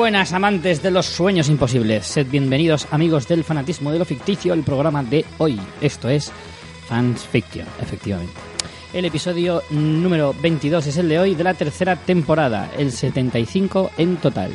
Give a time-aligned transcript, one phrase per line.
[0.00, 2.06] Buenas amantes de los sueños imposibles.
[2.06, 5.60] Sed bienvenidos amigos del fanatismo de lo ficticio al programa de hoy.
[5.82, 6.32] Esto es
[6.88, 8.32] Fans Fiction, efectivamente.
[8.94, 14.16] El episodio número 22 es el de hoy de la tercera temporada, el 75 en
[14.16, 14.52] total.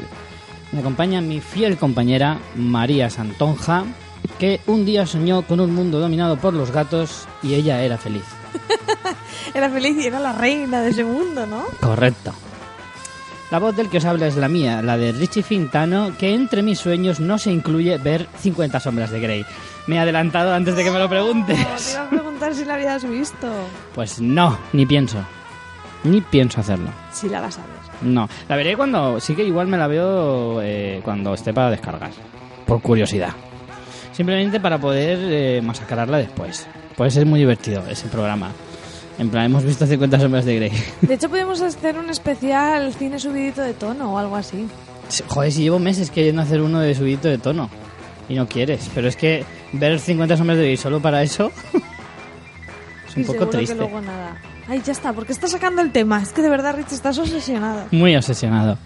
[0.71, 3.85] Me acompaña mi fiel compañera María Santonja,
[4.39, 8.25] que un día soñó con un mundo dominado por los gatos y ella era feliz.
[9.53, 11.65] Era feliz y era la reina de ese mundo, ¿no?
[11.79, 12.33] Correcto.
[13.51, 16.63] La voz del que os habla es la mía, la de Richie Fintano, que entre
[16.63, 19.45] mis sueños no se incluye ver 50 sombras de Grey.
[19.85, 21.55] Me he adelantado antes de que me lo preguntes.
[21.55, 23.47] Te iba a preguntar si la habías visto.
[23.93, 25.19] Pues no, ni pienso.
[26.03, 26.89] Ni pienso hacerlo.
[27.11, 27.75] Si la vas a ver.
[28.11, 29.19] No, la veré cuando...
[29.19, 32.11] Sí que igual me la veo eh, cuando esté para descargar.
[32.65, 33.33] Por curiosidad.
[34.11, 36.67] Simplemente para poder eh, masacrarla después.
[36.95, 38.51] Puede ser muy divertido ese programa.
[39.17, 40.71] En plan, hemos visto 50 sombras de Grey.
[41.01, 44.67] De hecho, podemos hacer un especial cine subidito de tono o algo así.
[45.27, 47.69] Joder, si llevo meses queriendo hacer uno de subidito de tono.
[48.27, 48.89] Y no quieres.
[48.93, 51.51] Pero es que ver 50 sombras de Grey solo para eso...
[53.07, 53.73] es un Y poco triste.
[53.75, 54.37] que luego nada.
[54.67, 55.13] Ay, ya está.
[55.13, 56.21] ¿Por qué estás sacando el tema?
[56.21, 57.85] Es que de verdad, Rich, estás obsesionado.
[57.91, 58.77] Muy obsesionado.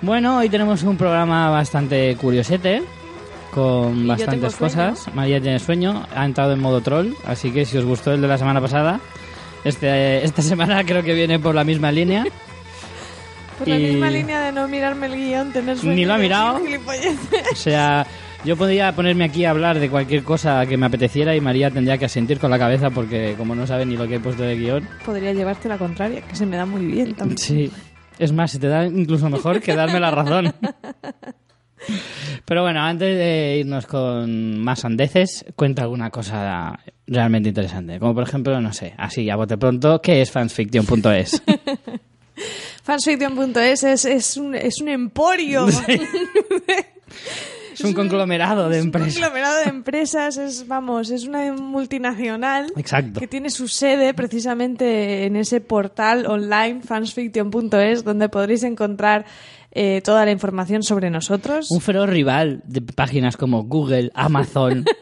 [0.00, 2.82] Bueno, hoy tenemos un programa bastante curiosete,
[3.52, 5.06] con bastantes cosas.
[5.14, 8.28] María tiene sueño, ha entrado en modo troll, así que si os gustó el de
[8.28, 9.00] la semana pasada,
[9.64, 12.24] este, esta semana creo que viene por la misma línea.
[13.58, 15.94] Por la Y- misma línea de no mirarme el guion, tener sueño.
[15.94, 16.58] Ni lo ha mirado.
[17.52, 18.04] O sea,
[18.44, 21.96] yo podría ponerme aquí a hablar de cualquier cosa que me apeteciera y María tendría
[21.98, 24.56] que asentir con la cabeza porque como no sabe ni lo que he puesto de
[24.56, 24.88] guion.
[25.04, 27.38] Podría llevarte la contraria, que se me da muy bien también.
[27.38, 27.70] Sí.
[28.18, 30.52] Es más, se te da incluso mejor que darme la razón.
[32.44, 37.98] Pero bueno, antes de irnos con más andeces, cuenta alguna cosa realmente interesante.
[37.98, 41.42] Como por ejemplo, no sé, así a bote pronto, ¿qué es fansfiction.es?
[42.82, 45.66] Fansfiction.es es, es, un, es un emporio.
[47.72, 49.14] Es un conglomerado de Es un empresas.
[49.14, 53.18] conglomerado de empresas, es, vamos, es una multinacional Exacto.
[53.18, 59.24] que tiene su sede precisamente en ese portal online fansfiction.es donde podréis encontrar
[59.72, 61.70] eh, toda la información sobre nosotros.
[61.70, 64.84] Un feroz rival de páginas como Google, Amazon.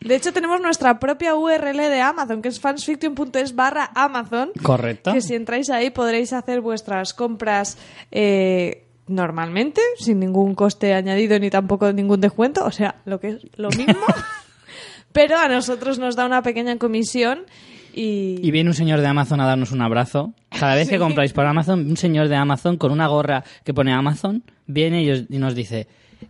[0.00, 4.50] De hecho, tenemos nuestra propia URL de Amazon, que es fansfiction.es barra Amazon.
[4.62, 5.12] Correcto.
[5.12, 7.78] Que si entráis ahí podréis hacer vuestras compras
[8.10, 13.46] eh, normalmente, sin ningún coste añadido ni tampoco ningún descuento, o sea, lo que es
[13.56, 14.04] lo mismo.
[15.12, 17.44] Pero a nosotros nos da una pequeña comisión
[17.94, 20.34] y, Y viene un señor de Amazon a darnos un abrazo.
[20.58, 23.92] Cada vez que compráis por Amazon, un señor de Amazon con una gorra que pone
[23.92, 25.86] Amazon viene y, os- y nos dice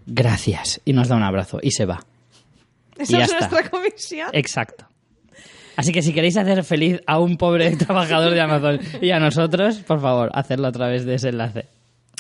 [0.07, 2.01] gracias y nos da un abrazo y se va.
[2.99, 3.49] esa es está.
[3.49, 4.29] nuestra comisión.
[4.33, 4.87] Exacto.
[5.77, 9.77] Así que si queréis hacer feliz a un pobre trabajador de Amazon y a nosotros,
[9.79, 11.67] por favor, hacedlo a través de ese enlace.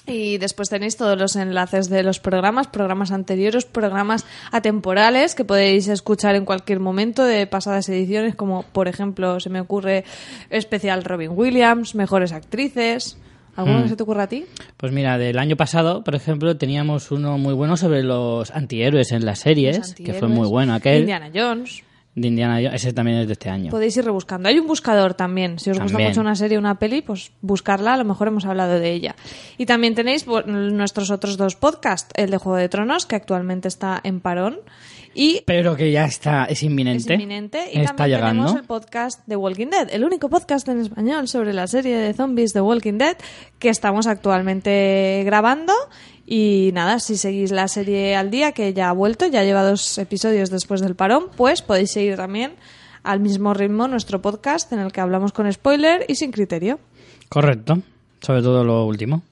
[0.06, 5.88] Y después tenéis todos los enlaces de los programas, programas anteriores, programas atemporales que podéis
[5.88, 10.04] escuchar en cualquier momento de pasadas ediciones, como por ejemplo se me ocurre
[10.50, 13.16] especial Robin Williams, mejores actrices.
[13.56, 13.82] ¿Alguno Mm.
[13.84, 14.44] que se te ocurra a ti?
[14.76, 19.24] Pues mira, del año pasado, por ejemplo, teníamos uno muy bueno sobre los antihéroes en
[19.24, 21.00] las series, que fue muy bueno aquel.
[21.02, 21.82] Indiana Jones.
[22.14, 22.74] De Indiana Jones.
[22.74, 23.70] Ese también es de este año.
[23.70, 24.48] Podéis ir rebuscando.
[24.48, 25.58] Hay un buscador también.
[25.58, 26.10] Si os gusta También.
[26.10, 27.94] mucho una serie o una peli, pues buscarla.
[27.94, 29.16] A lo mejor hemos hablado de ella.
[29.58, 32.12] Y también tenéis nuestros otros dos podcasts.
[32.16, 34.60] El de Juego de Tronos, que actualmente está en parón.
[35.16, 37.14] Y Pero que ya está, es es inminente.
[37.14, 37.64] inminente.
[37.72, 38.42] Y está también llegando.
[38.44, 42.12] tenemos el podcast de Walking Dead, el único podcast en español sobre la serie de
[42.14, 43.16] zombies de Walking Dead
[43.60, 45.72] que estamos actualmente grabando.
[46.26, 49.98] Y nada, si seguís la serie al día, que ya ha vuelto, ya lleva dos
[49.98, 52.54] episodios después del parón, pues podéis seguir también
[53.02, 56.80] al mismo ritmo nuestro podcast en el que hablamos con spoiler y sin criterio.
[57.28, 57.82] Correcto,
[58.20, 59.22] sobre todo lo último.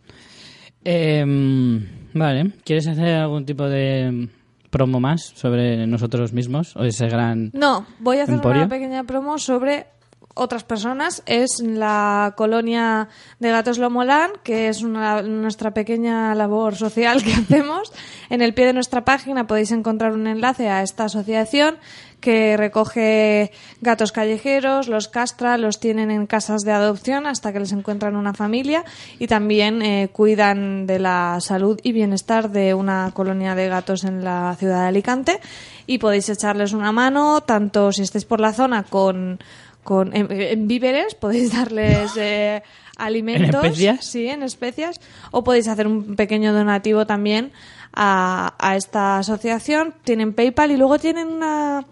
[0.84, 4.28] Em, vale, ¿quieres hacer algún tipo de
[4.68, 7.50] promo más sobre nosotros mismos o ese gran...
[7.54, 8.62] No, voy a hacer ¿Emporio?
[8.62, 9.86] una pequeña promo sobre
[10.34, 11.22] otras personas.
[11.26, 13.08] Es la colonia
[13.38, 17.92] de Gatos Lomolán, que es una- nuestra pequeña labor social que hacemos.
[18.30, 21.76] En el pie de nuestra página podéis encontrar un enlace a esta asociación
[22.20, 23.50] que recoge
[23.80, 28.32] gatos callejeros, los castra, los tienen en casas de adopción hasta que les encuentran una
[28.32, 28.84] familia
[29.18, 34.22] y también eh, cuidan de la salud y bienestar de una colonia de gatos en
[34.22, 35.40] la ciudad de Alicante
[35.88, 39.40] y podéis echarles una mano tanto si estáis por la zona con,
[39.84, 42.62] con en, en víveres podéis darles eh,
[42.96, 44.04] alimentos ¿En especias?
[44.04, 45.00] sí en especias
[45.30, 47.52] o podéis hacer un pequeño donativo también
[47.92, 51.84] a, a esta asociación tienen PayPal y luego tienen una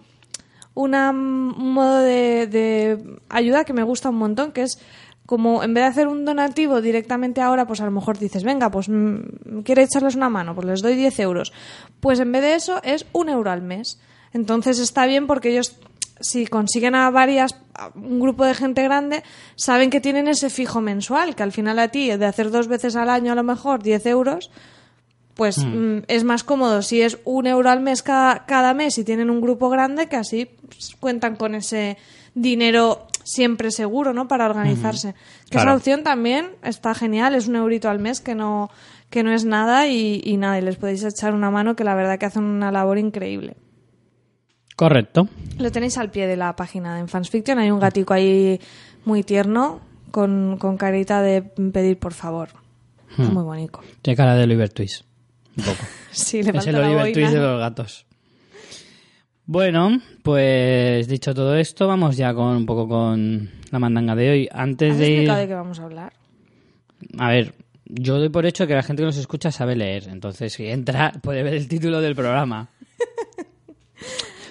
[0.74, 4.78] una, un modo de, de ayuda que me gusta un montón, que es
[5.26, 8.70] como en vez de hacer un donativo directamente ahora, pues a lo mejor dices, venga,
[8.70, 11.52] pues mm, quiere echarles una mano, pues les doy 10 euros.
[12.00, 14.00] Pues en vez de eso es un euro al mes.
[14.32, 15.76] Entonces está bien porque ellos
[16.20, 19.22] si consiguen a varias, a un grupo de gente grande,
[19.56, 22.96] saben que tienen ese fijo mensual, que al final a ti, de hacer dos veces
[22.96, 24.50] al año a lo mejor 10 euros,
[25.34, 29.04] pues mm, es más cómodo si es un euro al mes cada, cada mes y
[29.04, 31.96] tienen un grupo grande, que así pues, cuentan con ese
[32.34, 34.28] dinero siempre seguro, ¿no?
[34.28, 35.14] Para organizarse.
[35.44, 35.70] Que Claro.
[35.70, 38.70] esa opción también está genial, es un eurito al mes que no,
[39.08, 41.94] que no es nada y, y nada, y les podéis echar una mano que la
[41.94, 43.56] verdad que hacen una labor increíble.
[44.80, 45.28] Correcto.
[45.58, 47.58] Lo tenéis al pie de la página en Fansfiction.
[47.58, 48.58] Hay un gatico ahí
[49.04, 52.48] muy tierno con, con carita de pedir por favor.
[53.14, 53.24] Hmm.
[53.24, 53.80] Muy bonito.
[54.00, 55.04] Tiene cara de Oliver Twist.
[55.58, 55.84] Un poco.
[56.12, 57.12] Sí, le es el la Oliver boina.
[57.12, 58.06] Twist de los gatos.
[59.44, 64.48] Bueno, pues dicho todo esto, vamos ya con un poco con la mandanga de hoy.
[64.50, 65.30] Antes ¿Has de ir...
[65.30, 66.14] de qué vamos a hablar?
[67.18, 67.52] A ver,
[67.84, 70.08] yo doy por hecho que la gente que nos escucha sabe leer.
[70.08, 72.70] Entonces, si entra, puede ver el título del programa.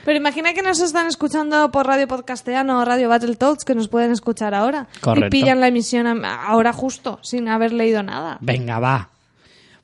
[0.06, 4.12] Pero imagina que nos están escuchando por Radio Podcasteano o Radio Battletoads, que nos pueden
[4.12, 4.88] escuchar ahora.
[5.02, 5.28] Correcto.
[5.28, 8.38] Y pillan la emisión ahora justo, sin haber leído nada.
[8.42, 9.10] Venga, va.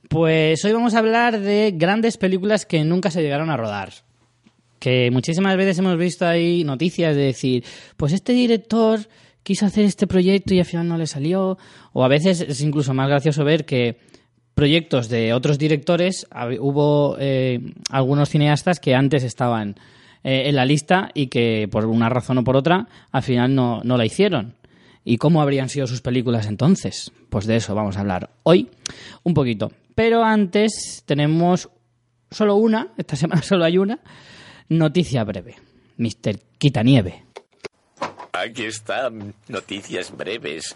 [0.08, 3.92] Pues hoy vamos a hablar de grandes películas que nunca se llegaron a rodar.
[4.78, 7.64] Que muchísimas veces hemos visto ahí noticias de decir,
[7.96, 9.00] pues este director
[9.42, 11.58] quiso hacer este proyecto y al final no le salió.
[11.92, 13.98] O a veces es incluso más gracioso ver que
[14.54, 16.26] proyectos de otros directores,
[16.60, 17.60] hubo eh,
[17.90, 19.76] algunos cineastas que antes estaban
[20.28, 23.80] eh, en la lista y que por una razón o por otra al final no,
[23.84, 24.54] no la hicieron.
[25.04, 27.12] ¿Y cómo habrían sido sus películas entonces?
[27.30, 28.68] Pues de eso vamos a hablar hoy
[29.22, 29.70] un poquito.
[29.94, 31.68] Pero antes tenemos
[32.28, 34.00] solo una, esta semana solo hay una,
[34.68, 35.54] noticia breve.
[35.96, 36.40] Mr.
[36.58, 37.22] Quitanieve.
[38.32, 40.74] Aquí están noticias breves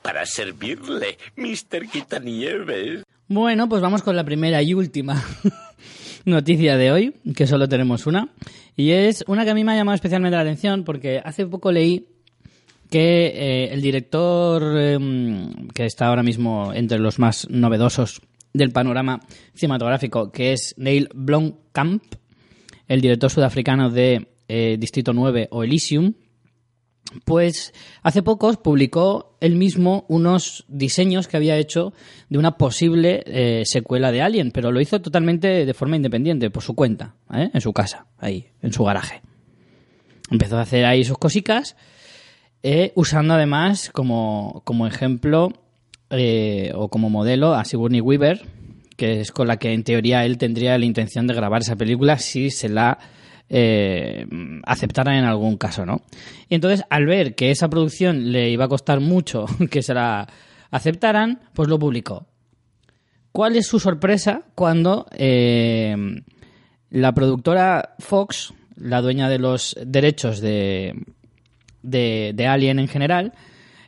[0.00, 1.88] para servirle, Mr.
[1.90, 3.02] Quitanieves.
[3.26, 5.20] Bueno, pues vamos con la primera y última
[6.24, 8.28] noticia de hoy, que solo tenemos una.
[8.76, 11.72] Y es una que a mí me ha llamado especialmente la atención porque hace poco
[11.72, 12.06] leí
[12.90, 18.20] que eh, el director em, que está ahora mismo entre los más novedosos
[18.52, 19.20] del panorama
[19.54, 22.02] cinematográfico, que es Neil Blomkamp,
[22.88, 26.12] el director sudafricano de eh, Distrito 9 o Elysium,
[27.24, 27.72] pues
[28.02, 31.92] hace pocos publicó él mismo unos diseños que había hecho
[32.28, 36.62] de una posible eh, secuela de Alien, pero lo hizo totalmente de forma independiente, por
[36.62, 37.50] su cuenta, ¿eh?
[37.52, 39.22] en su casa, ahí, en su garaje.
[40.30, 41.76] Empezó a hacer ahí sus cosicas,
[42.62, 45.52] eh, usando además como, como ejemplo
[46.10, 48.42] eh, o como modelo a Sigourney Weaver,
[48.96, 52.18] que es con la que en teoría él tendría la intención de grabar esa película
[52.18, 52.98] si se la
[53.48, 54.26] eh,
[54.64, 56.02] aceptaran en algún caso, ¿no?
[56.48, 60.28] Y entonces, al ver que esa producción le iba a costar mucho que se la
[60.70, 62.26] aceptaran, pues lo publicó.
[63.32, 65.94] ¿Cuál es su sorpresa cuando eh,
[66.90, 70.94] la productora Fox, la dueña de los derechos de,
[71.82, 73.32] de, Alien en general,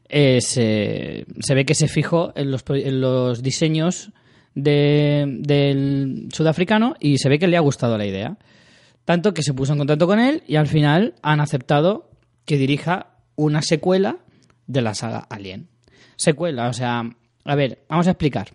[0.09, 4.13] eh, se, ve que se fijó en los, pro- en los diseños
[4.55, 8.37] de- del sudafricano y se ve que le ha gustado la idea.
[9.05, 12.11] Tanto que se puso en contacto con él y al final han aceptado
[12.45, 14.19] que dirija una secuela
[14.67, 15.69] de la saga Alien.
[16.17, 17.03] Secuela, o sea,
[17.45, 18.49] a ver, vamos a explicar.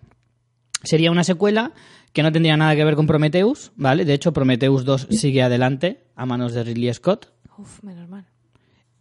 [0.82, 1.72] Sería una secuela
[2.12, 4.04] que no tendría nada que ver con Prometheus, ¿vale?
[4.04, 7.32] De hecho, Prometheus 2 sigue adelante a manos de Ridley Scott.
[7.58, 8.29] Uf, menos mal.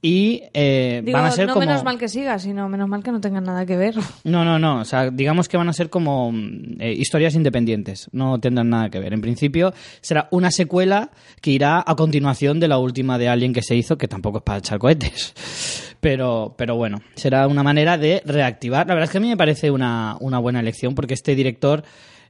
[0.01, 1.65] Y eh, Digo, van a ser no como...
[1.65, 3.95] menos mal que siga, sino menos mal que no tengan nada que ver.
[4.23, 4.79] No, no, no.
[4.79, 8.07] O sea, digamos que van a ser como mm, eh, historias independientes.
[8.13, 9.13] No tendrán nada que ver.
[9.13, 13.61] En principio será una secuela que irá a continuación de la última de Alien que
[13.61, 15.33] se hizo, que tampoco es para echar cohetes.
[16.01, 18.87] Pero, pero bueno, será una manera de reactivar.
[18.87, 21.83] La verdad es que a mí me parece una, una buena elección porque este director,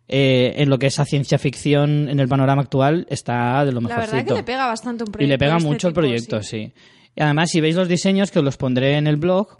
[0.07, 3.79] eh, en lo que es a ciencia ficción en el panorama actual, está de lo
[3.81, 4.15] La mejorcito.
[4.15, 5.23] verdad que le pega bastante un proyecto.
[5.23, 6.71] Y le pega este mucho el proyecto, sí.
[7.19, 9.57] Y además, si veis los diseños, que os los pondré en el blog,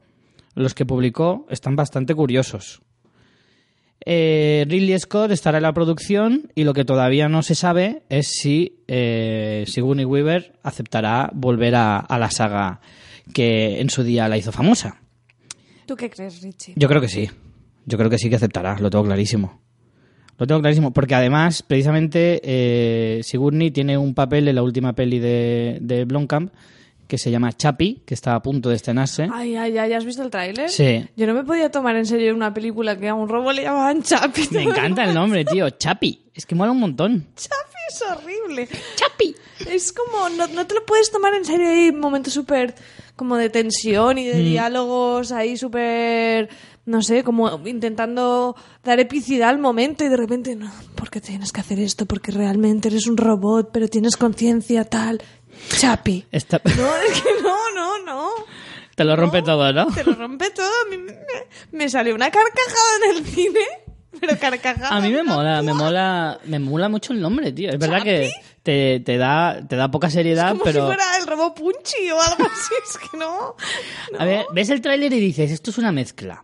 [0.56, 2.82] los que publicó, están bastante curiosos.
[4.06, 8.30] Eh, Ridley Scott estará en la producción y lo que todavía no se sabe es
[8.30, 12.80] si eh, Sigourney Weaver aceptará volver a, a la saga
[13.34, 15.02] que en su día la hizo famosa.
[15.86, 16.76] ¿Tú qué crees, Richie?
[16.78, 17.30] Yo creo que sí.
[17.86, 19.60] Yo creo que sí que aceptará, lo tengo clarísimo.
[20.38, 25.20] Lo tengo clarísimo, porque además, precisamente, eh, Sigourney tiene un papel en la última peli
[25.20, 26.54] de, de Blomkamp
[27.10, 29.28] que se llama Chappie, que está a punto de estrenarse.
[29.34, 30.70] Ay, ay, ay, ¿has visto el tráiler?
[30.70, 31.04] Sí.
[31.18, 34.04] Yo no me podía tomar en serio una película que a un robo le llamaban
[34.04, 34.48] Chapi.
[34.52, 35.70] Me encanta el nombre, tío.
[35.72, 36.28] Chappie.
[36.36, 37.26] Es que mola un montón.
[37.36, 37.56] Chapi
[37.90, 38.70] es horrible.
[38.96, 39.36] Chappie.
[39.68, 41.68] Es como, no, no te lo puedes tomar en serio.
[41.68, 42.76] Hay momentos súper
[43.16, 44.46] como de tensión y de Mm.
[44.46, 46.48] diálogos ahí súper,
[46.86, 51.52] no sé, como intentando dar epicidad al momento y de repente, no, ¿por qué tienes
[51.52, 52.06] que hacer esto?
[52.06, 55.22] Porque realmente eres un robot, pero tienes conciencia tal.
[55.78, 56.26] Chapi.
[56.32, 58.30] Esta- No, es que no, no, no.
[58.96, 59.88] Te lo rompe todo, ¿no?
[59.94, 60.68] Te lo rompe todo.
[60.68, 61.14] A mí me,
[61.72, 63.60] me salió una carcajada en el cine.
[64.20, 64.90] Pero carcajada.
[64.90, 67.70] A mí me no mola, me mola, me mola mucho el nombre, tío.
[67.70, 68.10] Es verdad ¿Chapi?
[68.10, 68.32] que
[68.64, 70.82] te, te da, te da poca seriedad, Como pero.
[70.82, 72.74] si fuera el robot Punchy o algo así.
[72.84, 73.56] Es que no.
[74.18, 76.44] A ver, ves el tráiler y dices, esto es una mezcla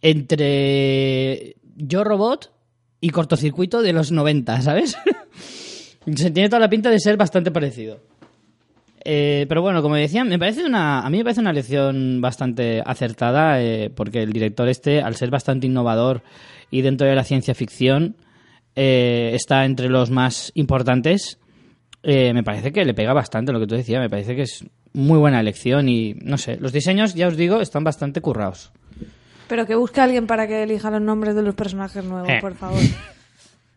[0.00, 2.52] entre Yo Robot
[3.00, 4.96] y cortocircuito de los 90, ¿sabes?
[6.16, 8.00] Se tiene toda la pinta de ser bastante parecido.
[9.04, 12.82] Eh, pero bueno, como decía, me parece una, a mí me parece una lección bastante
[12.84, 16.22] acertada, eh, porque el director este, al ser bastante innovador
[16.70, 18.16] y dentro de la ciencia ficción,
[18.76, 21.38] eh, está entre los más importantes.
[22.02, 24.64] Eh, me parece que le pega bastante lo que tú decías, me parece que es
[24.94, 28.72] muy buena elección y no sé, los diseños, ya os digo, están bastante currados.
[29.48, 32.38] Pero que busque a alguien para que elija los nombres de los personajes nuevos, Eh.
[32.40, 32.80] por favor.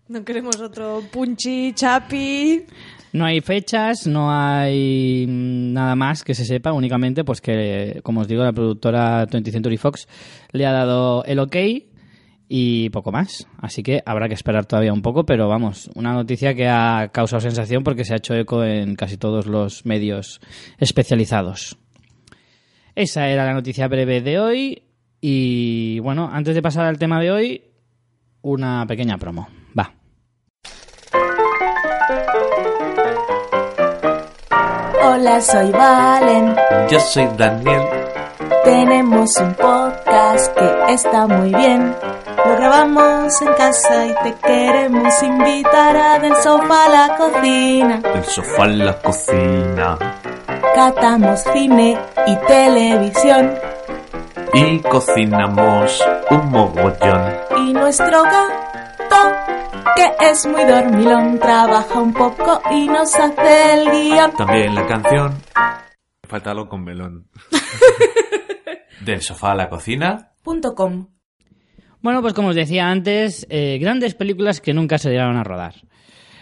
[0.10, 2.66] No queremos otro Punchy, Chapi.
[3.14, 8.22] No hay fechas, no hay mm, nada más que se sepa, únicamente pues que, como
[8.22, 10.08] os digo, la productora 20th Century Fox
[10.52, 11.56] le ha dado el ok
[12.50, 13.48] y poco más.
[13.58, 17.42] Así que habrá que esperar todavía un poco, pero vamos, una noticia que ha causado
[17.42, 20.40] sensación porque se ha hecho eco en casi todos los medios
[20.78, 21.78] especializados.
[22.96, 24.84] Esa era la noticia breve de hoy
[25.22, 27.62] y bueno, antes de pasar al tema de hoy,
[28.42, 29.48] una pequeña promo.
[35.10, 36.54] Hola, soy Valen.
[36.90, 37.82] Yo soy Daniel.
[38.66, 41.96] Tenemos un podcast que está muy bien.
[42.46, 48.02] Lo grabamos en casa y te queremos invitar a del sofá a la cocina.
[48.02, 49.98] Del sofá en la cocina.
[50.76, 53.54] Catamos cine y televisión.
[54.54, 57.34] Y cocinamos un mogollón.
[57.56, 58.97] Y nuestro gato,
[59.98, 64.32] que es muy dormilón, trabaja un poco y nos hace el guion.
[64.38, 65.34] También la canción.
[66.28, 67.28] Falta algo con melón.
[69.06, 70.32] Del sofá a la cocina.
[70.44, 71.08] Punto com.
[72.02, 75.76] Bueno, pues como os decía antes, eh, grandes películas que nunca se llegaron a rodar.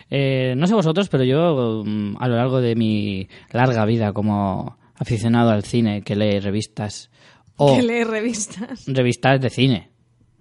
[0.10, 4.78] Eh, no sé vosotros, pero yo mm, a lo largo de mi larga vida como
[4.96, 7.10] aficionado al cine que lee revistas
[7.58, 8.84] o Que lee revistas.
[8.88, 9.92] revistas de cine,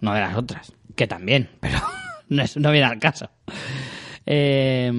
[0.00, 1.78] no de las otras, que también, pero
[2.34, 3.30] no, es- no viene al caso.
[4.26, 4.90] Eh,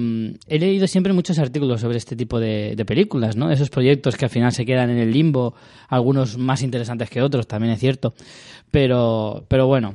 [0.48, 3.50] he leído siempre muchos artículos sobre este tipo de, de películas, ¿no?
[3.50, 5.54] Esos proyectos que al final se quedan en el limbo,
[5.88, 8.14] algunos más interesantes que otros, también es cierto.
[8.70, 9.94] Pero, pero bueno,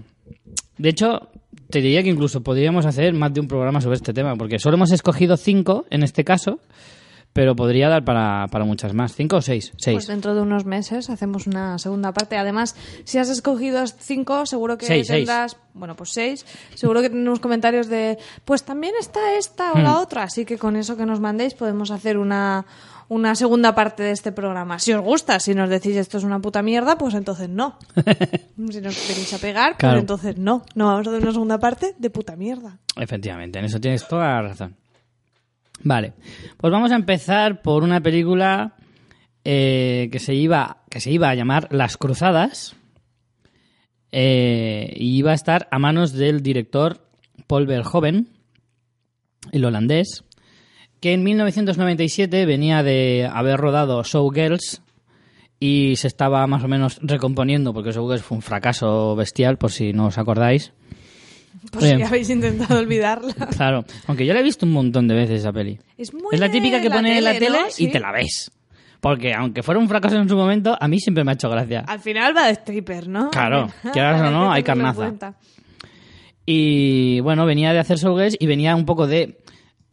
[0.77, 1.29] de hecho,
[1.69, 4.75] te diría que incluso podríamos hacer más de un programa sobre este tema, porque solo
[4.75, 6.59] hemos escogido cinco en este caso,
[7.33, 9.13] pero podría dar para, para muchas más.
[9.15, 9.71] ¿Cinco o seis?
[9.77, 9.95] Seis.
[9.95, 12.37] Pues dentro de unos meses hacemos una segunda parte.
[12.37, 15.19] Además, si has escogido cinco, seguro que Seis, seis.
[15.27, 16.45] tendrás, bueno, pues seis,
[16.75, 20.01] seguro que tendremos comentarios de, pues también está esta o la Hmm.
[20.01, 20.23] otra.
[20.23, 22.65] Así que con eso que nos mandéis podemos hacer una,
[23.07, 24.79] una segunda parte de este programa.
[24.79, 27.77] Si os gusta, si nos decís esto es una puta mierda, pues entonces no.
[28.69, 29.93] si nos queréis a pegar, Claro.
[29.95, 30.63] pues entonces no.
[30.75, 32.77] No vamos a hacer una segunda parte de puta mierda.
[32.97, 34.75] Efectivamente, en eso tienes toda la razón.
[35.83, 36.13] Vale,
[36.57, 38.75] pues vamos a empezar por una película
[39.43, 42.75] eh, que, se iba, que se iba a llamar Las Cruzadas
[44.11, 47.07] eh, y iba a estar a manos del director
[47.47, 48.27] Paul Verhoeven,
[49.51, 50.23] el holandés,
[50.99, 54.83] que en 1997 venía de haber rodado Showgirls
[55.59, 59.93] y se estaba más o menos recomponiendo porque Showgirls fue un fracaso bestial, por si
[59.93, 60.73] no os acordáis.
[61.71, 62.07] Por si Bien.
[62.07, 63.33] habéis intentado olvidarla.
[63.55, 65.79] Claro, aunque yo la he visto un montón de veces esa peli.
[65.97, 67.67] Es, muy Es la típica que ponen en la tele ¿no?
[67.67, 67.87] y Sí.
[67.91, 68.51] te la ves.
[68.99, 71.81] Porque aunque fuera un fracaso en su momento, a mí siempre me ha hecho gracia.
[71.87, 73.29] Al final va de stripper, ¿no?
[73.31, 75.35] Claro, quieras o no, hay carnaza.
[76.45, 79.37] Y bueno, venía de hacer Showgirls y venía un poco de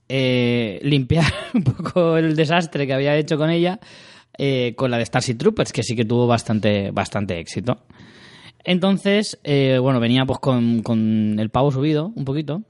[0.08, 3.78] eh, limpiar un poco el desastre que había hecho con ella
[4.36, 7.82] eh, con la de Starship Troopers, que sí que tuvo bastante, bastante éxito.
[8.68, 12.64] Entonces, eh, bueno, venía pues con, con el pavo subido un poquito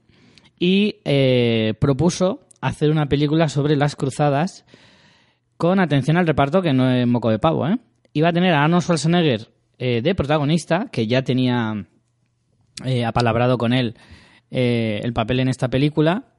[0.57, 4.63] y eh, propuso hacer una película sobre las cruzadas
[5.57, 7.79] con atención al reparto, que no es moco de pavo, ¿eh?
[8.13, 11.85] Iba a tener a Arnold Schwarzenegger eh, de protagonista, que ya tenía
[13.05, 13.97] apalabrado con él
[14.51, 16.29] el papel en esta película,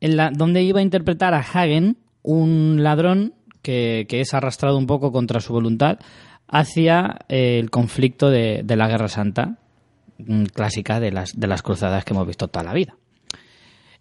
[0.00, 4.86] en la, donde iba a interpretar a Hagen, un ladrón que, que es arrastrado un
[4.86, 5.98] poco contra su voluntad
[6.50, 9.56] hacia eh, el conflicto de, de la Guerra Santa,
[10.18, 12.96] mm, clásica de las, de las cruzadas que hemos visto toda la vida.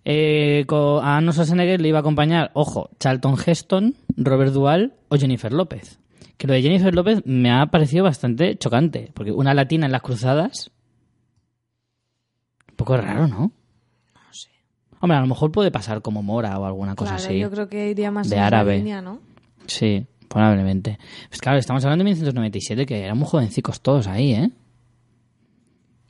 [0.05, 5.51] Eh, a Arnold Schwarzenegger le iba a acompañar, ojo, Charlton Heston, Robert Duvall o Jennifer
[5.53, 5.99] López.
[6.37, 10.01] que lo de Jennifer López me ha parecido bastante chocante, porque una latina en las
[10.01, 10.71] cruzadas...
[12.69, 13.51] Un poco raro, ¿no?
[14.15, 14.49] No sé.
[15.01, 17.39] Hombre, a lo mejor puede pasar como Mora o alguna cosa Claro, así.
[17.39, 18.77] yo creo que iría más De árabe.
[18.77, 19.19] línea, ¿no?
[19.67, 20.97] Sí, probablemente.
[21.27, 24.49] Pues claro, estamos hablando de 1997, que éramos jovencicos todos ahí, ¿eh?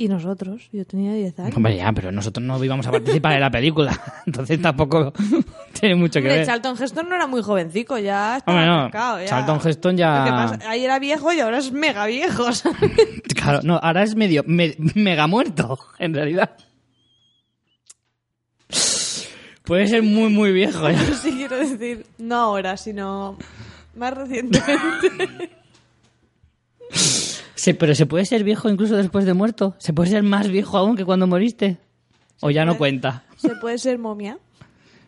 [0.02, 1.58] Y nosotros, yo tenía 10 años.
[1.58, 5.12] Hombre, ya, pero nosotros no íbamos a participar en la película, entonces tampoco
[5.78, 6.46] tiene mucho que Hombre, ver.
[6.46, 9.26] Charlton Heston no era muy jovencico, ya estaba Hombre, no, marcado, ya.
[9.26, 12.78] Charlton Heston ya- pasa- ahí era viejo y ahora es mega viejo, ¿sabes?
[13.36, 16.52] Claro, no, ahora es medio me- mega muerto, en realidad.
[19.66, 20.88] Puede ser muy, muy viejo.
[20.90, 20.96] ¿eh?
[21.22, 23.38] sí quiero decir, no ahora, sino
[23.96, 25.50] más recientemente.
[27.56, 29.76] Sí, pero se puede ser viejo incluso después de muerto.
[29.80, 31.78] Se puede ser más viejo aún que cuando moriste.
[32.40, 32.78] O ya no puede.
[32.94, 33.24] cuenta.
[33.36, 34.40] Se puede ser momia.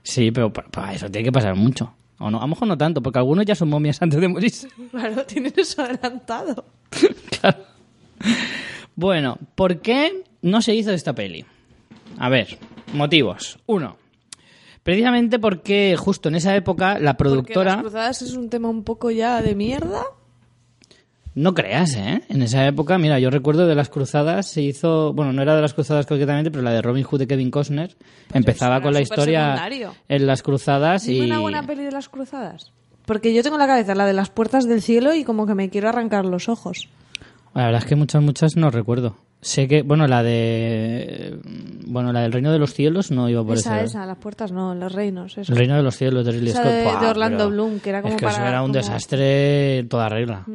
[0.04, 1.94] Sí, pero pa- para eso tiene que pasar mucho.
[2.20, 4.68] O no, a lo mejor no tanto, porque algunos ya son momias antes de morirse.
[4.92, 6.66] Claro, tienen eso adelantado.
[7.40, 7.64] Claro.
[8.96, 11.46] Bueno, ¿por qué no se hizo esta peli?
[12.20, 12.60] A ver,
[12.94, 13.58] motivos.
[13.66, 13.96] Uno,
[14.84, 17.74] precisamente porque justo en esa época la Porque productora...
[17.74, 20.04] las cruzadas es un tema un poco ya de mierda.
[21.34, 22.24] No creas, ¿eh?
[22.28, 25.62] En esa época, mira, yo recuerdo de las cruzadas, se hizo, bueno, no era de
[25.62, 27.96] las cruzadas concretamente, pero la de Robin Hood de Kevin Costner,
[28.34, 29.96] empezaba era con la historia secundario.
[30.10, 31.22] en las cruzadas y...
[31.22, 32.74] una buena peli de las cruzadas.
[33.06, 35.56] Porque yo tengo en la cabeza la de las puertas del cielo y como que
[35.56, 36.90] me quiero arrancar los ojos.
[37.54, 39.18] La verdad es que muchas, muchas no recuerdo.
[39.42, 41.40] Sé que, bueno, la de...
[41.88, 44.52] Bueno, la del Reino de los Cielos no iba por esa, ese- esa, las puertas
[44.52, 45.52] no, los reinos, eso.
[45.52, 46.72] El Reino de los Cielos de Ridley Esa Scott.
[46.72, 48.72] de- de Orlando pero Bloom, que era como Es que eso era un como- Mm.
[48.74, 50.46] desastre en toda regla.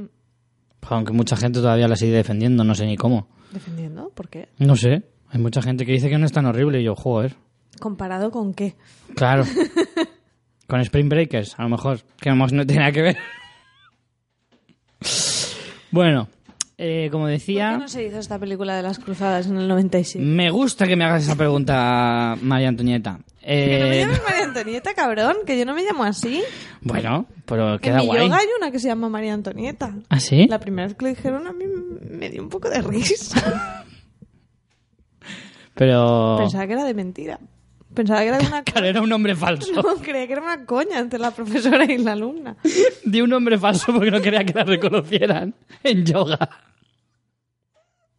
[0.89, 3.27] Aunque mucha gente todavía la sigue defendiendo, no sé ni cómo.
[3.53, 4.11] ¿Defendiendo?
[4.15, 4.49] ¿Por qué?
[4.59, 5.03] No sé.
[5.31, 7.35] Hay mucha gente que dice que no es tan horrible y yo, joder.
[7.81, 8.77] ¿Comparado con qué?
[9.17, 9.45] Claro.
[10.69, 12.01] Con Spring Breakers, a lo mejor.
[12.21, 13.17] Que no tiene nada que ver.
[15.91, 16.29] Bueno,
[16.79, 19.67] eh, como ¿Por decía, qué no se hizo esta película de las cruzadas en el
[19.69, 20.25] 97?
[20.25, 23.19] me gusta que me hagas esa pregunta, María Antonieta.
[23.41, 26.43] Que no me Eh, llames María Antonieta, cabrón, que yo no me llamo así.
[26.83, 28.25] bueno, pero En queda mi guay.
[28.27, 29.95] yoga hay una que se llama María Antonieta.
[30.09, 30.47] ¿Ah, sí?
[30.49, 31.65] La primera vez que lo dijeron a mí
[32.11, 33.41] me dio un poco de risa.
[35.75, 36.37] Pero...
[36.39, 37.39] Pensaba que era de mentira.
[37.97, 39.73] Pensaba que era una Claro, era un nombre falso.
[39.83, 42.57] No, creía que era una coña entre la profesora y la alumna.
[43.05, 46.39] Di un nombre falso porque no quería que la reconocieran en yoga.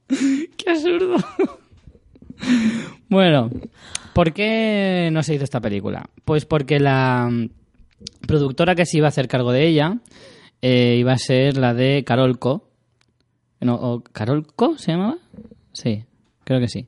[0.08, 1.18] ¡Qué absurdo!
[3.08, 3.52] Bueno,
[4.14, 6.10] ¿por qué no se hizo esta película?
[6.26, 7.30] Pues porque la
[8.26, 10.00] productora que se iba a hacer cargo de ella
[10.62, 12.70] eh, iba a ser la de Carolco.
[13.60, 15.18] No, ¿Carolco se llamaba?
[15.74, 16.06] Sí,
[16.46, 16.88] creo que sí.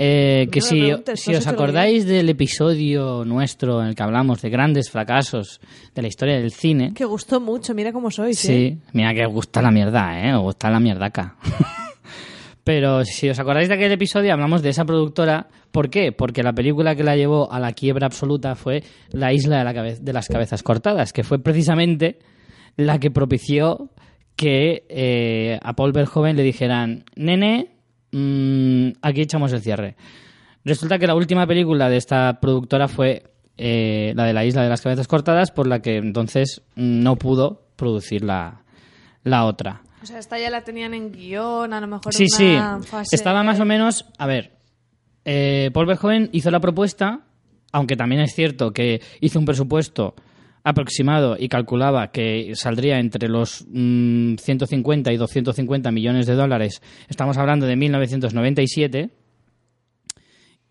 [0.00, 4.40] Eh, que No si, preguntes, si os acordáis del episodio nuestro en el que hablamos
[4.40, 5.60] de grandes fracasos
[5.92, 8.42] de la historia del cine, Que gustó mucho, mira cómo sois.
[8.44, 8.46] ¿eh?
[8.46, 10.32] Sí, mira que os gusta la mierda, ¿eh?
[10.34, 11.34] Os gusta la mierdaca.
[12.64, 15.48] Pero si os acordáis de aquel episodio, hablamos de esa productora.
[15.72, 16.12] ¿Por qué?
[16.12, 19.74] Porque la película que la llevó a la quiebra absoluta fue La isla de, la
[19.74, 22.18] cabe- de las cabezas cortadas, que fue precisamente
[22.76, 23.90] la que propició
[24.36, 27.77] que eh, a Paul Verhoeven le dijeran, nene,
[28.12, 29.96] mm, aquí echamos el cierre.
[30.64, 33.22] Resulta que la última película de esta productora fue
[33.56, 37.62] eh, la de la isla de las cabezas cortadas, por la que entonces no pudo
[37.76, 38.62] producir la,
[39.24, 39.82] la otra.
[40.02, 42.54] O sea, esta ya la tenían en guion, a lo mejor Sí, sí.
[42.54, 43.16] una fase...
[43.16, 44.06] Estaba más o menos.
[44.18, 44.52] A ver.
[45.24, 47.20] eh, Paul Verhoeven hizo la propuesta,
[47.72, 50.14] aunque también es cierto que hizo un presupuesto
[50.68, 56.82] aproximado y calculaba que saldría entre los mm, 150 y 250 millones de dólares.
[57.08, 59.10] Estamos hablando de 1997.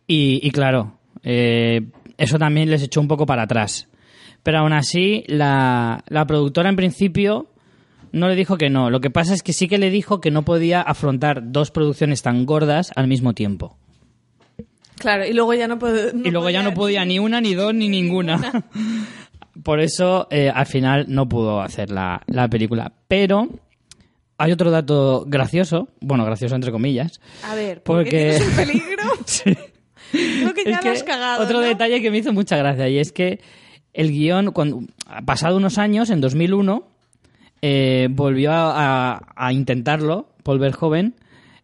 [0.07, 1.81] Y, y claro, eh,
[2.17, 3.89] eso también les echó un poco para atrás.
[4.43, 7.49] Pero aún así, la, la productora en principio
[8.11, 8.89] no le dijo que no.
[8.89, 12.21] Lo que pasa es que sí que le dijo que no podía afrontar dos producciones
[12.21, 13.77] tan gordas al mismo tiempo.
[14.97, 16.11] Claro, y luego ya no puede...
[16.23, 18.65] y luego ya no podía ni una, ni dos, ni ninguna.
[19.63, 22.91] Por eso, eh, al final, no pudo hacer la, la película.
[23.07, 23.47] Pero
[24.37, 27.19] hay otro dato gracioso, bueno, gracioso entre comillas.
[27.43, 28.09] A ver, ¿por Porque...
[28.39, 29.03] tienes un peligro?
[29.25, 29.57] Sí.
[30.11, 31.65] Creo que ya Es lo que has cagado, Otro ¿no?
[31.65, 33.41] detalle que me hizo mucha gracia y es que
[33.93, 34.81] el guion, cuando,
[35.25, 36.87] pasado unos años, en 2001,
[37.61, 41.15] eh, volvió a, a- a intentarlo, Paul Verhoeven,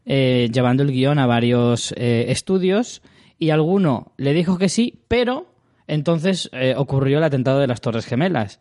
[0.06, 3.02] eh, llevando el guion a varios eh, estudios
[3.40, 5.53] y alguno le dijo que sí, pero
[5.88, 8.60] entonces eh, ocurrió el atentado de las Torres Gemelas.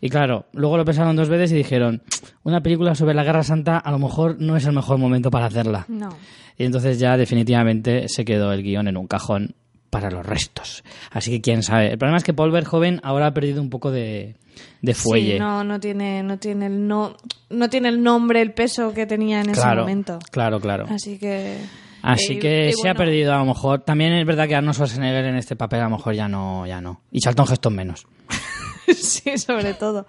[0.00, 2.02] Y claro, luego lo pensaron dos veces y dijeron,
[2.42, 5.46] una película sobre la Guerra Santa a lo mejor no es el mejor momento para
[5.46, 5.86] hacerla.
[5.88, 6.10] No.
[6.58, 9.54] Y entonces ya definitivamente se quedó el guion en un cajón
[9.90, 10.84] para los restos.
[11.10, 11.92] Así que quién sabe.
[11.92, 14.36] El problema es que Paul Verhoeven ahora ha perdido un poco de,
[14.82, 15.34] de fuelle.
[15.34, 17.16] Sí, no, no tiene, no tiene el no,
[17.50, 20.18] no tiene el nombre, el peso que tenía en ese momento.
[20.30, 20.86] claro, claro.
[20.90, 21.56] Así que.
[22.06, 23.80] Así eh, que y se ha perdido a lo mejor.
[23.80, 26.80] También es verdad que Arnold Schwarzenegger en este papel a lo mejor ya no, ya
[26.80, 27.02] no.
[27.10, 28.06] Y Charlton Heston menos.
[28.94, 30.06] sí, sobre todo.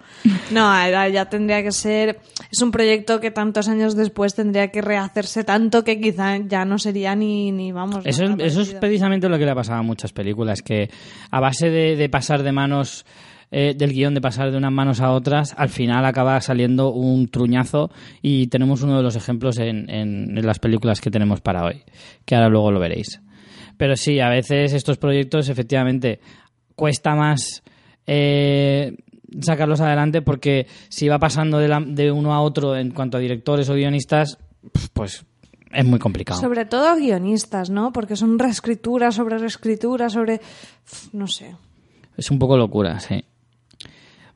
[0.52, 0.72] No,
[1.08, 2.20] ya tendría que ser.
[2.52, 6.78] Es un proyecto que tantos años después tendría que rehacerse tanto que quizá ya no
[6.78, 8.06] sería ni, ni vamos.
[8.06, 10.90] Eso es, eso es precisamente lo que le ha pasado a muchas películas, que
[11.30, 13.04] a base de, de pasar de manos
[13.50, 17.28] eh, del guion, de pasar de unas manos a otras, al final acaba saliendo un
[17.28, 17.90] truñazo
[18.22, 21.82] y tenemos uno de los ejemplos en, en- en las películas que tenemos para hoy,
[22.24, 23.20] que ahora luego lo veréis.
[23.76, 26.20] Pero sí, a veces estos proyectos efectivamente
[26.74, 27.62] cuesta más
[28.06, 28.96] eh,
[29.40, 33.20] sacarlos adelante porque si va pasando de, la- de uno a otro en cuanto a
[33.20, 34.38] directores o guionistas,
[34.92, 35.24] pues
[35.72, 36.40] es muy complicado.
[36.40, 37.92] Sobre todo guionistas, ¿no?
[37.92, 40.40] Porque son reescritura sobre reescritura sobre.
[41.12, 41.54] No sé.
[42.16, 43.22] Es un poco locura, sí.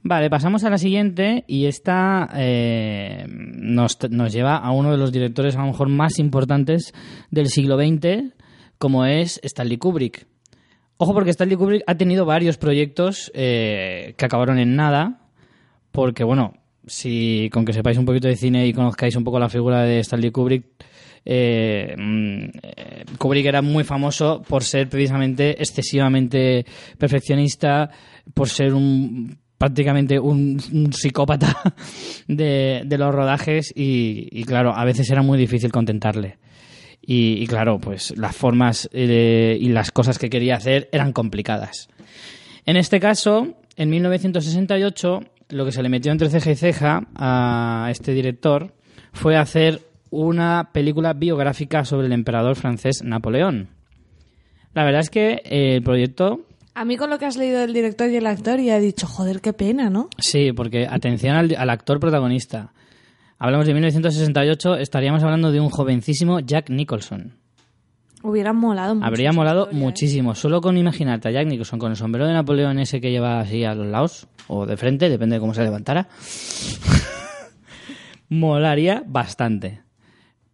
[0.04, 3.98] Vale, pasamos a la siguiente y esta eh, nos,
[4.32, 6.92] lleva a uno de los directores a lo mejor más importantes
[7.30, 8.34] del siglo XX,
[8.78, 10.26] como es Stanley Kubrick.
[10.96, 15.20] Ojo porque Stanley Kubrick ha tenido varios proyectos eh, que acabaron en nada,
[15.92, 19.48] porque bueno, si con que sepáis un poquito de cine y conozcáis un poco la
[19.48, 20.64] figura de Stanley Kubrick,
[21.24, 26.66] eh, mm, Kubrick era muy famoso por ser precisamente excesivamente
[26.98, 27.88] perfeccionista,
[28.34, 30.59] por ser un prácticamente un,
[30.92, 31.57] psicópata
[32.27, 36.38] de, los rodajes y, claro, a veces era muy difícil contentarle.
[37.01, 41.88] Y, y claro, pues las formas eh, y las cosas que quería hacer eran complicadas.
[42.66, 45.20] En este caso, en 1968,
[45.51, 48.75] lo que se le metió entre ceja y ceja a este director
[49.12, 53.68] fue hacer una película biográfica sobre el emperador francés Napoleón.
[54.75, 56.40] La verdad es que eh, el proyecto
[56.74, 59.06] A mí con lo que has leído del director y el actor ya he dicho,
[59.06, 60.08] joder, qué pena, ¿no?
[60.18, 62.72] Sí, porque atención al, al actor protagonista.
[63.38, 67.35] Hablamos de 1968, estaríamos hablando de un jovencísimo Jack Nicholson.
[68.22, 69.06] Hubiera molado mucho.
[69.06, 69.82] Habría molado historia, ¿eh?
[69.82, 70.35] muchísimo.
[70.35, 73.64] Solo con imaginarte a Jack Nicholson con el sombrero de Napoleón ese que lleva así
[73.64, 76.08] a los lados, o de frente, depende de cómo se levantara.
[78.28, 79.82] Molaría bastante.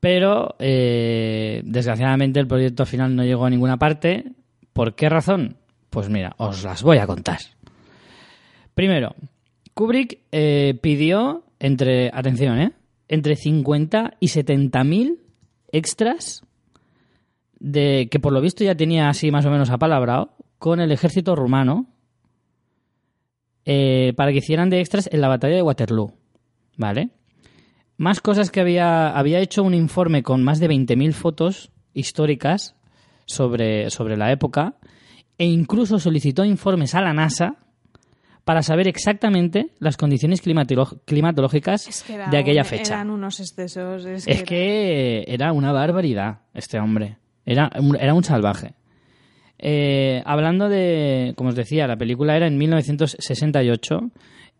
[0.00, 4.32] Pero, eh, desgraciadamente, el proyecto al final no llegó a ninguna parte.
[4.72, 5.56] ¿Por qué razón?
[5.90, 7.38] Pues mira, os las voy a contar.
[8.74, 9.14] Primero,
[9.74, 12.72] Kubrick eh, pidió entre, atención, ¿eh?
[13.08, 15.20] Entre 50 y 70 mil
[15.72, 16.44] extras
[17.58, 21.34] de que por lo visto ya tenía así más o menos apalabrado con el ejército
[21.34, 21.86] rumano
[23.64, 26.12] eh, para que hicieran de extras en la batalla de Waterloo,
[26.76, 27.10] ¿vale?
[27.96, 32.76] Más cosas que había había hecho un informe con más de 20.000 fotos históricas
[33.26, 34.76] sobre, sobre la época
[35.38, 37.56] e incluso solicitó informes a la NASA
[38.44, 42.94] para saber exactamente las condiciones climatológicas Es que era de aquella un- fecha.
[42.94, 44.04] Eran unos excesos.
[44.04, 47.18] Es, que era una barbaridad este hombre.
[47.46, 48.74] Era, un- era un salvaje.
[49.58, 54.10] Eh, hablando de, como os decía, la película era en 1968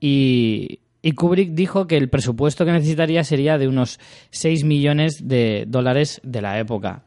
[0.01, 3.99] y, y Kubrick dijo que el presupuesto que necesitaría sería de unos
[4.31, 7.05] 6 millones de dólares de la época.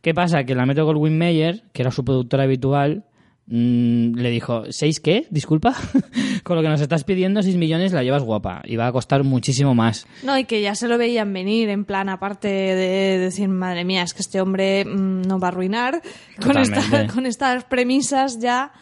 [0.00, 0.44] ¿Qué pasa?
[0.44, 3.04] Que la Metro Goldwyn Mayer, que era su productora habitual,
[3.46, 5.26] mm, le dijo, ¿seis qué?
[5.30, 5.74] Disculpa.
[6.44, 8.62] Con lo que nos estás pidiendo, 6 millones la llevas guapa.
[8.64, 10.06] Y va a costar muchísimo más.
[10.22, 14.02] No, y que ya se lo veían venir, en plan, aparte de decir, madre mía,
[14.02, 16.00] es que este hombre mm, nos va a arruinar.
[16.40, 16.78] Con, Totalmente.
[16.78, 18.72] esta- con estas premisas ya.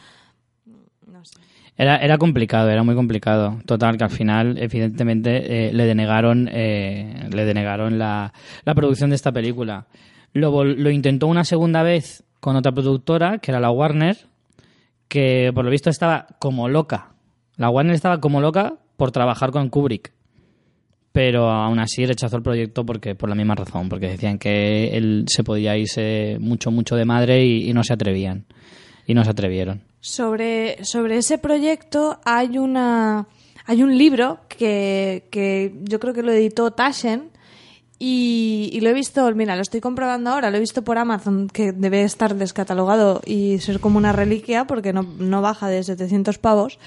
[1.06, 1.40] No sé.
[1.78, 3.58] Era, era complicado, era muy complicado.
[3.66, 8.32] Total, que al final, evidentemente, eh, le denegaron, eh, le denegaron la,
[8.64, 9.86] la producción de esta película.
[10.36, 14.16] Lo, lo intentó una segunda vez con otra productora, que era la Warner,
[15.08, 17.14] que por lo visto estaba como loca.
[17.56, 20.12] La Warner estaba como loca por trabajar con Kubrick.
[21.12, 25.24] Pero aún así rechazó el proyecto porque por la misma razón, porque decían que él
[25.28, 28.44] se podía irse mucho, mucho de madre y, y no se atrevían.
[29.06, 29.82] Y no se atrevieron.
[30.00, 33.26] Sobre, sobre ese proyecto hay una
[33.66, 37.30] hay un libro que, que yo creo que lo editó Taschen
[37.98, 41.48] y, y lo he visto, mira, lo estoy comprobando ahora, lo he visto por Amazon
[41.48, 46.38] que debe estar descatalogado y ser como una reliquia porque no, no baja de 700
[46.38, 46.78] pavos.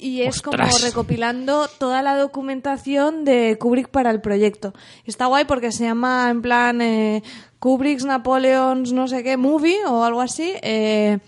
[0.00, 4.72] Y es como recopilando toda la documentación de Kubrick para el proyecto.
[5.04, 7.24] Está guay porque se llama en plan eh,
[7.58, 10.52] Kubrick's Napoleon's no sé qué movie o algo así.
[10.62, 11.18] Eh,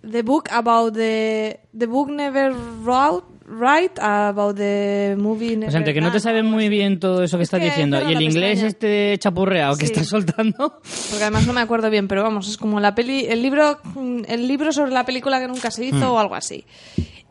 [0.00, 5.56] the book about the the book never wrote right about the movie.
[5.66, 7.98] O sea, entre que no te sabe muy bien todo eso que estás que diciendo
[7.98, 9.92] es y el inglés este chapurreado que Sí.
[9.92, 10.80] estás soltando.
[11.10, 13.78] Porque además no me acuerdo bien, pero vamos, es como la peli, el libro,
[14.28, 16.12] el libro sobre la película que nunca se hizo Hmm.
[16.14, 16.64] o algo así.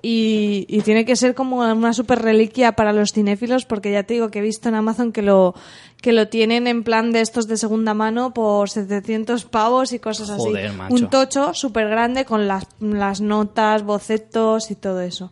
[0.02, 4.14] Y, y tiene que ser como una super reliquia para los cinéfilos, porque ya te
[4.14, 5.56] digo que he visto en Amazon que lo
[6.02, 10.30] que lo tienen en plan de estos de segunda mano por 700 pavos y cosas
[10.30, 10.78] Joder, así.
[10.78, 10.94] macho.
[10.96, 15.30] Un tocho súper grande con las, las notas, bocetos y todo eso.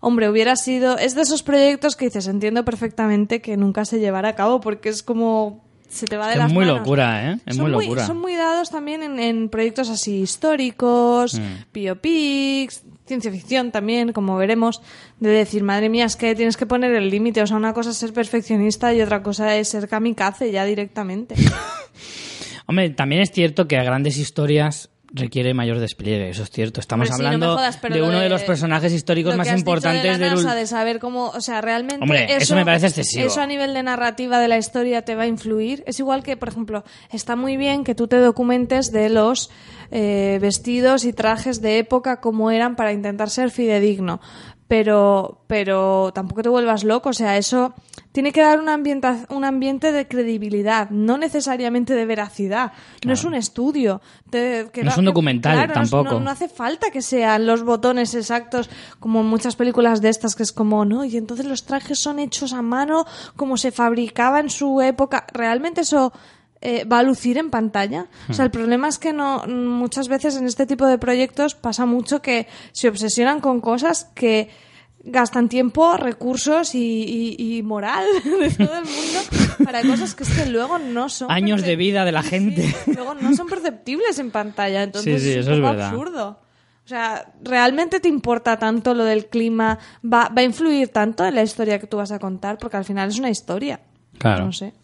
[0.00, 0.96] Hombre, hubiera sido...
[0.98, 4.88] Es de esos proyectos que dices, entiendo perfectamente que nunca se llevará a cabo porque
[4.88, 5.62] es como...
[5.88, 6.78] Se te va de Es las muy manos.
[6.80, 7.38] locura, ¿eh?
[7.46, 8.06] Es son muy locura.
[8.06, 11.64] son muy dados también en, en proyectos así históricos, Mm.
[11.74, 14.82] biopics, ciencia ficción también, como veremos,
[15.18, 17.42] de decir, madre mía, es que tienes que poner el límite.
[17.42, 21.34] O sea, una cosa es ser perfeccionista y otra cosa es ser kamikaze ya directamente.
[22.66, 26.80] Hombre, también es cierto que a grandes historias requiere mayor despliegue, eso es cierto.
[26.80, 30.18] Estamos sí, no hablando jodas, de uno de, los personajes históricos más importantes de la
[30.18, 33.26] del NASA, ul- de saber cómo, o sea, realmente Hombre, eso me parece excesivo.
[33.26, 35.82] Eso a nivel de narrativa de la historia te va a influir.
[35.86, 39.50] Es igual que, por ejemplo, está muy bien que tú te documentes de los
[39.90, 44.20] eh, vestidos y trajes de época como eran para intentar ser fidedigno.
[44.70, 47.74] Pero, pero tampoco te vuelvas loco, o sea, eso
[48.12, 52.70] tiene que dar un, ambienta- un ambiente de credibilidad, no necesariamente de veracidad.
[53.04, 54.00] No es un estudio.
[54.30, 56.12] Te- que No es un documental, claro, tampoco.
[56.12, 60.36] no- no hace falta que sean los botones exactos como en muchas películas de estas
[60.36, 61.04] que es como, ¿no?
[61.04, 65.26] Y entonces los trajes son hechos a mano como se fabricaba en su época.
[65.32, 66.12] ¿Realmente eso
[66.62, 68.06] eh, va a lucir en pantalla?
[68.28, 71.86] O sea, el problema es que no muchas veces en este tipo de proyectos pasa
[71.86, 74.48] mucho que se obsesionan con cosas que
[75.02, 79.20] gastan tiempo, recursos y, y- y moral de todo el mundo
[79.64, 82.62] para cosas que es que luego no son Años de vida de la gente.
[82.84, 85.88] Sí, luego no son perceptibles en pantalla, entonces Sí, sí, es eso un es verdad.
[85.88, 86.40] absurdo.
[86.84, 89.78] O sea, ¿realmente te importa tanto lo del clima?
[90.04, 92.58] ¿Va, ¿Va a influir tanto en la historia que tú vas a contar?
[92.58, 93.80] Porque al final es una historia.
[94.18, 94.46] Claro.
[94.46, 94.74] No sé.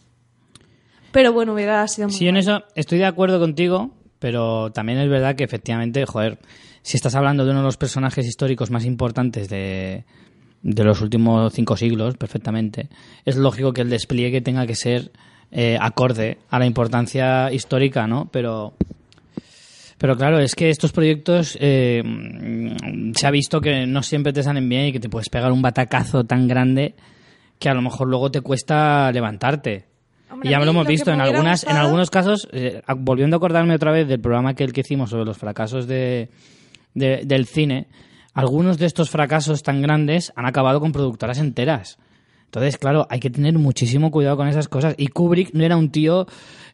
[1.17, 5.09] Pero bueno, hubiera sido muy Sí, en eso estoy de acuerdo contigo, pero también es
[5.09, 6.39] verdad que efectivamente, joder,
[6.83, 10.05] si estás hablando de uno de los personajes históricos más importantes de,
[10.61, 12.91] de los últimos cinco siglos, perfectamente,
[13.25, 15.11] es lógico que el despliegue tenga que ser
[15.53, 18.29] eh, acorde a la importancia histórica, ¿no?
[18.31, 18.75] Pero,
[19.97, 22.03] pero claro, es que estos proyectos eh,
[23.15, 25.63] se ha visto que no siempre te salen bien y que te puedes pegar un
[25.63, 26.95] batacazo tan grande
[27.59, 29.96] que a lo mejor luego te cuesta levantarte.
[30.31, 33.39] Hombre, y ya lo hemos lo visto en algunas en algunos casos eh, volviendo a
[33.39, 36.29] acordarme otra vez del programa que el que hicimos sobre los fracasos de,
[36.95, 37.87] de- del cine
[38.35, 41.99] algunos de estos fracasos tan grandes han acabado con productoras enteras
[42.47, 45.91] entonces claro hay que tener muchísimo cuidado con esas cosas y Kubrick no era un
[45.91, 46.27] tío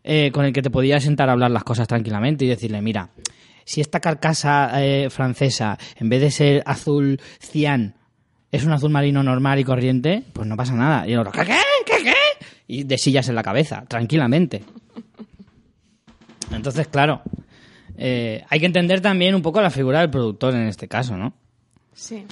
[0.05, 3.11] eh, con el que te podías sentar a hablar las cosas tranquilamente y decirle mira
[3.65, 7.95] si esta carcasa eh, francesa en vez de ser azul cian
[8.51, 11.09] es un azul marino normal y corriente, pues no pasa nada.
[11.09, 12.12] Y el otro, ¿qué, qué, qué, qué?
[12.75, 14.65] Y de sillas en la cabeza, tranquilamente.
[16.51, 17.21] Entonces, claro,
[17.99, 21.35] eh, hay que entender también un poco la figura del productor en este caso, ¿no?
[21.93, 22.25] Sí.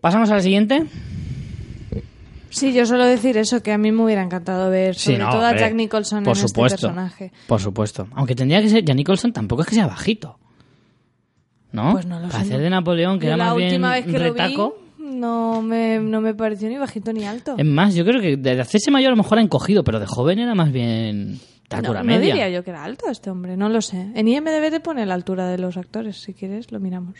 [0.00, 0.84] Pasamos a la siguiente.
[2.50, 5.30] Sí, yo suelo decir eso, que a mí me hubiera encantado ver, sobre Sí, no,
[5.30, 7.32] todo a Jack Nicholson por en supuesto, este personaje.
[7.48, 8.06] Por supuesto.
[8.12, 10.38] Aunque tendría que ser, Jack Nicholson tampoco es que sea bajito.
[11.72, 11.90] ¿No?
[11.94, 12.50] Pues no lo Para sé.
[12.50, 14.62] hacer de Napoleón, que Yo era la más bien última vez que retaco.
[14.62, 14.83] lo vi
[15.20, 17.54] no me, no me pareció ni bajito ni alto.
[17.58, 20.06] Es más, yo creo que de hacerse mayor a lo mejor ha encogido, pero de
[20.06, 22.34] joven era más bien no, estatura no media.
[22.34, 24.08] diría yo que era alto este hombre, no lo sé.
[24.14, 27.14] En IMDB te pone la altura de los actores, si quieres lo miramos.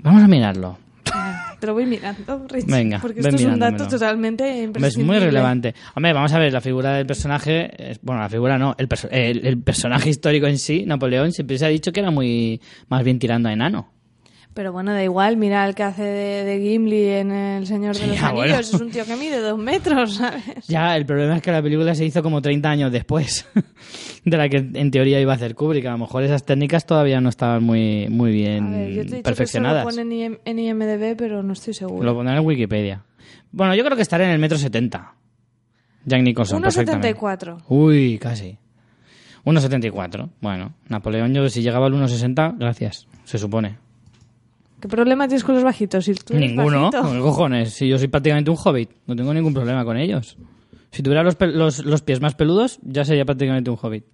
[0.00, 0.78] Vamos a mirarlo.
[1.14, 4.98] Ah, Te lo voy mirando, Richie, Venga, porque esto es un dato totalmente Hombre, es
[4.98, 5.74] muy relevante.
[5.94, 9.08] Hombre, vamos a ver, la figura del personaje, es- bueno, la figura no, el, perso-
[9.10, 13.02] el- el personaje histórico en sí, Napoleón, siempre se ha dicho que era muy, más
[13.04, 13.88] bien tirando a enano.
[14.56, 18.00] Pero bueno, da igual, mira el que hace de, de Gimli en El Señor de
[18.00, 18.54] Sí, los Anillos, bueno.
[18.58, 20.66] es un tío que mide dos metros, ¿sabes?
[20.66, 23.46] Ya, el problema es que la película se hizo como 30 años después
[24.24, 25.84] de la que en teoría iba a hacer Kubrick.
[25.84, 29.00] A lo mejor esas técnicas todavía no estaban muy, muy bien A ver, yo te
[29.00, 29.82] he dicho que perfeccionadas.
[29.86, 32.02] eso lo pone en, IM- en IMDB, pero no estoy seguro.
[32.02, 33.04] Lo pondrán en Wikipedia.
[33.52, 35.14] Bueno, yo creo que estaré en el metro 70.
[36.06, 37.14] Jack Nicholson, perfectamente.
[37.14, 37.58] 1,74.
[37.68, 38.56] Uy, casi.
[39.44, 40.30] 1,74.
[40.40, 43.84] Bueno, Napoleón, yo si llegaba al 1,60, gracias, se supone.
[44.86, 46.04] ¿Qué problema tienes con los bajitos?
[46.04, 47.12] Si tú eres Ninguno, bajito.
[47.12, 47.72] ¿qué cojones?
[47.72, 50.36] Si yo soy prácticamente un hobbit, no tengo ningún problema con ellos.
[50.92, 54.04] Si tuviera los, los, los pies más peludos, ya sería prácticamente un hobbit.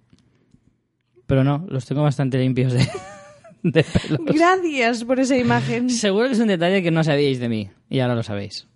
[1.27, 2.79] Pero no, los tengo bastante limpios de,
[3.63, 4.19] de pelos.
[4.25, 5.91] Gracias por esa imagen.
[5.91, 8.67] Seguro que es un detalle que no sabíais de mí, y ahora lo sabéis.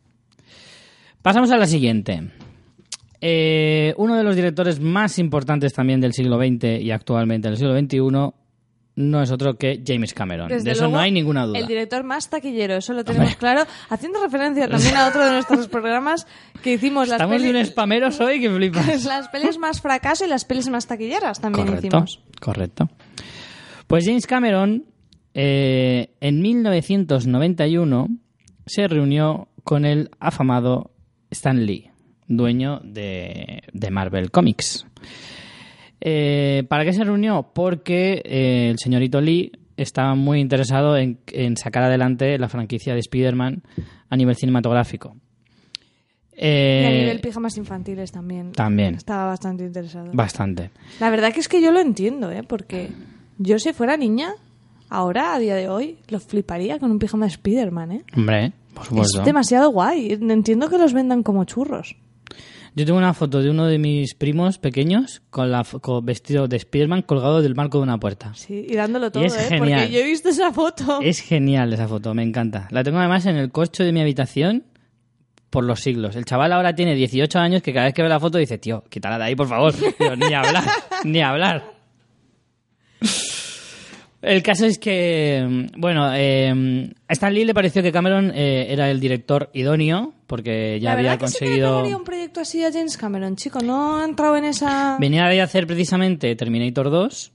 [1.23, 2.29] Pasamos a la siguiente.
[3.21, 7.75] Eh, uno de los directores más importantes también del siglo XX y actualmente del siglo
[7.75, 8.35] XXI
[8.97, 10.49] no es otro que James Cameron.
[10.49, 11.59] Desde de eso luego, no hay ninguna duda.
[11.59, 13.63] El director más taquillero, eso lo tenemos claro.
[13.89, 16.25] Haciendo referencia también a otro de nuestros programas
[16.63, 19.03] que hicimos las Estamos de un pelis, spameros hoy que flipas.
[19.05, 22.21] las pelis más fracaso y las pelis más taquilleras también correcto, hicimos.
[22.41, 22.89] correcto.
[23.85, 24.85] Pues James Cameron
[25.35, 28.07] eh, en 1991
[28.65, 30.89] se reunió con el afamado
[31.29, 31.91] Stan Lee,
[32.27, 34.87] dueño de, de Marvel Comics.
[36.01, 37.51] Eh, ¿Para qué se reunió?
[37.53, 42.99] Porque eh, el señorito Lee estaba muy interesado en, en sacar adelante la franquicia de
[42.99, 43.63] Spider-Man
[44.09, 45.15] a nivel cinematográfico.
[46.33, 48.51] Y a Eh, nivel pijamas infantiles también.
[48.51, 48.95] También.
[48.95, 50.11] Estaba bastante interesado.
[50.13, 50.69] Bastante.
[50.99, 52.43] La verdad que es que yo lo entiendo, ¿eh?
[52.47, 52.89] Porque
[53.39, 54.33] yo si fuera niña,
[54.89, 58.03] ahora, a día de hoy, lo fliparía con un pijama de Spider-Man, ¿eh?
[58.15, 59.19] Hombre, por supuesto.
[59.21, 60.11] Es demasiado guay.
[60.13, 61.95] Entiendo que los vendan como churros.
[62.77, 66.59] Yo tengo una foto de uno de mis primos pequeños con la con vestido de
[66.59, 68.35] Spiderman colgado del marco de una puerta.
[68.35, 69.47] Sí, y dándolo todo, es ¿eh?
[69.49, 69.79] genial.
[69.81, 71.01] Porque yo he visto esa foto.
[71.01, 72.67] Es genial esa foto, me encanta.
[72.69, 74.63] La tengo además en el corcho de mi habitación
[75.49, 76.15] por los siglos.
[76.15, 78.83] El chaval ahora tiene 18 años que cada vez que ve la foto dice, tío,
[78.91, 79.73] quítala de ahí, por favor.
[80.15, 80.63] Ni hablar,
[81.03, 81.73] ni hablar.
[84.21, 88.89] El caso es que, bueno, eh, a Stan Lee le pareció que Cameron eh, era
[88.89, 91.97] el director idóneo porque ya la había que sí que le conseguido...
[91.97, 93.59] un proyecto así a James Cameron, chico.
[93.61, 94.97] No ha entrado en esa...
[94.99, 97.31] Venía de hacer precisamente Terminator 2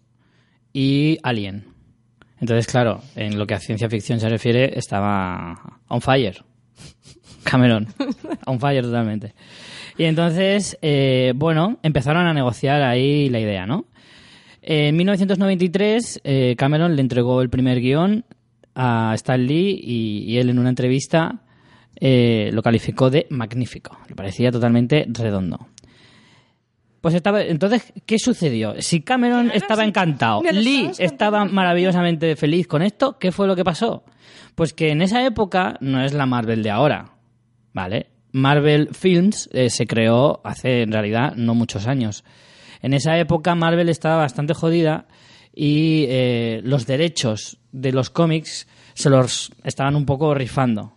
[0.73, 1.67] y Alien.
[2.41, 6.45] Entonces, claro, en lo que a ciencia ficción se refiere, estaba on fire.
[7.45, 7.87] Cameron.
[8.47, 9.35] on fire totalmente.
[9.97, 13.87] Y entonces, eh, bueno, empezaron a negociar ahí la idea, ¿no?
[14.63, 18.25] En 1993, eh, Cameron le entregó el primer guion
[18.75, 21.43] a Stan Lee y, y él en una entrevista
[22.05, 23.97] eh, lo calificó de magnífico.
[24.09, 25.69] Le parecía totalmente redondo.
[27.01, 28.75] Pues estaba, entonces, ¿qué sucedió?
[28.81, 33.65] Si Cameron estaba encantado, me Lee estaba maravillosamente feliz con esto, ¿qué fue lo que
[33.65, 34.05] pasó?
[34.55, 37.17] Pues que en esa época no es la Marvel de ahora,
[37.73, 38.07] ¿vale?
[38.33, 42.25] Marvel Films eh, se creó hace en realidad no muchos años.
[42.83, 45.07] En esa época Marvel estaba bastante jodida
[45.55, 50.93] y eh, los derechos de los cómics se los estaban un poco rifando.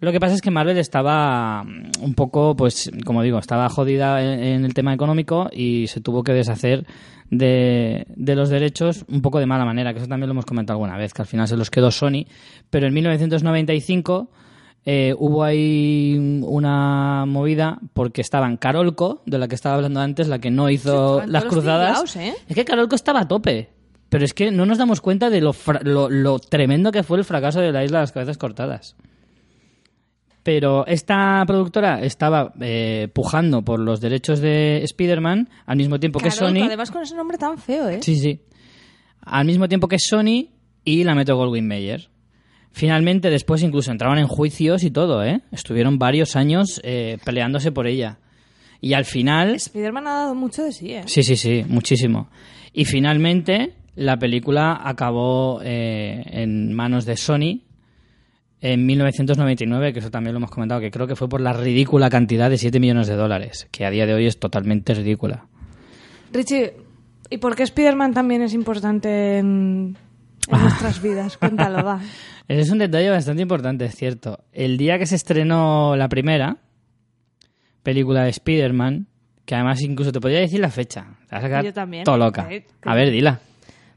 [0.00, 4.22] Lo que pasa es que Marvel estaba mm, un poco, pues, como digo, estaba jodida
[4.22, 6.86] en, el tema económico y se tuvo que deshacer
[7.30, 10.76] de, de los derechos un poco de mala manera, que eso también lo hemos comentado
[10.76, 12.26] alguna vez, que al final se los quedó Sony,
[12.70, 14.28] pero en 1995
[14.86, 20.38] eh, hubo ahí una movida porque estaban Carolco, de la que estaba hablando antes, la
[20.38, 22.16] que no hizo las cruzadas.
[22.16, 22.34] ¿eh?
[22.48, 23.70] Es que Carolco estaba a tope.
[24.10, 27.18] Pero es que no nos damos cuenta de lo, fra- lo, lo tremendo que fue
[27.18, 28.94] el fracaso de la isla de las cabezas cortadas.
[30.42, 36.30] Pero esta productora estaba eh, pujando por los derechos de Spider-Man al mismo tiempo que
[36.30, 36.62] Sony.
[36.66, 38.00] además con ese nombre tan feo, ¿eh?
[38.02, 38.42] Sí, sí.
[39.22, 40.50] Al mismo tiempo que Sony
[40.84, 42.10] y la Metro Goldwyn Mayer.
[42.74, 45.42] Finalmente, después incluso entraban en juicios y todo, ¿eh?
[45.52, 48.18] Estuvieron varios años eh, peleándose por ella.
[48.80, 49.54] Y al final...
[49.54, 51.04] Spider-Man ha dado mucho de sí, ¿eh?
[51.06, 52.30] Sí, sí, sí, muchísimo.
[52.72, 57.62] Y finalmente la película acabó eh, en manos de Sony
[58.60, 62.10] en 1999, que eso también lo hemos comentado, que creo que fue por la ridícula
[62.10, 65.46] cantidad de 7 millones de dólares, que a día de hoy es totalmente ridícula.
[66.32, 66.72] Richie,
[67.30, 69.96] ¿y por qué Spider-Man también es importante en,
[70.50, 71.36] en nuestras vidas?
[71.38, 72.00] Cuéntalo, va.
[72.48, 74.44] Ese es un detalle bastante importante, es cierto.
[74.52, 76.58] El día que se estrenó la primera
[77.82, 79.06] película de Spider-Man,
[79.44, 81.06] que además incluso te podría decir la fecha.
[81.28, 82.04] Te vas a quedar Yo también.
[82.04, 82.46] todo loca.
[82.50, 83.40] Eh, A ver, dila.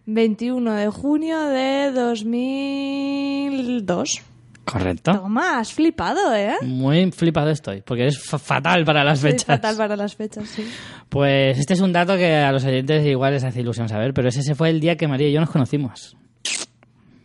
[0.06, 4.22] 21 de junio de 2002.
[4.66, 5.14] Correcto.
[5.14, 6.56] Toma, has flipado, ¿eh?
[6.62, 9.46] Muy flipado estoy, porque eres fa- fatal para las Soy fechas.
[9.46, 10.68] fatal para las fechas, sí.
[11.08, 14.28] Pues este es un dato que a los oyentes igual les hace ilusión saber, pero
[14.28, 16.18] ese fue el día que María y yo nos conocimos.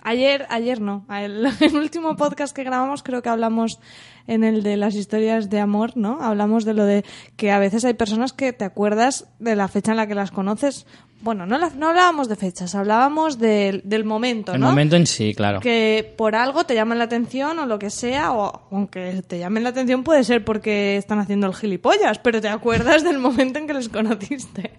[0.02, 1.04] Ayer, ayer no.
[1.10, 3.78] El, el último podcast que grabamos creo que hablamos
[4.26, 6.18] en el de las historias de amor, ¿no?
[6.22, 7.04] Hablamos de lo de
[7.36, 10.30] que a veces hay personas que te acuerdas de la fecha en la que las
[10.30, 10.86] conoces.
[11.22, 14.68] Bueno, no, la- no hablábamos de fechas, hablábamos del- del momento, El ¿no?
[14.68, 15.60] momento en sí, claro.
[15.60, 19.62] que por algo te llaman la atención o lo que sea, o aunque te llamen
[19.62, 23.68] la atención puede ser porque están haciendo el gilipollas, pero te acuerdas del momento en
[23.68, 24.72] que les conociste.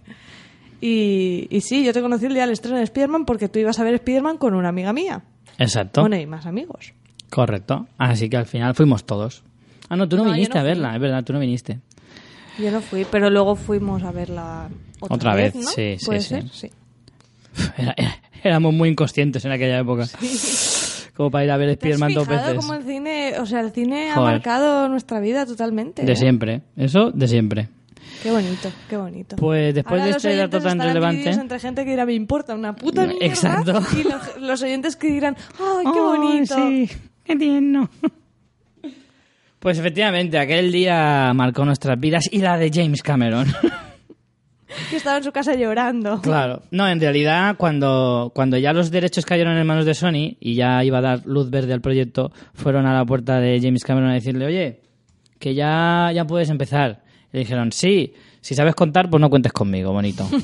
[0.86, 3.80] Y, y sí, yo te conocí el día del estreno de Spider-Man porque tú ibas
[3.80, 5.24] a ver Spider-Man con una amiga mía.
[5.58, 6.02] Exacto.
[6.02, 6.94] Bueno, y más amigos.
[7.30, 7.88] Correcto.
[7.98, 9.44] Así que al final fuimos todos.
[9.88, 11.80] Ah, no, tú no, viniste no a verla, es verdad, tú no viniste.
[12.60, 14.68] Yo no fui, pero luego fuimos a verla
[15.00, 15.62] otra, Otra vez, ¿no?
[15.64, 16.28] sí, sí, ¿Puede sí.
[16.28, 16.50] ser?
[16.50, 16.70] Sí.
[17.78, 20.06] Era- era- éramos muy inconscientes en aquella época.
[21.16, 22.54] Como para ir a ver ¿Te has Spider-Man dos veces.
[22.56, 26.04] cómo el cine, o sea, el cine ha marcado nuestra vida totalmente?
[26.04, 26.16] De ¿eh?
[26.18, 26.62] siempre.
[26.76, 27.70] Eso, de siempre.
[28.24, 29.36] Qué bonito, qué bonito.
[29.36, 31.30] Pues después Ahora de este dato tan relevante...
[31.30, 33.26] entre gente que dirá, me importa una puta mierda.
[33.26, 33.82] Exacto.
[34.00, 36.56] Y los, los oyentes que dirán, ¡ay, qué ¡Ay, bonito!
[36.56, 36.90] sí!
[37.26, 37.90] ¡Qué tierno!
[39.60, 43.48] Pues efectivamente, aquel día marcó nuestras vidas y la de James Cameron.
[44.90, 46.20] Que estaba en su casa llorando.
[46.22, 46.64] Claro.
[46.72, 50.84] No, en realidad, cuando, cuando ya los derechos cayeron en manos de Sony y ya
[50.84, 54.16] iba a dar luz verde al proyecto, fueron a la puerta de James Cameron a
[54.16, 54.82] decirle, oye,
[55.38, 57.03] que ya, ya puedes empezar.
[57.34, 60.26] Y le dijeron, sí, si sabes contar, pues no cuentes conmigo, bonito.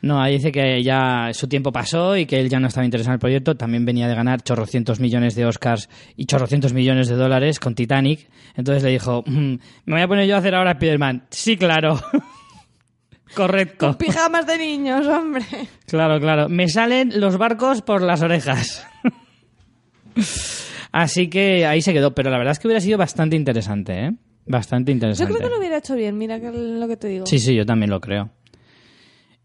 [0.00, 3.10] No, ahí dice que ya su tiempo pasó y que él ya no estaba interesado
[3.10, 3.56] en el proyecto.
[3.56, 8.28] También venía de ganar chorrocientos millones de Oscars y chorrocientos millones de dólares con Titanic.
[8.54, 9.54] Entonces le dijo, "Mm,
[9.86, 11.24] me voy a poner yo a hacer ahora Spider-Man.
[11.30, 12.00] Sí, claro.
[13.34, 13.98] Correcto.
[13.98, 15.44] Pijamas de niños, hombre.
[15.88, 16.48] Claro, claro.
[16.48, 18.86] Me salen los barcos por las orejas.
[20.92, 22.14] Así que ahí se quedó.
[22.14, 24.12] Pero la verdad es que hubiera sido bastante interesante, ¿eh?
[24.48, 25.32] Bastante Yo interesante.
[25.34, 27.26] creo que lo hubiera hecho bien, mira lo que te digo.
[27.26, 28.30] Sí, sí, yo también lo creo.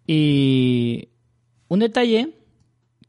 [0.07, 1.09] Y
[1.67, 2.35] un detalle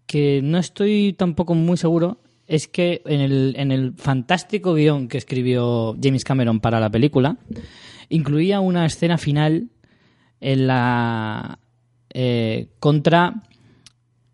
[0.06, 5.18] que no estoy tampoco muy seguro es que en el, en el fantástico guion que
[5.18, 7.38] escribió James Cameron para la película,
[8.08, 9.70] incluía una escena final
[10.40, 11.58] en la
[12.10, 13.42] eh, contra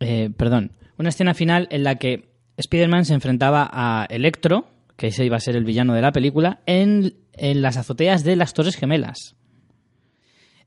[0.00, 4.66] eh, perdón una escena final en la que Spider-Man se enfrentaba a Electro
[5.01, 8.36] que ese iba a ser el villano de la película en, en las azoteas de
[8.36, 9.34] las Torres Gemelas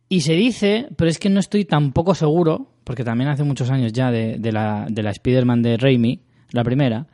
[0.10, 3.94] y se dice, pero es que no estoy tampoco seguro, porque también hace muchos años
[3.94, 6.22] ya de, de la, de la Spider-Man de Raimi,
[6.52, 7.06] la primera,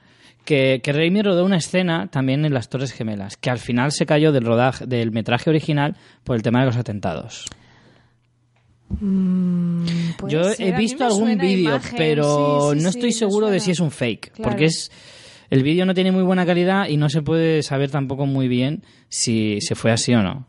[0.45, 4.05] que, que Raimi rodó una escena también en las Torres Gemelas, que al final se
[4.05, 7.45] cayó del rodaje, del metraje original por el tema de los atentados.
[10.17, 13.59] Puede Yo ser, he visto algún vídeo, pero sí, sí, no sí, estoy seguro de
[13.59, 14.49] si es un fake, Claro.
[14.49, 14.91] porque es
[15.49, 18.83] el vídeo no tiene muy buena calidad y no se puede saber tampoco muy bien
[19.07, 20.45] si se fue así o no.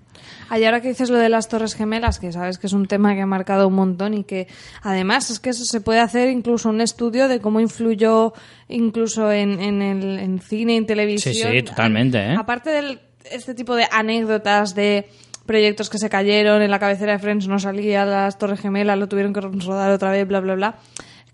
[0.48, 3.14] Ay, ahora que dices lo de las Torres Gemelas, que sabes que es un tema
[3.14, 4.48] que ha marcado un montón y que
[4.82, 8.32] además es que eso se puede hacer incluso un estudio de cómo influyó
[8.68, 11.34] incluso en, en el en cine y en televisión.
[11.34, 12.34] Sí, sí, totalmente, ¿eh?
[12.36, 12.98] Aparte de
[13.30, 15.09] este tipo de anécdotas de
[15.46, 19.09] proyectos que se cayeron, en la cabecera de Friends no salía las Torres Gemelas, lo
[19.09, 20.78] tuvieron que rodar otra vez, bla, bla, bla.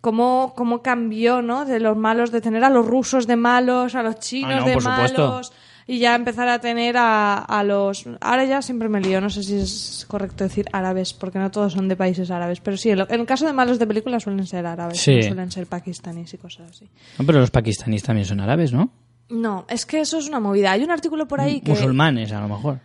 [0.07, 1.65] Cómo, cómo cambió, ¿no?
[1.65, 4.67] De los malos, de tener a los rusos de malos, a los chinos Ah, no,
[4.67, 5.27] de por supuesto.
[5.29, 5.53] malos
[5.89, 8.05] y ya empezar a tener a, a los...
[8.21, 11.73] Ahora ya siempre me lío, no sé si es correcto decir árabes, porque no todos
[11.73, 14.65] son de países árabes, pero sí, en, el caso de malos de películas suelen ser
[14.65, 15.21] árabes, Sí.
[15.25, 16.89] suelen ser pakistaníes y cosas así.
[17.19, 18.91] No, pero los pakistaníes también son árabes, ¿no?
[19.29, 20.71] No, es que eso es una movida.
[20.71, 21.71] Hay un artículo por ahí que...
[21.73, 22.79] Musulmanes, a lo mejor.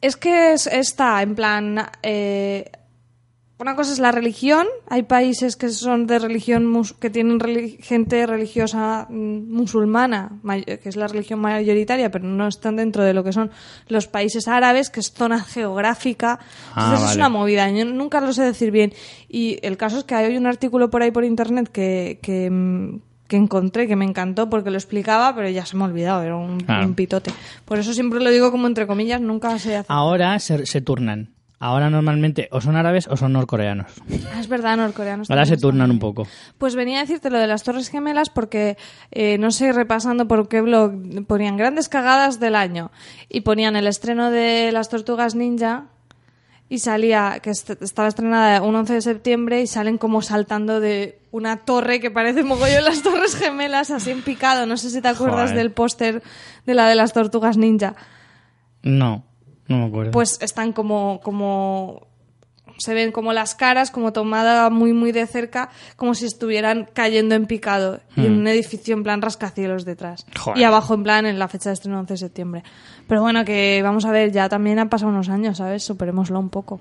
[0.00, 1.86] Es que es- está en plan...
[2.02, 2.68] eh,
[3.58, 4.66] una cosa es la religión.
[4.88, 7.38] Hay países que son de religión mus- que tienen
[7.80, 13.22] gente religiosa mm, musulmana, que es la religión mayoritaria, pero no están dentro de lo
[13.24, 13.50] que son
[13.88, 16.38] los países árabes, que es zona geográfica.
[16.74, 17.70] Ah, Entonces es una movida.
[17.70, 18.92] Yo nunca lo sé decir bien.
[19.28, 23.00] Y el caso es que hay un artículo por ahí por internet que, que, mm,
[23.28, 26.22] que encontré que me encantó porque lo explicaba, pero ya se me ha olvidado.
[26.22, 26.86] Era un, Claro.
[26.86, 27.30] un pitote.
[27.64, 29.86] Por eso siempre lo digo como entre comillas, nunca se hace.
[29.90, 31.33] Ahora se, se turnan.
[31.66, 33.86] Ahora normalmente o son árabes o son norcoreanos.
[34.34, 35.30] Ah, es verdad, norcoreanos.
[35.30, 36.26] Ahora se turnan un poco.
[36.58, 38.76] Pues venía a decirte lo de las Torres Gemelas porque
[39.10, 40.92] eh, no sé repasando por qué blog
[41.26, 42.90] ponían grandes cagadas del año
[43.30, 45.84] y ponían el estreno de las Tortugas Ninja
[46.68, 51.18] y salía que est- estaba estrenada un 11 de septiembre y salen como saltando de
[51.30, 54.66] una torre que parece mogollón las Torres Gemelas así en picado.
[54.66, 55.56] No sé si te acuerdas Joder.
[55.56, 56.22] del póster
[56.66, 57.94] de la de las Tortugas Ninja.
[58.82, 59.24] No,
[59.68, 60.10] no me acuerdo.
[60.12, 62.06] Pues están como como
[62.78, 67.36] se ven como las caras como tomada muy muy de cerca como si estuvieran cayendo
[67.36, 70.38] en picado y en un edificio en plan rascacielos detrás Hmm.
[70.40, 70.58] Joder.
[70.60, 72.64] y abajo en plan en la fecha de estreno 11 de septiembre
[73.06, 76.50] pero bueno que vamos a ver ya también han pasado unos años sabes superémoslo un
[76.50, 76.80] poco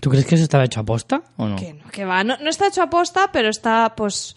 [0.00, 1.56] ¿Tú crees que eso estaba hecho a posta o no?
[1.56, 4.34] que no que va no, no está hecho a posta pero está pues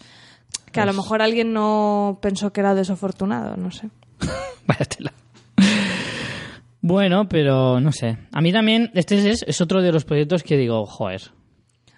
[0.72, 3.90] que a lo mejor alguien no pensó que era desafortunado no sé
[4.66, 5.12] Vaya tela.
[6.88, 8.16] Bueno, pero no sé.
[8.32, 11.20] A mí también, este es, es otro de los proyectos que digo, joder.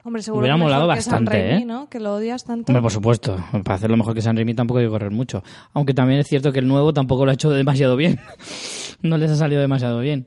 [0.02, 1.64] hombre seguro Hubiera mejor molado que San bastante, Raimi, ¿eh?
[1.64, 1.88] ¿no?
[1.88, 3.36] que lo odias tanto Hombre, por supuesto.
[3.64, 5.44] Para hacerlo mejor que San Remi tampoco hay que correr mucho.
[5.74, 8.18] Aunque también es cierto que el nuevo tampoco lo ha hecho demasiado bien.
[9.02, 10.26] no les ha salido demasiado bien.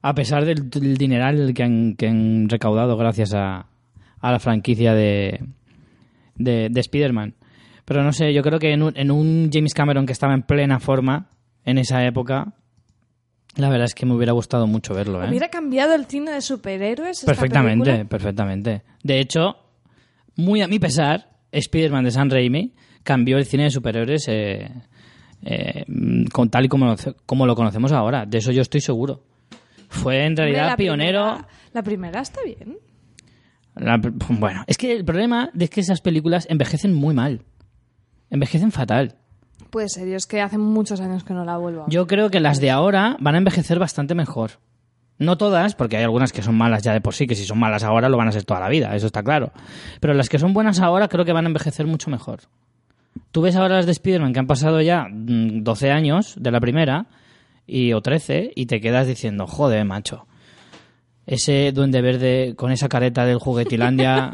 [0.00, 3.66] A pesar del, del dineral que han, que han recaudado gracias a,
[4.18, 5.44] a la franquicia de,
[6.36, 7.34] de, de Spider-Man.
[7.84, 10.40] Pero no sé, yo creo que en un, en un James Cameron que estaba en
[10.42, 11.28] plena forma
[11.66, 12.54] en esa época,
[13.60, 15.22] la verdad es que me hubiera gustado mucho verlo.
[15.24, 15.28] ¿eh?
[15.28, 17.24] Hubiera cambiado el cine de superhéroes.
[17.24, 18.82] Perfectamente, perfectamente.
[19.02, 19.56] De hecho,
[20.36, 24.70] muy a mi pesar, Spider-Man de San Raimi cambió el cine de superhéroes eh,
[25.42, 25.84] eh,
[26.32, 26.96] con tal y como lo,
[27.26, 28.26] como lo conocemos ahora.
[28.26, 29.24] De eso yo estoy seguro.
[29.88, 31.22] Fue en Hombre, realidad la pionero.
[31.24, 32.78] primera- la primera está bien.
[33.76, 33.98] La-
[34.28, 37.42] bueno, es que el problema es que esas películas envejecen muy mal.
[38.28, 39.16] Envejecen fatal.
[39.70, 41.92] Puede ser, yo es que hace muchos años que no la vuelvo a ver.
[41.92, 44.52] Yo creo que las de ahora van a envejecer bastante mejor.
[45.18, 47.58] No todas, porque hay algunas que son malas ya de por sí, que si son
[47.58, 49.52] malas ahora lo van a ser toda la vida, eso está claro.
[50.00, 52.40] Pero las que son buenas ahora creo que van a envejecer mucho mejor.
[53.30, 56.60] Tú ves ahora las de Spider-Man que han pasado ya mm, 12 años de la
[56.60, 57.06] primera,
[57.70, 60.26] y, o 13, y te quedas diciendo, joder, macho.
[61.26, 64.32] Ese duende verde con esa careta del juguetilandia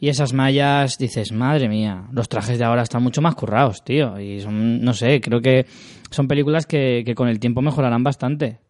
[0.00, 4.18] y esas mallas, dices, madre mía, los trajes de ahora están mucho más currados, tío.
[4.20, 5.66] Y son, no sé, creo que
[6.10, 8.60] son películas que, que con el tiempo mejorarán bastante.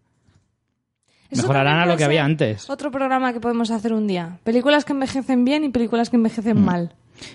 [1.30, 2.70] Eso Mejorarán a lo que había antes.
[2.70, 4.38] Otro programa que podemos hacer un día.
[4.44, 6.94] Películas que envejecen bien y películas que envejecen mal.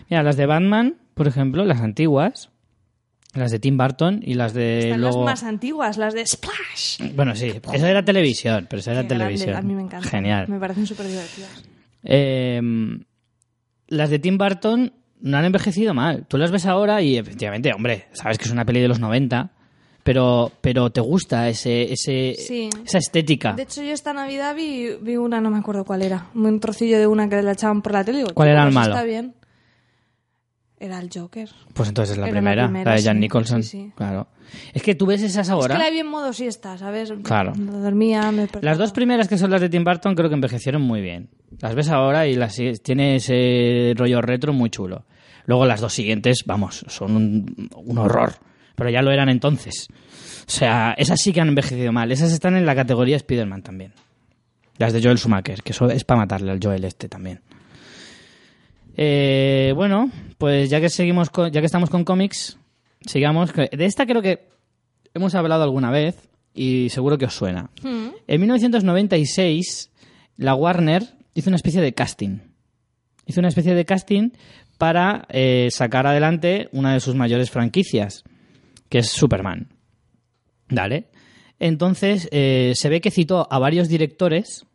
[0.10, 2.50] Mira, las de Batman, por ejemplo, las antiguas,
[3.36, 5.20] las de Tim Burton y las de Están luego...
[5.20, 7.14] las más antiguas, las de Splash.
[7.16, 9.56] Bueno, sí, esa era televisión, pero esa era Qué grande, televisión.
[9.56, 10.10] A mí me encanta.
[10.10, 10.48] Genial.
[10.48, 11.64] Me parecen súper divertidas.
[12.04, 12.60] Eh,
[13.94, 16.26] las de Tim Burton no han envejecido mal.
[16.28, 19.52] Tú las ves ahora y efectivamente, hombre, sabes que es una peli de los 90,
[20.04, 22.70] pero, pero te gusta ese, ese, Sí.
[22.86, 23.54] esa estética.
[23.54, 26.26] De hecho, yo esta Navidad vi, vi una, no me acuerdo cuál era.
[26.36, 28.18] Un trocillo de una que la echaban por la tele.
[28.18, 28.94] y digo, ¿Cuál "Tío, era el pues malo?
[28.96, 29.34] Está bien.
[30.84, 31.50] Era el Joker.
[31.74, 33.20] Pues entonces es la Era la primera, la, primera, de Jan sí.
[33.22, 33.64] Nicholson.
[33.64, 33.92] Sí, sí.
[33.96, 34.28] Claro.
[34.74, 35.76] Es que tú ves esas ahora.
[35.76, 37.14] Es que la vi en modo siesta, ¿sabes?
[37.24, 37.54] Claro.
[37.56, 38.50] No dormía, me.
[38.60, 41.30] Las dos primeras que son las de Tim Burton creo que envejecieron muy bien.
[41.62, 45.06] Las ves ahora y las tiene ese rollo retro muy chulo.
[45.46, 48.34] Luego las dos siguientes, vamos, son un, un horror.
[48.76, 49.88] Pero ya lo eran entonces.
[49.90, 52.12] O sea, esas sí que han envejecido mal.
[52.12, 53.94] Esas están en la categoría Spider-Man también.
[54.80, 57.40] Las de Joel Schumacher, que eso es para matarle al Joel este también.
[58.96, 62.58] Eh, bueno, pues ya que seguimos con- ya que estamos con cómics,
[63.06, 63.52] sigamos.
[63.54, 64.48] De esta creo que
[65.14, 67.70] hemos hablado alguna vez y seguro que os suena.
[67.84, 68.08] Mm.
[68.28, 69.92] En 1996,
[70.38, 72.40] la Warner hizo una especie de casting.
[73.26, 74.32] Hizo una especie de casting
[74.78, 78.24] para eh, sacar adelante una de sus mayores franquicias,
[78.90, 79.70] que es Superman.
[80.70, 81.08] ¿Vale?
[81.60, 84.66] Entonces, eh, se ve que citó a varios directores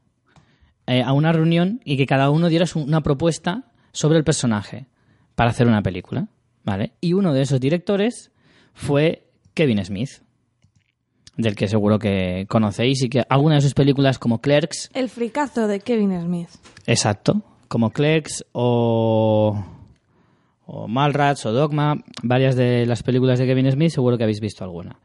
[0.87, 4.87] eh, a una reunión y que cada uno diera su- una propuesta sobre el personaje
[5.35, 6.29] para hacer una película.
[6.65, 6.93] ¿Vale?
[7.01, 8.31] Y uno de esos directores
[8.75, 10.11] fue Kevin Smith
[11.39, 15.69] del que seguro que conocéis y que alguna de sus películas como Clerks, El fricazo
[15.69, 16.49] de Kevin Smith.
[16.85, 19.65] exacto, como Clerks o,
[20.67, 24.65] o Malrats o Dogma, varias de las películas de Kevin Smith seguro que habéis visto
[24.65, 24.99] alguna.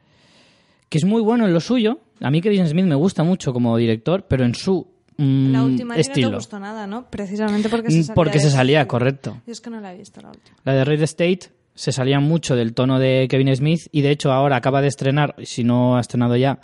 [0.90, 2.00] Que es muy bueno en lo suyo.
[2.20, 5.96] A mí Kevin Smith me gusta mucho como director, pero en su mm, La última
[5.96, 6.30] ti no estilo.
[6.30, 7.10] te gustó nada, ¿no?
[7.10, 8.16] Precisamente porque se Mm, salía.
[8.16, 8.90] Porque se salía, estilo.
[8.90, 9.42] correcto.
[9.46, 10.58] Yo es que no la he visto la última.
[10.64, 11.40] La de Red State
[11.76, 15.36] se salía mucho del tono de Kevin Smith y de hecho ahora acaba de estrenar,
[15.44, 16.60] si no ha estrenado ya,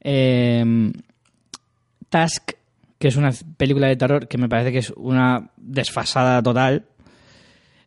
[0.00, 0.92] eh,
[2.08, 2.52] Task,
[2.98, 6.86] que es una película de terror que me parece que es una desfasada total,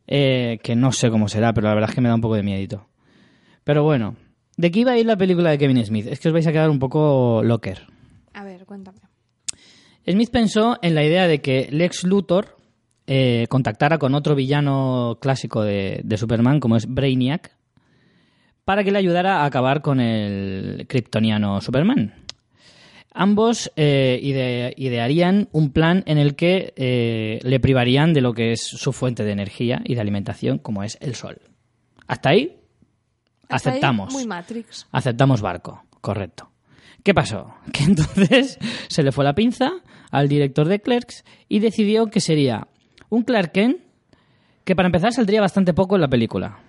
[0.08, 2.36] eh, que no sé cómo será, pero la verdad es que me da un poco
[2.36, 2.88] de miedito.
[3.64, 4.16] Pero bueno,
[4.58, 6.08] ¿de qué iba a ir la película de Kevin Smith?
[6.08, 7.88] Es que os vais a quedar un poco locker.
[8.34, 8.98] A ver, cuéntame.
[10.08, 12.58] Smith pensó en la idea de que Lex Luthor
[13.08, 17.56] eh, contactara con otro villano clásico de, de Superman, como es Brainiac,
[18.66, 22.14] para que le ayudara a acabar con el kryptoniano Superman.
[23.14, 28.54] Ambos eh, ide- idearían un plan en el que eh, le privarían de lo que
[28.54, 31.40] es su fuente de energía y de alimentación, como es el sol.
[32.08, 32.58] Hasta ahí
[33.50, 34.12] Hasta ahí, aceptamos.
[34.14, 34.88] muy Matrix.
[34.92, 36.50] Aceptamos barco, correcto.
[37.04, 37.54] ¿Qué pasó?
[37.72, 39.72] Que entonces se le fue la pinza
[40.12, 42.68] al director de Clerks y decidió que sería
[43.10, 43.78] un Clark Kent
[44.64, 46.60] que para empezar saldría bastante poco en la película.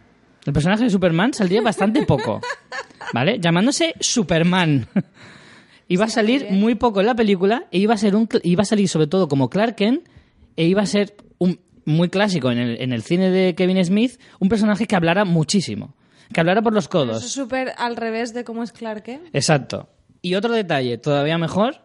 [0.44, 2.40] El personaje de Superman saldría bastante poco,
[3.14, 3.38] ¿vale?
[3.38, 4.88] Llamándose Superman.
[5.88, 8.64] Iba a salir muy poco en la película e iba a ser un iba a
[8.64, 10.08] salir sobre todo como Clark Kent
[10.56, 14.18] e iba a ser un muy clásico en el, en el cine de Kevin Smith,
[14.40, 15.94] un personaje que hablara muchísimo,
[16.32, 17.18] que hablara por los codos.
[17.18, 19.28] Eso es súper al revés de cómo es Clark Kent.
[19.34, 19.90] Exacto.
[20.24, 21.76] Y otro detalle todavía mejor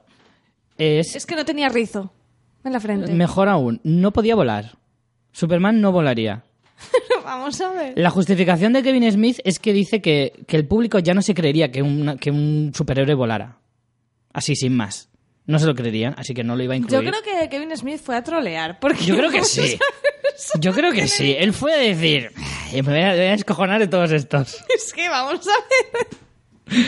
[0.78, 2.14] es, Es que no tenía rizo
[2.64, 3.12] en la frente.
[3.14, 4.78] mejor aún, no podía volar.
[5.34, 6.44] Superman no volaría.
[7.26, 7.94] Vamos a ver.
[7.98, 11.34] La justificación de Kevin Smith es que dice que, que el público ya no se
[11.34, 13.58] creería que, una- que un superhéroe volara.
[14.32, 15.10] Así, sin más.
[15.46, 17.04] No se lo creerían, así que no lo iba a incluir.
[17.04, 18.80] Yo creo que Kevin Smith fue a trolear.
[18.80, 19.78] Porque Yo creo que sí.
[20.62, 21.36] Yo creo que sí.
[21.38, 22.32] Él fue a decir,
[22.72, 24.56] "Ay, me voy a, me voy a escojonar de todos estos.
[24.76, 25.52] Es que vamos a
[26.78, 26.88] ver.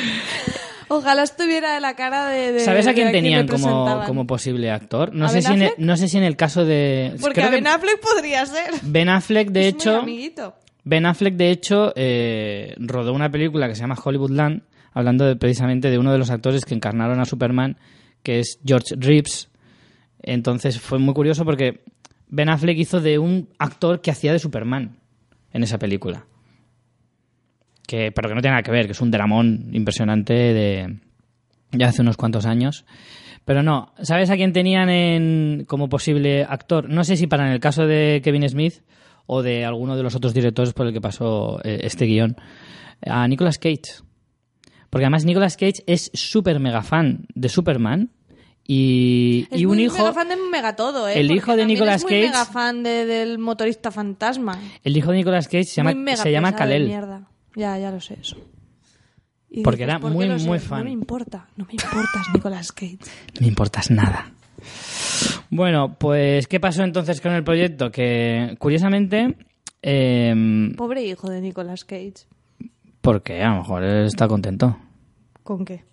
[0.94, 2.52] Ojalá estuviera de la cara de.
[2.52, 5.14] de- ¿Sabes a quién tenían como, posible actor?
[5.16, 5.86] No ¿A sé, Ben si en el, Affleck?
[5.86, 7.16] no sé si en el caso de...
[7.22, 8.72] Porque a Ben Affleck podría ser.
[8.84, 10.04] Ben Affleck, de Es hecho...
[10.84, 14.64] Ben Affleck, de hecho, eh, rodó una película que se llama Hollywoodland,
[14.94, 17.78] hablando de- precisamente de uno de los actores que encarnaron a Superman,
[18.24, 19.50] que es George Reeves.
[20.24, 21.84] Entonces fue muy curioso porque
[22.28, 24.98] Ben Affleck hizo de un actor que hacía de Superman
[25.54, 26.26] en esa película.
[27.92, 30.96] Que, pero que no tiene nada que ver, que es un dramón impresionante de
[31.74, 32.86] ya hace unos cuantos años.
[33.44, 36.88] Pero no, ¿sabes a quién tenían en, como posible actor?
[36.90, 38.76] No sé si para en el caso de Kevin Smith
[39.26, 42.38] o de alguno de los otros directores por el que pasó eh, este guion.
[43.06, 44.02] A Nicolas Cage.
[44.90, 48.12] Porque además Nicolas Cage es súper mega fan de Superman
[48.66, 49.98] y, Es y un muy hijo...
[49.98, 51.20] mega fan de mega todo, ¿eh?
[51.20, 54.58] el hijo de Nicolas es muy Cage- mega fan de- del motorista fantasma.
[54.84, 56.90] El hijo de Nicolas Cage se llama, Muy se llama Kal-El.
[57.56, 58.38] Ya, ya lo sé eso.
[59.50, 60.48] Y Porque dices, era ¿por qué muy, lo sé?
[60.48, 60.80] muy fan.
[60.80, 63.00] No me importa, no me importas, Nicolas Cage.
[63.36, 64.32] No me importas nada.
[65.50, 67.92] Bueno, pues, ¿qué pasó entonces con el proyecto?
[67.92, 69.36] Que, curiosamente,
[69.82, 70.34] eh,
[70.78, 72.14] Pobre hijo de Nicolas Cage.
[73.02, 74.78] porque a lo mejor él está contento.
[75.44, 75.84] ¿Con qué?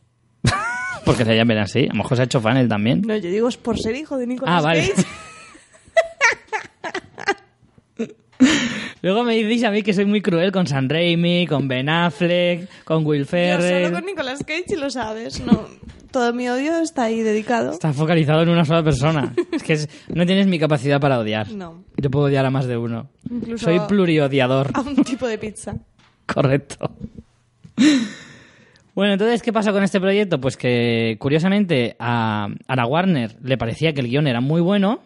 [1.05, 1.85] Porque le llamen así.
[1.85, 3.01] A lo mejor se ha hecho fan él también.
[3.01, 4.89] No, yo digo es por ser hijo de Nicolas Ah, vale.
[4.91, 5.07] Cage.
[9.03, 12.69] Luego me dices a mí que soy muy cruel con San Raimi, con Ben Affleck,
[12.85, 13.85] con Will Yo Ferrell.
[13.87, 15.41] solo con Nicolas Cage y lo sabes.
[15.41, 15.67] No,
[16.11, 17.71] todo mi odio está ahí dedicado.
[17.73, 19.33] Está focalizado en una sola persona.
[19.53, 21.51] es que es- no tienes mi capacidad para odiar.
[21.53, 21.85] No.
[21.97, 23.09] Yo puedo odiar a más de uno.
[23.31, 24.71] Incluso Soy pluriodiador.
[24.75, 25.77] a un tipo de pizza.
[26.27, 26.91] Correcto.
[28.95, 30.41] Bueno, entonces, ¿qué pasa con este proyecto?
[30.41, 35.01] Pues que, curiosamente, a, a la Warner le parecía que el guion era muy bueno,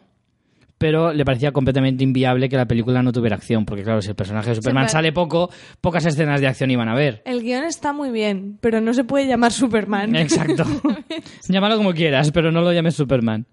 [0.83, 4.17] pero le parecía completamente inviable que la película no tuviera acción, porque claro, si el
[4.17, 5.49] personaje de Superman sale poco,
[5.81, 7.23] pocas escenas de acción iban a ver.
[7.25, 10.17] El guion está muy bien, pero no se puede llamar Superman.
[10.17, 10.65] Exacto.
[11.49, 13.47] Llámalo como quieras, pero no lo llames Superman.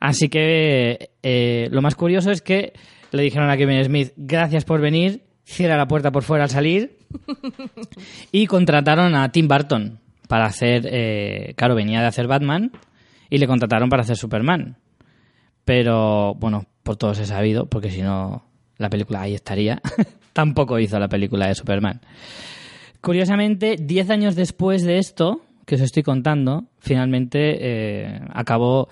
[0.00, 2.72] Así que eh, lo más curioso es que
[3.12, 6.98] le dijeron a Kevin Smith, gracias por venir, cierra la puerta por fuera al salir.
[8.32, 12.72] y contrataron a Tim Burton para hacer, eh, claro, venía de hacer Batman
[13.30, 14.78] y le contrataron para hacer Superman.
[15.66, 18.44] Pero bueno, por todos he sabido, porque si no,
[18.78, 19.82] la película ahí estaría.
[20.32, 22.00] Tampoco hizo la película de Superman.
[23.00, 28.88] Curiosamente, 10 años después de esto, que os estoy contando, finalmente eh, acabó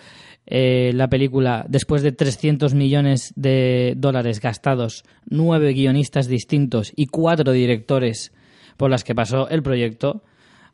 [0.47, 7.53] eh, la película, después de 300 millones de dólares gastados, nueve guionistas distintos y cuatro
[7.53, 8.33] directores
[8.77, 10.25] por las que pasó el proyecto,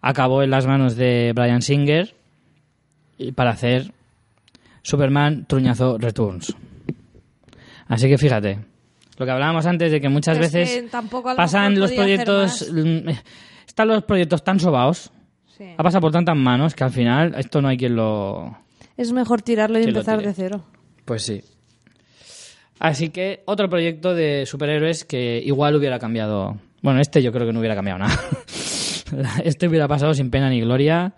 [0.01, 2.15] acabó en las manos de Brian Singer
[3.35, 3.93] para hacer
[4.83, 6.55] Superman Truñazo Returns.
[7.89, 8.59] Así que fíjate,
[9.19, 10.85] lo que hablábamos antes de que muchas Es veces
[11.37, 12.63] pasan los proyectos,
[13.67, 15.11] están los proyectos tan sobaos,
[15.57, 15.67] Sí.
[15.77, 18.57] ha pasado por tantas manos que al final esto no hay quien lo...
[18.97, 20.65] Es mejor tirarlo y empezar de cero.
[21.05, 21.43] Pues sí.
[22.79, 26.57] Así que otro proyecto de superhéroes que igual hubiera cambiado...
[26.83, 28.19] Bueno, este yo creo que no hubiera cambiado nada.
[29.45, 31.15] este hubiera pasado sin pena ni gloria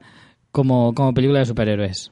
[0.50, 2.11] como, como película de superhéroes.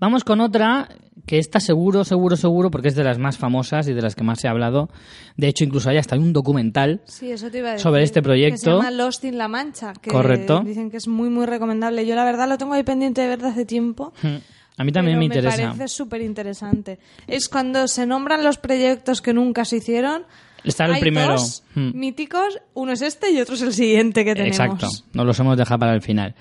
[0.00, 0.88] Vamos con otra
[1.26, 4.24] que está seguro, seguro, seguro, porque es de las más famosas y de las que
[4.24, 4.88] más se ha hablado.
[5.36, 7.82] De hecho, incluso hay hasta un documental Sí, eso te iba a decir.
[7.82, 8.54] Sobre este proyecto.
[8.54, 9.92] Que se llama Lost in La Mancha.
[10.00, 10.62] Que Correcto.
[10.64, 12.06] Dicen que es muy, muy recomendable.
[12.06, 14.12] Yo, la verdad, lo tengo ahí pendiente de ver desde hace tiempo.
[14.76, 15.56] A mí también pero me interesa.
[15.58, 16.98] Me parece súper interesante.
[17.26, 20.22] Es cuando se nombran los proyectos que nunca se hicieron.
[20.64, 21.32] Está el Hay primero.
[21.32, 21.90] dos Hmm.
[21.94, 22.58] míticos.
[22.72, 24.58] Uno es este y otro es el siguiente que tenemos.
[24.58, 26.34] Exacto, nos los hemos dejado para el final.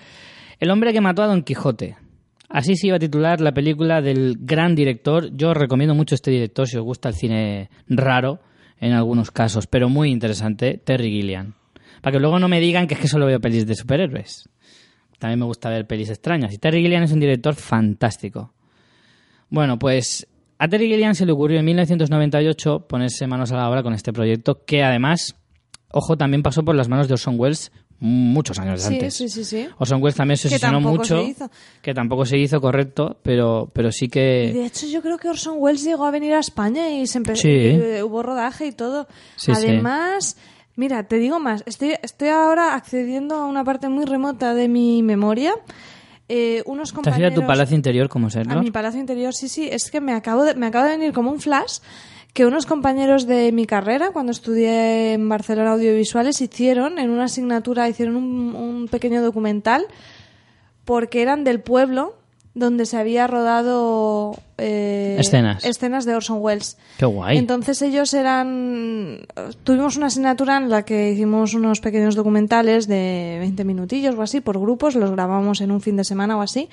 [0.62, 1.98] El hombre que mató a Don Quijote.
[2.50, 5.30] Así se iba a titular la película del gran director.
[5.36, 8.40] Yo recomiendo mucho este director si os gusta el cine raro
[8.80, 11.54] en algunos casos, pero muy interesante, Terry Gilliam.
[12.02, 14.50] Para que luego no me digan que es que solo veo pelis de superhéroes.
[15.20, 16.54] También me gusta ver pelis extrañas.
[16.54, 18.54] Y Terry Gilliam es un director fantástico.
[19.50, 20.28] Bueno, pues
[20.58, 24.12] a Terry Gilliam se le ocurrió en 1998 ponerse manos a la obra con este
[24.12, 25.36] proyecto que además,
[25.92, 29.14] ojo, también pasó por las manos de Orson Welles muchos años Sí, antes.
[29.14, 29.68] sí, sí, sí.
[29.78, 31.36] Orson Welles también se tampoco mucho, se
[31.82, 34.52] que tampoco se hizo, correcto, pero, pero sí que...
[34.54, 37.42] de hecho, yo creo que Orson Welles llegó a venir a España y se empezó.
[37.42, 37.78] Sí.
[38.04, 39.08] hubo rodaje y todo.
[39.36, 39.68] Sí, sí.
[39.68, 40.38] Además,
[40.76, 41.64] mira, te digo más.
[41.66, 45.54] Estoy, estoy ahora accediendo a una parte muy remota de mi memoria.
[46.32, 47.34] Eh, unos ¿Te has ido a compañeros.
[47.36, 48.54] tu palacio interior como serlo?
[48.54, 49.68] A mi palacio interior, sí, sí.
[49.72, 51.80] Es que me acabo de, me acaba de venir como un flash
[52.34, 57.90] que unos compañeros de mi carrera, cuando estudié en Barcelona Audiovisuales, hicieron, en una asignatura,
[57.90, 59.86] hicieron un, un pequeño documental
[60.86, 62.16] porque eran del pueblo
[62.56, 65.64] donde se había rodado eh, Escenas.
[65.64, 66.78] escenas de Orson Welles.
[66.98, 67.38] Qué guay.
[67.38, 69.22] Entonces ellos eran...
[69.64, 74.42] Tuvimos una asignatura en la que hicimos unos pequeños documentales de 20 minutillos o así
[74.42, 76.70] por grupos, los grabamos en un fin de semana o así.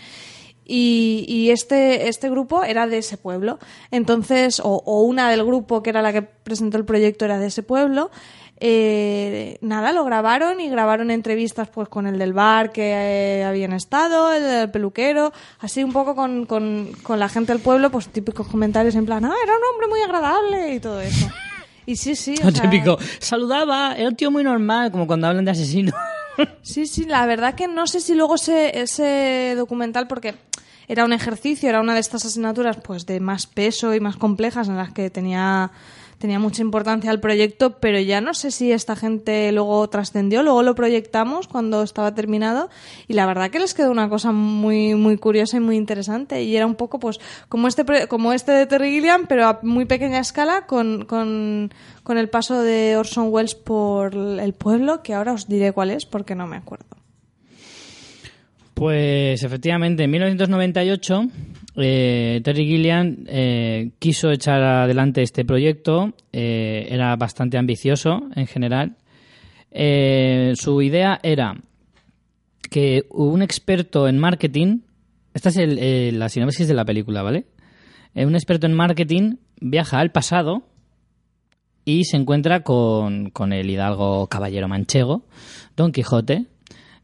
[0.68, 3.58] Y, y este, este grupo era de ese pueblo.
[3.92, 7.46] Entonces, o, o una del grupo que era la que presentó el proyecto era de
[7.46, 8.10] ese pueblo.
[8.58, 12.92] eh, nada, lo grabaron y grabaron entrevistas pues con el del bar que
[13.40, 17.60] eh, habían estado, el del peluquero, así un poco con, con, con la gente del
[17.60, 21.28] pueblo, pues típicos comentarios en plan, ah, era un hombre muy agradable y todo eso.
[21.84, 25.44] Y sí, sí, o sea, típico, saludaba, era un tío muy normal, como cuando hablan
[25.44, 25.92] de asesino.
[26.62, 30.34] Sí, sí, la verdad que no sé si luego ese, ese documental, porque
[30.88, 34.68] era un ejercicio, era una de estas asignaturas pues de más peso y más complejas
[34.68, 35.70] en las que tenía,
[36.18, 40.62] tenía mucha importancia el proyecto, pero ya no sé si esta gente luego trascendió, luego
[40.62, 42.70] lo proyectamos cuando estaba terminado
[43.08, 46.56] y la verdad que les quedó una cosa muy, muy curiosa y muy interesante y
[46.56, 50.20] era un poco pues como este, como este de Terry Gilliam, pero a muy pequeña
[50.20, 55.48] escala con, con, con el paso de Orson Welles por el pueblo, que ahora os
[55.48, 56.86] diré cuál es porque no me acuerdo.
[58.74, 61.28] Pues efectivamente, en 1998
[61.76, 68.96] eh, Terry Gilliam eh, quiso echar adelante este proyecto, eh, era bastante ambicioso en general.
[70.56, 71.54] Su idea era
[72.70, 74.80] que un experto en marketing,
[75.34, 77.44] esta es la sinopsis de la película, ¿vale?
[78.14, 80.62] Un experto en marketing viaja al pasado
[81.84, 85.26] y se encuentra con el hidalgo caballero manchego,
[85.76, 86.46] Don Quijote,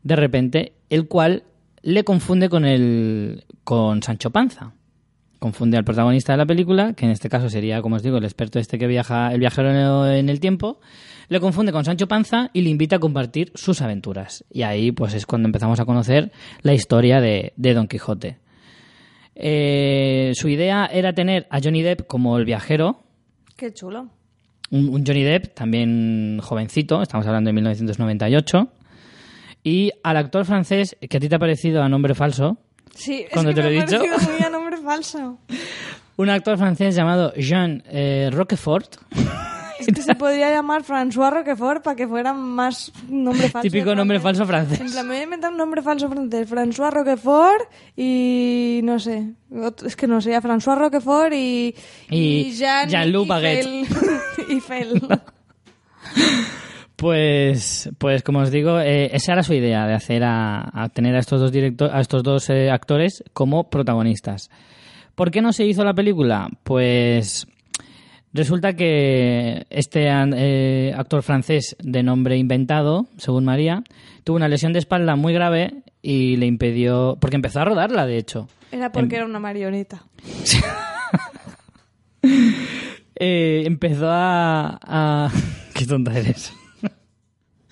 [0.03, 1.45] de repente, el cual
[1.83, 4.73] le confunde con el con Sancho Panza.
[5.39, 8.25] Confunde al protagonista de la película, que en este caso sería, como os digo, el
[8.25, 10.81] experto este que viaja, el viajero en el tiempo,
[11.29, 14.45] le confunde con Sancho Panza y le invita a compartir sus aventuras.
[14.51, 16.31] Y ahí pues es cuando empezamos a conocer
[16.63, 18.39] la historia de, de Don Quijote.
[19.35, 23.03] Eh, su idea era tener a Johnny Depp como el viajero,
[23.57, 24.09] Qué chulo.
[24.71, 28.69] un, un Johnny Depp también jovencito, estamos hablando de 1998,
[29.65, 32.59] y al actor francés que a ti te ha parecido a nombre falso,
[32.95, 33.99] Sí, es Cuando que te me lo he dicho.
[33.99, 35.39] muy a nombre falso.
[36.17, 38.97] un actor francés llamado Jean eh, Roquefort,
[39.79, 43.63] Es que se podría llamar François Roquefort para que fuera más nombre falso.
[43.69, 44.81] típico nombre falso francés.
[44.81, 46.49] En plan, me voy a inventar un nombre falso francés.
[46.49, 49.33] François Roquefort y no sé.
[49.85, 51.75] Es que no sé, François Roquefort y.
[52.11, 53.67] Y Jean Jean-Luc y Baguette.
[54.49, 55.03] Y Fel.
[57.03, 61.17] Pues, pues como os digo, eh, esa era su idea de hacer a, a tener
[61.17, 64.51] a estos dos directo- a estos dos eh, actores como protagonistas.
[65.17, 66.49] ¿Por qué no se hizo la película?
[66.63, 67.49] Pues
[68.33, 73.83] resulta que este eh, actor francés de nombre inventado, según María,
[74.23, 78.19] tuvo una lesión de espalda muy grave y le impidió, porque empezó a rodarla, de
[78.19, 78.47] hecho.
[78.71, 80.05] Era Em- porque era una marioneta.
[83.17, 85.33] Empezó a, a-
[85.75, 86.53] Qué tonta eres.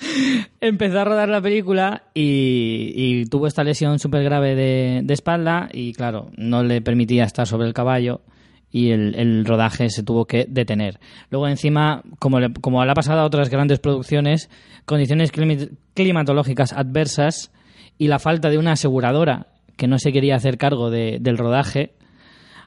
[0.60, 6.30] empezó a rodar la película y, tuvo esta lesión súper grave de, espalda y claro,
[6.36, 8.22] no le permitía estar sobre el caballo
[8.70, 11.00] y el, rodaje se tuvo que detener.
[11.30, 14.48] Luego encima, como le, como le ha pasado a otras grandes producciones,
[14.84, 15.32] condiciones
[15.94, 17.52] climatológicas adversas
[17.98, 21.94] y la falta de una aseguradora que no se quería hacer cargo de- del rodaje,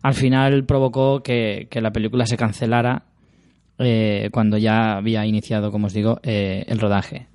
[0.01, 3.05] al final provocó que la película se cancelara
[3.79, 7.27] eh, cuando ya había iniciado, como os digo, eh, el rodaje.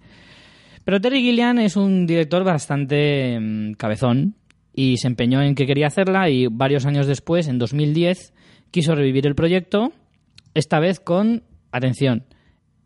[0.84, 4.34] Pero Terry Gilliam es un director bastante mm, cabezón
[4.74, 8.32] y se empeñó en que quería hacerla y varios años después, en 2010,
[8.70, 9.92] quiso revivir el proyecto,
[10.54, 12.24] esta vez con, atención,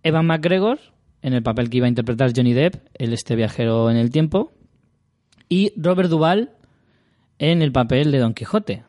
[0.03, 0.79] Evan McGregor
[1.23, 4.53] en el papel que iba a interpretar Johnny Depp, el este viajero en el tiempo,
[5.49, 6.51] y Robert Duvall
[7.39, 8.85] en el papel de Don Quijote.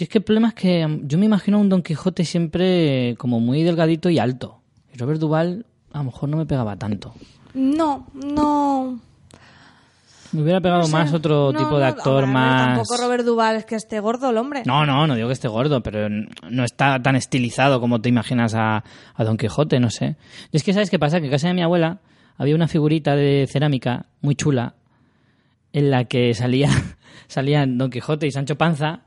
[0.00, 2.24] Y es que el problema es que mm, yo me imagino a un Don Quijote
[2.24, 4.62] siempre como muy delgadito y alto.
[4.94, 7.12] Y Robert Duvall a lo mejor no me pegaba tanto.
[7.52, 8.98] No, no.
[10.32, 10.92] Me hubiera pegado no sé.
[10.92, 12.68] más otro No, tipo de actor más...
[12.68, 14.62] Tampoco Robert Duvall es que esté gordo el hombre.
[14.64, 18.54] No, no, no digo que esté gordo, pero no está tan estilizado como te imaginas
[18.54, 18.82] a,
[19.14, 20.16] a Don Quijote, no sé.
[20.50, 21.20] Y es que, ¿sabes qué pasa?
[21.20, 21.98] Que en casa de mi abuela
[22.38, 24.76] había una figurita de cerámica muy chula
[25.74, 26.70] en la que salía,
[27.26, 29.02] salían Don Quijote y Sancho Panza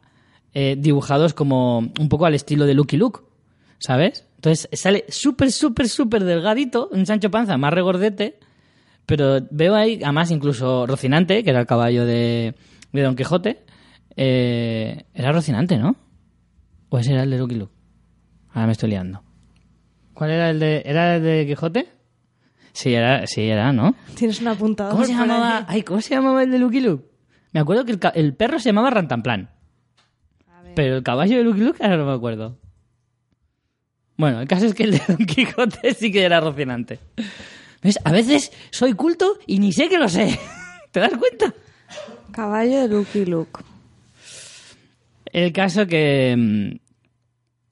[0.54, 3.22] eh, dibujados como un poco al estilo de Lucky Luke,
[3.80, 4.28] ¿sabes?
[4.36, 8.40] Entonces sale súper, súper, súper delgadito, un Sancho Panza más regordete,
[9.06, 12.56] pero veo ahí, además, incluso Rocinante, que era el caballo de,
[12.92, 13.64] de Don Quijote,
[14.16, 15.96] eh, era Rocinante, ¿no?
[16.90, 17.74] ¿O ese era el de Lucky Luke?
[18.50, 19.24] Ahora me estoy liando.
[20.14, 20.84] ¿Cuál era el de.
[20.86, 21.88] ¿Era el de Quijote?
[22.72, 23.96] Sí, era, sí, era, ¿no?
[24.16, 24.94] Tienes un apuntador.
[24.94, 25.66] ¿Cómo se llamaba?
[25.68, 27.06] Ay, ¿cómo se llamaba el de Lucky Luke?
[27.52, 29.50] Me acuerdo que el, el perro se llamaba Rantanplan.
[30.76, 32.58] Pero el caballo de Lucky Luke ahora no me acuerdo.
[34.18, 37.00] Bueno, el caso es que el de Don Quijote sí que era Rocinante.
[37.82, 38.00] ¿Ves?
[38.04, 40.40] A veces soy culto y ni sé que lo sé.
[40.92, 41.54] ¿Te das cuenta?
[42.32, 43.62] Caballo de Lucky Luke.
[45.26, 46.36] El caso que.
[46.38, 46.76] mm,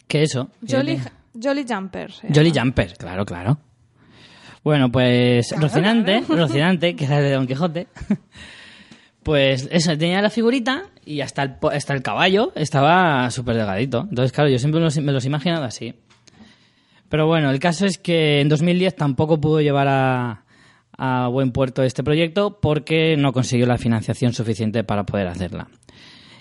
[0.08, 0.50] Que eso.
[0.68, 1.00] Jolly,
[1.42, 2.12] Jolly Jumper.
[2.34, 2.52] Jolly.
[2.54, 3.58] Jumper, claro, claro.
[4.64, 7.88] Bueno, pues Rocinante, Rocinante, que era de Don Quijote,
[9.24, 14.08] pues eso, tenía la figurita y hasta el, hasta el caballo estaba súper delgadito.
[14.10, 15.94] Entonces, claro, yo siempre me los, los he imaginado así.
[17.10, 20.46] Pero bueno, el caso es que en 2010 tampoco pudo llevar a,
[20.98, 25.68] a buen puerto este proyecto porque no consiguió la financiación suficiente para poder hacerla.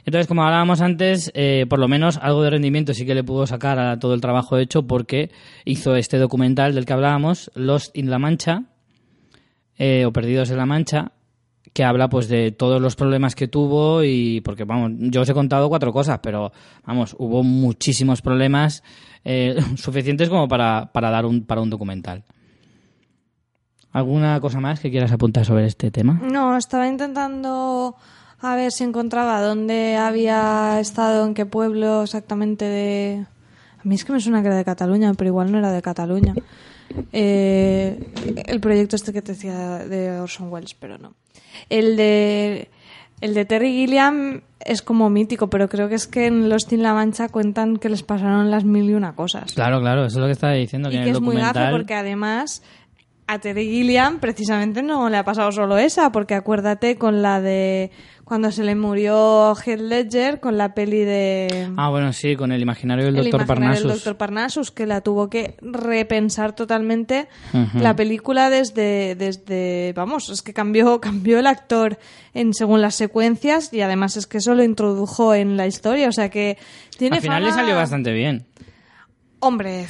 [0.04, 3.46] Entonces, como hablábamos antes, eh, por lo menos algo de rendimiento sí que le pudo
[3.46, 5.30] sacar a todo el trabajo hecho porque
[5.64, 8.64] hizo este documental del que hablábamos, Lost in la Mancha,
[9.78, 11.12] eh, o Perdidos en la Mancha,
[11.72, 15.34] que habla pues de todos los problemas que tuvo y porque vamos, yo os he
[15.34, 16.52] contado cuatro cosas, pero
[16.84, 18.82] vamos, hubo muchísimos problemas
[19.24, 22.24] eh, suficientes como para, para dar un para un documental.
[23.92, 26.20] ¿Alguna cosa más que quieras apuntar sobre este tema?
[26.22, 27.96] No, estaba intentando
[28.40, 33.26] a ver si encontraba dónde había estado, en qué pueblo exactamente de...
[33.78, 35.82] A mí es que me suena que era de Cataluña, pero igual no era de
[35.82, 36.34] Cataluña.
[37.12, 37.99] Eh,
[38.47, 41.14] el proyecto este que te decía de Orson Welles, pero no.
[41.68, 42.68] El de,
[43.20, 46.82] el de Terry Gilliam es como mítico, pero creo que es que en Lost in
[46.82, 49.53] La Mancha cuentan que les pasaron las mil y una cosas.
[49.53, 50.88] Claro, claro, eso es lo que estaba diciendo.
[50.88, 52.62] Y que en que el es muy gafe porque además
[53.26, 57.91] a Terry Gilliam precisamente no le ha pasado solo esa, porque acuérdate con la de
[58.30, 62.62] cuando se le murió Heath Ledger con la peli de Ah, bueno, sí, con el
[62.62, 64.04] imaginario del el doctor imaginario Parnassus.
[64.04, 64.16] Dr.
[64.16, 67.26] Parnassus, que la tuvo que repensar totalmente
[67.74, 71.98] la película desde, desde, vamos, es que cambió, cambió el actor
[72.32, 76.12] en según las secuencias y además es que eso lo introdujo en la historia, o
[76.12, 76.56] sea que
[76.96, 78.46] tiene Al final le salió bastante bien.
[79.40, 79.88] Hombre,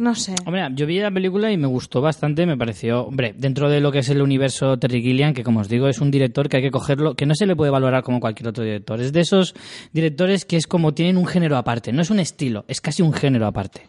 [0.00, 0.34] no sé.
[0.46, 3.92] Hombre, yo vi la película y me gustó bastante, me pareció, hombre, dentro de lo
[3.92, 6.62] que es el universo Terry Gilliam, que como os digo, es un director que hay
[6.62, 8.98] que cogerlo, que no se le puede valorar como cualquier otro director.
[8.98, 9.54] Es de esos
[9.92, 13.12] directores que es como tienen un género aparte, no es un estilo, es casi un
[13.12, 13.82] género aparte.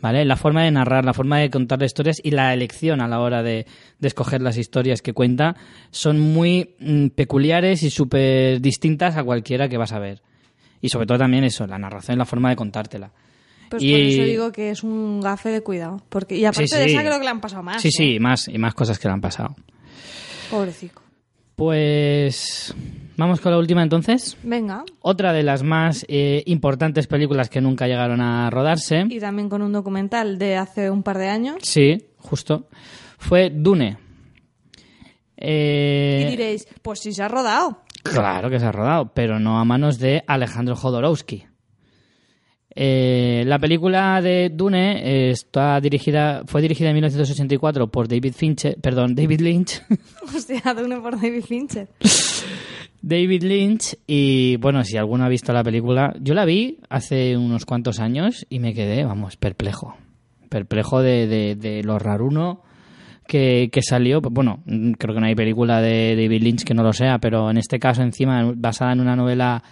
[0.00, 0.24] ¿Vale?
[0.24, 3.18] La forma de narrar, la forma de contar las historias y la elección a la
[3.18, 3.66] hora de,
[3.98, 5.56] de escoger las historias que cuenta
[5.90, 10.22] son muy mm, peculiares y súper distintas a cualquiera que vas a ver.
[10.80, 13.10] Y sobre todo también eso, la narración y la forma de contártela.
[13.70, 16.00] Pues Y- por eso digo que es un gafe de cuidado.
[16.08, 16.90] Porque, y aparte Sí, de sí.
[16.92, 17.82] esa creo que le han pasado más.
[17.82, 17.92] Sí, ¿eh?
[17.92, 19.54] sí, y más, y más cosas que le han pasado.
[20.50, 21.00] Pobrecito.
[21.56, 22.74] Pues
[23.16, 24.36] vamos con la última entonces.
[24.42, 24.84] Venga.
[25.00, 29.62] Otra de las más eh, importantes películas que nunca llegaron a rodarse, Y también con
[29.62, 31.56] un documental de hace un par de años.
[31.62, 32.68] sí, justo,
[33.18, 33.96] fue Dune.
[35.36, 37.82] Eh, Y diréis, pues si se ha rodado.
[38.02, 41.46] Claro que se ha rodado, pero no a manos de Alejandro Jodorowsky.
[42.78, 48.76] Eh, la película de Dune eh, está dirigida, fue dirigida en 1984 por David Fincher,
[48.82, 49.82] perdón, David Lynch.
[50.22, 51.88] Hostia, de uno por David Fincher.
[53.00, 57.64] David Lynch y bueno, si alguno ha visto la película, yo la vi hace unos
[57.64, 59.96] cuantos años y me quedé, vamos, perplejo.
[60.50, 62.62] Perplejo de, de, de lo raruno
[63.26, 64.20] que, que salió.
[64.20, 64.62] Bueno,
[64.98, 67.78] creo que no hay película de David Lynch que no lo sea, pero en este
[67.78, 69.62] caso encima basada en una novela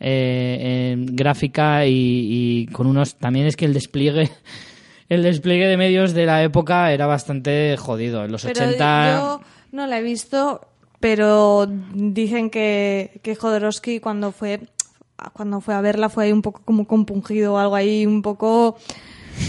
[0.00, 3.16] eh, eh, gráfica y, y con unos...
[3.16, 4.30] También es que el despliegue...
[5.08, 8.24] El despliegue de medios de la época era bastante jodido.
[8.24, 9.16] En los Pero 80...
[9.16, 9.40] yo
[9.70, 10.66] no la he visto,
[10.98, 14.60] pero dicen que, que Jodorowsky cuando fue
[15.32, 18.76] cuando fue a verla fue ahí un poco como compungido o algo ahí un poco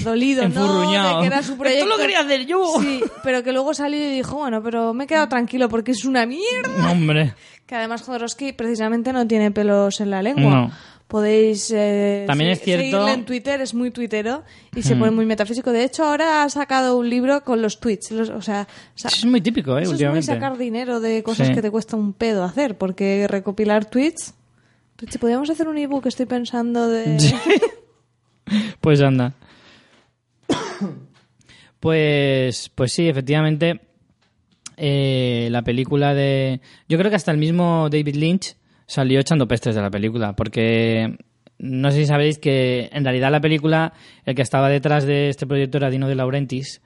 [0.04, 0.48] dolido, ¿no?
[0.48, 1.16] Enfurruñado.
[1.18, 1.89] De que era su Esto proyecto.
[1.89, 2.64] lo quería hacer yo.
[2.80, 6.06] Sí, pero que luego salió y dijo, bueno, pero me he quedado tranquilo porque es
[6.06, 6.91] una mierda.
[6.91, 7.34] Hombre.
[7.68, 10.49] Que además Jodorowsky precisamente no tiene pelos en la lengua.
[10.49, 10.72] No.
[11.07, 14.43] Podéis eh, También se- es cierto- seguirle en Twitter, es muy tuitero
[14.76, 14.99] y se Hmm.
[14.99, 15.72] pone muy metafísico.
[15.72, 18.11] De hecho, ahora ha sacado un libro con los tweets.
[18.11, 19.84] los- o sea, o sea, es muy típico, ¿eh?
[19.84, 20.26] eso es muy últimamente.
[20.26, 21.53] sacar dinero de cosas Sí.
[21.53, 24.34] que te cuesta un pedo hacer, porque recopilar tweets...
[25.09, 27.18] Si podríamos hacer un ebook, estoy pensando de...
[28.82, 29.34] Pues anda.
[31.80, 33.82] Pues, pues sí, efectivamente.
[34.78, 36.62] Eh, la película de.
[36.88, 38.56] Yo creo que hasta el mismo David Lynch
[38.86, 40.34] salió echando pestes de la película.
[40.36, 41.18] Porque
[41.60, 43.94] no sé si sabéis que en realidad la película,
[44.26, 46.82] el que estaba detrás de este proyecto era Dino de Laurentiis,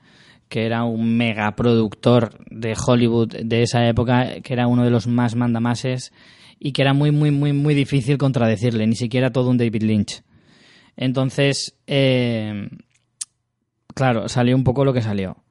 [0.48, 5.06] que era un mega productor de Hollywood de esa época, que era uno de los
[5.06, 6.12] más mandamases
[6.58, 10.22] y que era muy, muy, muy, muy difícil contradecirle, ni siquiera todo un David Lynch.
[10.96, 12.68] Entonces, eh,
[13.94, 15.41] claro, salió un poco lo que salió.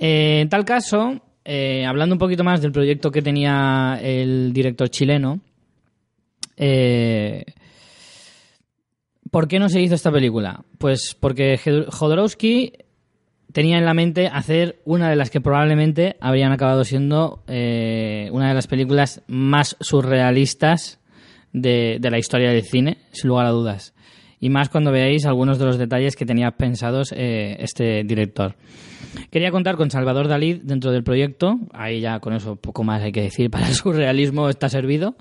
[0.00, 4.88] Eh, en tal caso, eh, hablando un poquito más del proyecto que tenía el director
[4.88, 5.40] chileno,
[6.56, 7.44] eh,
[9.30, 10.64] ¿por qué no se hizo esta película?
[10.78, 12.72] Pues porque Jodorowsky
[13.52, 18.48] tenía en la mente hacer una de las que probablemente habrían acabado siendo eh, una
[18.48, 20.98] de las películas más surrealistas
[21.52, 23.92] de, de la historia del cine, sin lugar a dudas.
[24.40, 28.56] Y más cuando veáis algunos de los detalles que tenía pensados eh, este director.
[29.30, 33.12] Quería contar con Salvador Dalí dentro del proyecto, ahí ya con eso poco más hay
[33.12, 35.16] que decir, para el surrealismo está servido.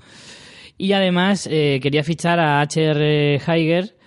[0.77, 3.41] Y además eh, quería fichar a H.R.
[3.45, 3.97] Heiger,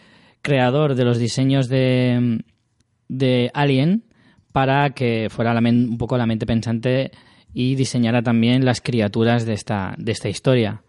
[0.40, 2.42] creador de los diseños de,
[3.08, 4.04] de Alien,
[4.52, 7.10] para que fuera un poco la mente pensante
[7.52, 10.82] y diseñara también las criaturas de esta, de esta historia.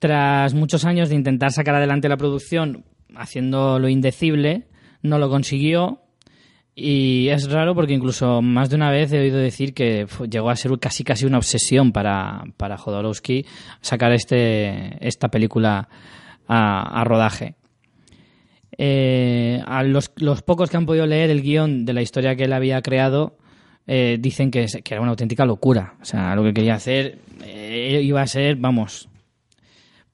[0.00, 2.84] Tras muchos años de intentar sacar adelante la producción
[3.16, 4.66] haciendo lo indecible,
[5.02, 6.00] no lo consiguió.
[6.76, 10.56] Y es raro porque incluso más de una vez he oído decir que llegó a
[10.56, 13.46] ser casi casi una obsesión para, para Jodorowsky
[13.80, 15.88] sacar este, esta película
[16.48, 17.54] a, rodaje.
[18.76, 22.44] Eh, a los, los pocos que han podido leer el guion de la historia que
[22.44, 23.38] él había creado
[23.86, 25.94] eh, dicen que era una auténtica locura.
[26.02, 29.08] O sea, lo que quería hacer eh, iba a ser, vamos,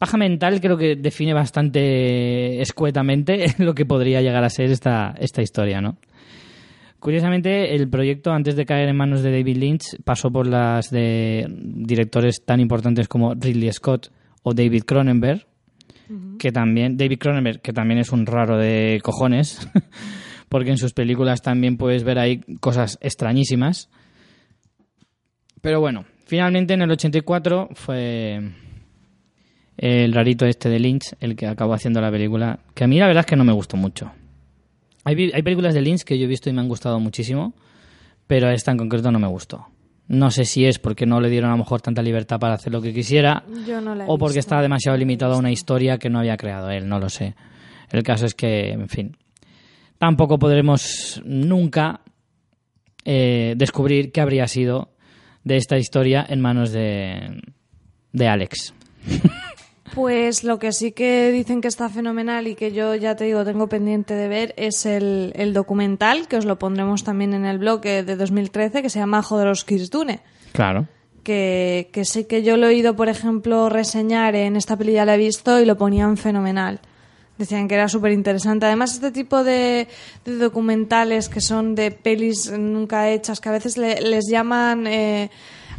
[0.00, 5.42] paja mental creo que define bastante escuetamente lo que podría llegar a ser esta, esta
[5.42, 5.98] historia, ¿no?
[6.98, 11.46] Curiosamente, el proyecto, antes de caer en manos de David Lynch, pasó por las de
[11.50, 14.10] directores tan importantes como Ridley Scott
[14.42, 15.46] o David Cronenberg,
[16.38, 19.66] que también, David Cronenberg, que también es un raro de cojones,
[20.48, 23.90] porque en sus películas también puedes ver ahí cosas extrañísimas.
[25.60, 28.50] Pero bueno, finalmente en el 84 fue
[29.82, 33.06] el rarito este de Lynch el que acabó haciendo la película, que a mí la
[33.06, 34.12] verdad es que no me gustó mucho.
[35.04, 37.54] Hay, hay películas de Lynch que yo he visto y me han gustado muchísimo,
[38.26, 39.66] pero esta en concreto no me gustó.
[40.08, 42.72] No sé si es porque no le dieron a lo mejor tanta libertad para hacer
[42.72, 44.40] lo que quisiera, Yo no la he o porque visto.
[44.40, 47.34] estaba demasiado limitado a una historia que no había creado él, no lo sé.
[47.90, 49.16] El caso es que, en fin,
[49.98, 52.02] tampoco podremos nunca
[53.04, 54.90] eh, descubrir qué habría sido
[55.44, 57.40] de esta historia en manos de,
[58.12, 58.74] de Alex.
[59.94, 63.44] Pues lo que sí que dicen que está fenomenal y que yo ya te digo
[63.44, 67.58] tengo pendiente de ver es el, el documental, que os lo pondremos también en el
[67.58, 69.90] blog eh, de 2013, que se llama Jodorowsky's.
[70.52, 70.86] Claro.
[71.24, 75.04] Que, que sí que yo lo he oído, por ejemplo, reseñar en esta peli ya
[75.04, 76.80] la he visto y lo ponían fenomenal.
[77.36, 78.66] Decían que era súper interesante.
[78.66, 79.88] Además, este tipo de,
[80.24, 85.30] de documentales que son de pelis nunca hechas, que a veces le- les llaman eh,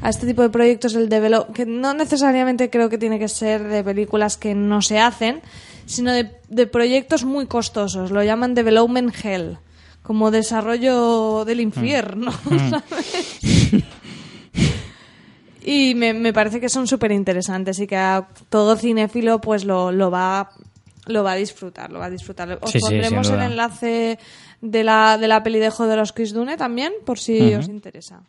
[0.01, 3.63] a este tipo de proyectos el develop, que no necesariamente creo que tiene que ser
[3.63, 5.41] de películas que no se hacen,
[5.85, 8.11] sino de, de proyectos muy costosos.
[8.11, 9.57] Lo llaman development hell,
[10.03, 12.31] como desarrollo del infierno.
[12.89, 13.39] ¿sabes?
[15.63, 19.91] Y me, me parece que son súper interesantes y que a todo cinéfilo pues lo,
[19.91, 20.49] lo va
[21.05, 22.57] lo va a disfrutar, lo va a disfrutar.
[22.61, 24.17] Os Sí, pondremos el enlace
[24.61, 28.21] de la, de la peli de Jodorowsky's Dune también, por si os interesa.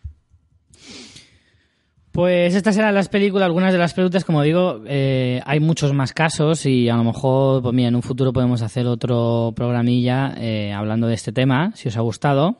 [2.12, 6.12] Pues estas eran las películas, algunas de las preguntas, como digo, eh, hay muchos más
[6.12, 10.74] casos y a lo mejor, pues mira, en un futuro podemos hacer otro programilla eh,
[10.74, 12.58] hablando de este tema, si os ha gustado.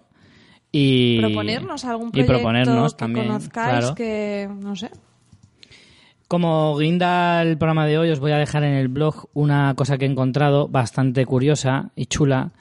[0.73, 3.95] Y Proponernos algún y proyecto proponernos que también, conozcáis claro.
[3.95, 4.91] que, no sé.
[6.29, 9.99] Como guinda el programa de hoy, os voy a dejar en el blog una cosa
[9.99, 12.53] que he encontrado bastante curiosa y chula.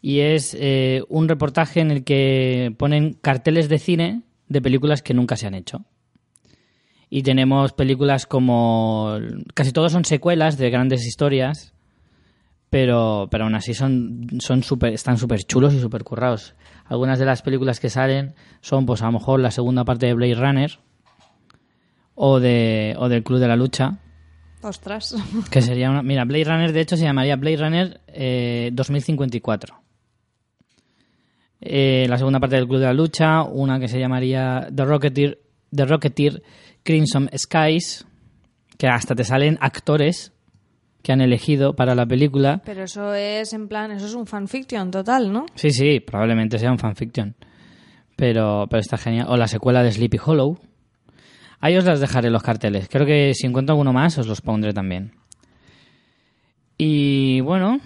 [0.00, 5.14] Y es eh, un reportaje en el que ponen carteles de cine de películas que
[5.14, 5.84] nunca se han hecho.
[7.14, 9.18] Y tenemos películas como.
[9.52, 11.74] Casi todos son secuelas de grandes historias.
[12.70, 16.54] Pero, pero aún así son, son super, están súper chulos y súper currados.
[16.86, 20.14] Algunas de las películas que salen son, pues a lo mejor, la segunda parte de
[20.14, 20.78] Blade Runner
[22.14, 23.98] o, de, o del Club de la Lucha,
[24.62, 25.14] Ostras.
[25.50, 26.02] que sería una...
[26.02, 29.82] Mira, Blade Runner de hecho se llamaría Blade Runner eh, 2054.
[31.60, 35.38] Eh, la segunda parte del Club de la Lucha, una que se llamaría The Rocketeer,
[35.74, 36.42] The Rocketeer
[36.82, 38.06] Crimson Skies,
[38.78, 40.32] que hasta te salen actores
[41.02, 42.62] que han elegido para la película.
[42.64, 45.46] Pero eso es en plan, eso es un fanfiction total, ¿no?
[45.54, 47.34] Sí, sí, probablemente sea un fanfiction.
[48.16, 49.26] Pero, pero está genial.
[49.28, 50.58] O la secuela de Sleepy Hollow.
[51.60, 52.88] Ahí os las dejaré los carteles.
[52.88, 55.12] Creo que si encuentro alguno más os los pondré también.
[56.76, 57.78] Y bueno,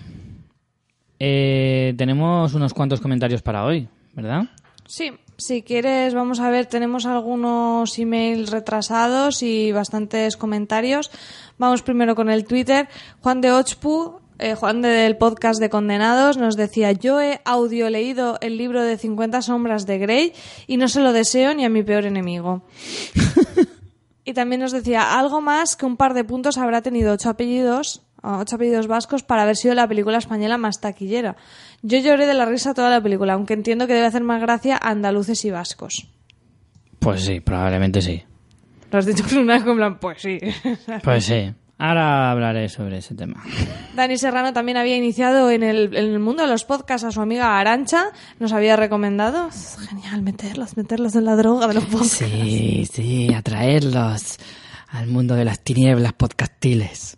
[1.19, 4.45] eh, tenemos unos cuantos comentarios para hoy, ¿verdad?
[4.87, 11.11] Sí, si quieres, vamos a ver, tenemos algunos emails retrasados y bastantes comentarios.
[11.59, 12.89] Vamos primero con el Twitter.
[13.21, 17.91] Juan de Ochpu, eh, Juan de- del podcast de Condenados, nos decía, yo he audio
[17.91, 20.33] leído el libro de 50 sombras de Grey
[20.67, 22.63] y no se lo deseo ni a mi peor enemigo.
[24.25, 28.03] y también nos decía, algo más que un par de puntos habrá tenido ocho apellidos,
[28.23, 31.37] ocho apellidos vascos para haber sido la película española más taquillera.
[31.83, 34.77] Yo lloré de la risa toda la película, aunque entiendo que debe hacer más gracia
[34.77, 36.09] a andaluces y vascos.
[36.99, 38.23] Pues sí, probablemente sí.
[38.91, 40.39] Lo has dicho con una vez en plan, pues sí.
[41.03, 41.53] Pues sí.
[41.79, 43.45] Ahora hablaré sobre ese tema.
[43.95, 47.21] Dani Serrano también había iniciado en el, en el mundo de los podcasts a su
[47.21, 48.07] amiga Arancha.
[48.41, 49.51] Nos había recomendado.
[49.91, 52.17] Genial meterlos, meterlos en la droga de los podcasts.
[52.17, 54.39] Sí, sí, atraerlos
[54.89, 57.16] al mundo de las tinieblas podcastiles.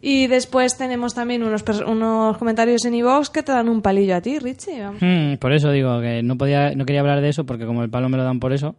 [0.00, 4.20] Y después tenemos también unos, unos comentarios en iVoox que te dan un palillo a
[4.20, 4.80] ti, Richie.
[4.80, 5.02] Vamos.
[5.02, 7.90] Hmm, por eso digo que no podía, no quería hablar de eso porque como el
[7.90, 8.76] palo me lo dan por eso,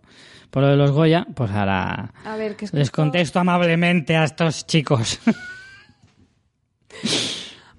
[0.50, 4.66] por lo de los Goya, pues ahora A ver, les esto- contesto amablemente a estos
[4.66, 5.20] chicos.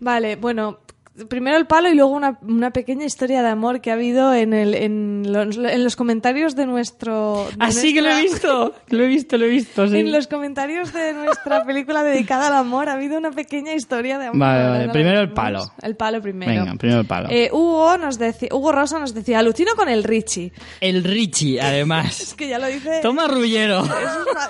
[0.00, 0.80] Vale, bueno,
[1.28, 4.52] primero el palo y luego una, una pequeña historia de amor que ha habido en,
[4.54, 7.46] el, en, los, en los comentarios de nuestro...
[7.50, 9.86] de Así que lo he visto, lo he visto, lo he visto.
[9.88, 9.96] sí.
[10.00, 14.26] En los comentarios de nuestra película dedicada al amor ha habido una pequeña historia de
[14.26, 14.38] amor.
[14.38, 15.62] Vale, vale, primero el palo.
[15.82, 16.50] El palo primero.
[16.64, 17.28] Venga, primero el palo.
[17.30, 20.52] Eh, Hugo, nos decía, Hugo Rosa nos decía, alucino con el Richie.
[20.80, 22.20] El Richie, además.
[22.20, 23.00] Es que ya lo dice...
[23.02, 23.84] Toma rullero.
[23.84, 23.92] Eso,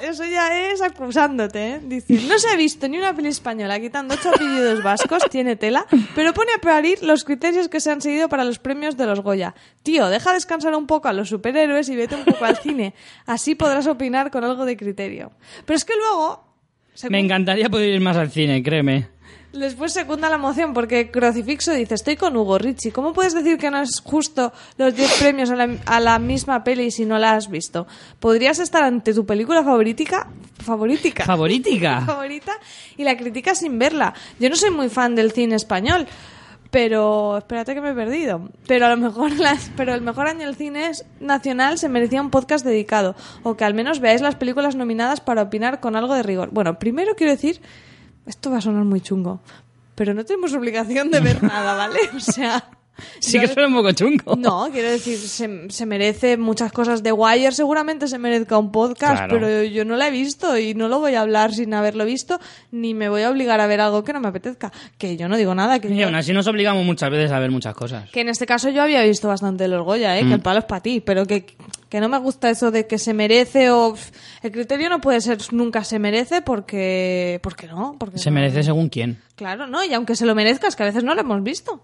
[0.03, 1.81] es- eso ya es acusándote, ¿eh?
[1.83, 5.85] Dice, no se ha visto ni una peli española quitando ocho apellidos vascos, tiene tela,
[6.15, 9.21] pero pone a parir los criterios que se han seguido para los premios de los
[9.21, 9.55] Goya.
[9.83, 12.95] Tío, deja descansar un poco a los superhéroes y vete un poco al cine.
[13.27, 15.33] Así podrás opinar con algo de criterio.
[15.65, 16.45] Pero es que luego...
[17.09, 19.09] Me encantaría poder ir más al cine, créeme.
[19.53, 23.69] Después secunda la moción porque Crucifixo dice, estoy con Hugo Richie, ¿cómo puedes decir que
[23.69, 27.35] no es justo los 10 premios a la, a la misma peli si no la
[27.35, 27.89] has visto?
[28.21, 30.29] ¿Podrías estar ante tu película favoritica?
[30.63, 31.25] Favoritica.
[31.25, 32.01] Favorítica.
[32.07, 32.53] favorita
[32.97, 34.15] y la criticas sin verla.
[34.39, 36.07] Yo no soy muy fan del cine español,
[36.71, 38.49] pero espérate que me he perdido.
[38.67, 40.91] Pero a lo mejor las, pero el mejor año del cine
[41.21, 45.43] nacional se merecía un podcast dedicado o que al menos veáis las películas nominadas para
[45.43, 46.51] opinar con algo de rigor.
[46.53, 47.61] Bueno, primero quiero decir,
[48.27, 49.41] esto va a sonar muy chungo,
[49.95, 51.99] pero no tenemos obligación de ver nada, ¿vale?
[52.17, 52.71] O sea,
[53.21, 54.37] Sí que suena un poco chungo.
[54.39, 57.03] no, quiero decir, se, se merece muchas cosas.
[57.03, 59.35] de Wire seguramente se merezca un podcast, Claro.
[59.39, 62.41] pero yo no la he visto y no lo voy a hablar sin haberlo visto,
[62.71, 64.73] ni me voy a obligar a ver algo que no me apetezca.
[64.99, 67.39] Que yo no digo nada, que, Y yo- aún así nos obligamos muchas veces a
[67.39, 68.09] ver muchas cosas.
[68.11, 70.25] que en este caso yo había visto bastante el Goya, ¿eh?
[70.25, 70.29] Mm.
[70.29, 71.47] que el palo es para ti, pero que,
[71.89, 73.95] que no me gusta eso de que se merece o...
[74.43, 77.41] El criterio no puede ser nunca se merece porque...
[77.43, 78.35] porque no, porque Se no.
[78.35, 79.19] merece según quién.
[79.37, 79.85] Claro, ¿no?
[79.85, 81.83] Y aunque se lo merezcas, que a veces no lo hemos visto.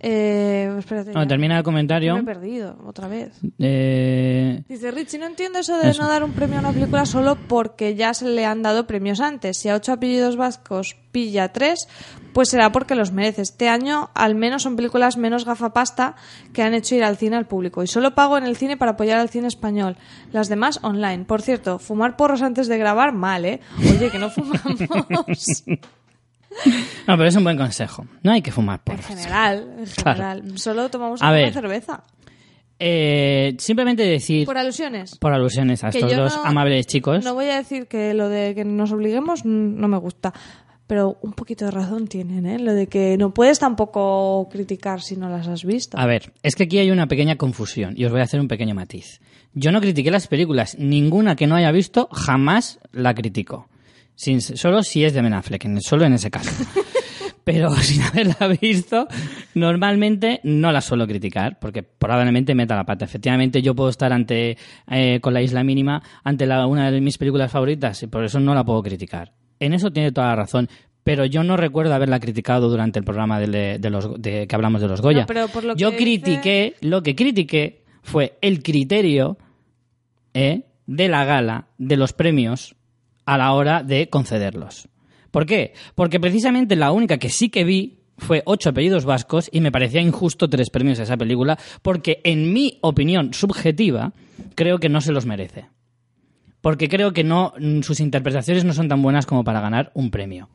[0.00, 1.12] Eh, espérate.
[1.26, 2.14] Termina el comentario.
[2.14, 3.32] Me he perdido, otra vez.
[3.58, 7.36] Eh, Dice Richie, no entiendo eso de no dar un premio a una película solo
[7.48, 9.58] porque ya se le han dado premios antes.
[9.58, 11.88] Si a ocho apellidos vascos pilla tres,
[12.34, 13.40] pues será porque los merece.
[13.40, 16.14] Este año al menos son películas menos gafapasta
[16.52, 17.82] que han hecho ir al cine al público.
[17.82, 19.96] Y solo pago en el cine para apoyar al cine español.
[20.30, 21.24] Las demás online.
[21.24, 23.60] Por cierto, fumar porros antes de grabar, mal, ¿eh?
[23.78, 25.64] Oye, que no fumamos.
[27.06, 28.06] No, pero es un buen consejo.
[28.22, 29.06] No hay que fumar en porros.
[29.06, 30.12] general, en Claro.
[30.16, 30.58] general.
[30.58, 31.52] Solo tomamos A una ver.
[31.52, 32.02] cerveza.
[32.78, 35.16] Eh, simplemente decir, Por alusiones.
[35.18, 38.28] por alusiones a que estos dos no- amables chicos, No voy a decir que lo
[38.28, 40.34] de que nos obliguemos no me gusta,
[40.86, 42.58] pero un poquito de razón tienen, ¿eh?
[42.58, 45.98] Lo de que no puedes tampoco criticar si no las has visto.
[45.98, 48.48] A ver, es que aquí hay una pequeña confusión y os voy a hacer un
[48.48, 49.20] pequeño matiz.
[49.54, 53.68] Yo no critiqué las películas, ninguna que no haya visto jamás la critico.
[54.16, 56.50] Sin, solo si es de Ben Affleck, en- solo en ese caso.
[57.44, 59.06] Pero sin haberla visto,
[59.54, 63.04] normalmente no la suelo criticar, porque probablemente meta la pata.
[63.04, 64.56] Efectivamente, yo puedo estar ante
[64.90, 68.40] eh, con la isla mínima ante la, una de mis películas favoritas y por eso
[68.40, 69.32] no la puedo criticar.
[69.60, 70.68] En eso tiene toda la razón.
[71.04, 74.80] Pero yo no recuerdo haberla criticado durante el programa de, de los, de- que hablamos
[74.80, 75.20] de los Goya.
[75.20, 79.38] No, pero por lo yo que critiqué, lo que critiqué fue el criterio
[80.34, 82.74] eh, de la gala, de los premios,
[83.26, 84.88] a la hora de concederlos.
[85.30, 85.74] ¿Por qué?
[85.94, 90.00] Porque precisamente la única que sí que vi fue Ocho apellidos vascos y me parecía
[90.00, 94.14] injusto tres premios a esa película porque en mi opinión subjetiva
[94.54, 95.66] creo que no se los merece.
[96.62, 100.48] Porque creo que no sus interpretaciones no son tan buenas como para ganar un premio.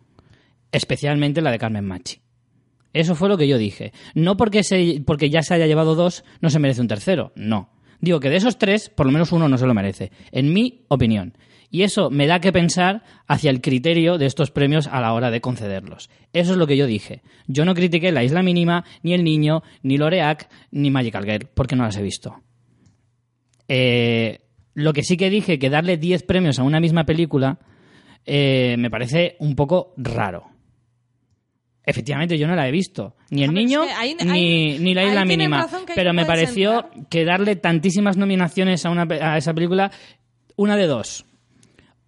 [0.71, 2.21] Especialmente la de Carmen Machi.
[2.93, 3.93] Eso fue lo que yo dije.
[4.15, 7.31] No porque, se, porque ya se haya llevado dos, no se merece un tercero.
[7.35, 7.69] No.
[8.01, 10.11] Digo que de esos tres, por lo menos uno no se lo merece.
[10.31, 11.33] En mi opinión.
[11.73, 15.31] Y eso me da que pensar hacia el criterio de estos premios a la hora
[15.31, 16.09] de concederlos.
[16.33, 17.21] Eso es lo que yo dije.
[17.47, 21.77] Yo no critiqué La Isla Mínima, ni El Niño, ni Loreac, ni Magical Girl, porque
[21.77, 22.35] no las he visto.
[23.67, 24.39] Eh,
[24.73, 27.57] lo que sí que dije, que darle 10 premios a una misma película,
[28.25, 30.47] eh, me parece un poco raro.
[31.83, 33.15] Efectivamente, yo no la he visto.
[33.31, 35.67] Ni El Ah, Niño, ahí- ni, ahí- ni La Isla Mínima.
[35.95, 37.07] Pero me pareció entrar.
[37.09, 39.91] que darle tantísimas nominaciones a, una, a esa película,
[40.57, 41.25] una de dos.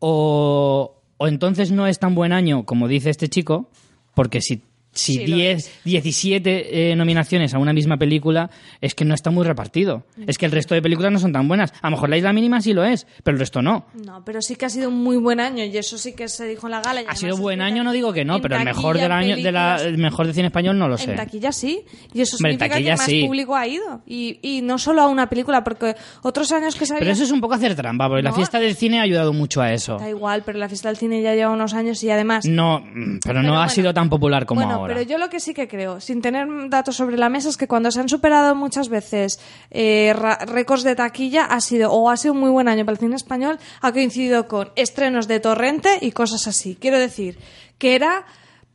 [0.05, 3.69] O, o entonces no es tan buen año como dice este chico,
[4.13, 4.61] porque si
[4.93, 8.49] si Sí, lo 10, 17 eh, nominaciones a una misma película,
[8.81, 10.05] es que no está muy repartido.
[10.27, 11.73] Es que el resto de películas no son tan buenas.
[11.81, 13.85] A lo mejor La Isla Mínima sí lo es, pero el resto no.
[14.05, 16.47] No, pero sí que ha sido un muy buen año y eso sí que se
[16.47, 17.01] dijo en la gala.
[17.07, 19.77] Ha sido buen año, no digo que no, pero el mejor del año, de la,
[19.77, 21.11] películas- el mejor de cine español no lo sé.
[21.11, 21.81] En taquilla sí,
[22.13, 23.23] y eso Hombre, significa que más sí.
[23.25, 24.01] público ha ido.
[24.05, 27.31] Y, y no solo a una película, porque otros años que se Pero eso es
[27.31, 29.97] un poco hacer trampa, porque la fiesta del cine ha ayudado mucho a eso.
[29.97, 32.45] Da igual, pero la fiesta del cine ya lleva unos años y además...
[32.45, 34.82] No, mm, pero no ha sido tan popular como bueno, ahora.
[34.87, 37.67] Pero yo lo que sí que creo, sin tener datos sobre la mesa, es que
[37.67, 39.39] cuando se han superado muchas veces
[39.71, 40.13] eh,
[40.45, 43.15] récords de taquilla, ha sido o ha sido un muy buen año para el cine
[43.15, 46.77] español, ha coincidido con estrenos de torrente y cosas así.
[46.79, 47.37] Quiero decir
[47.77, 48.25] que era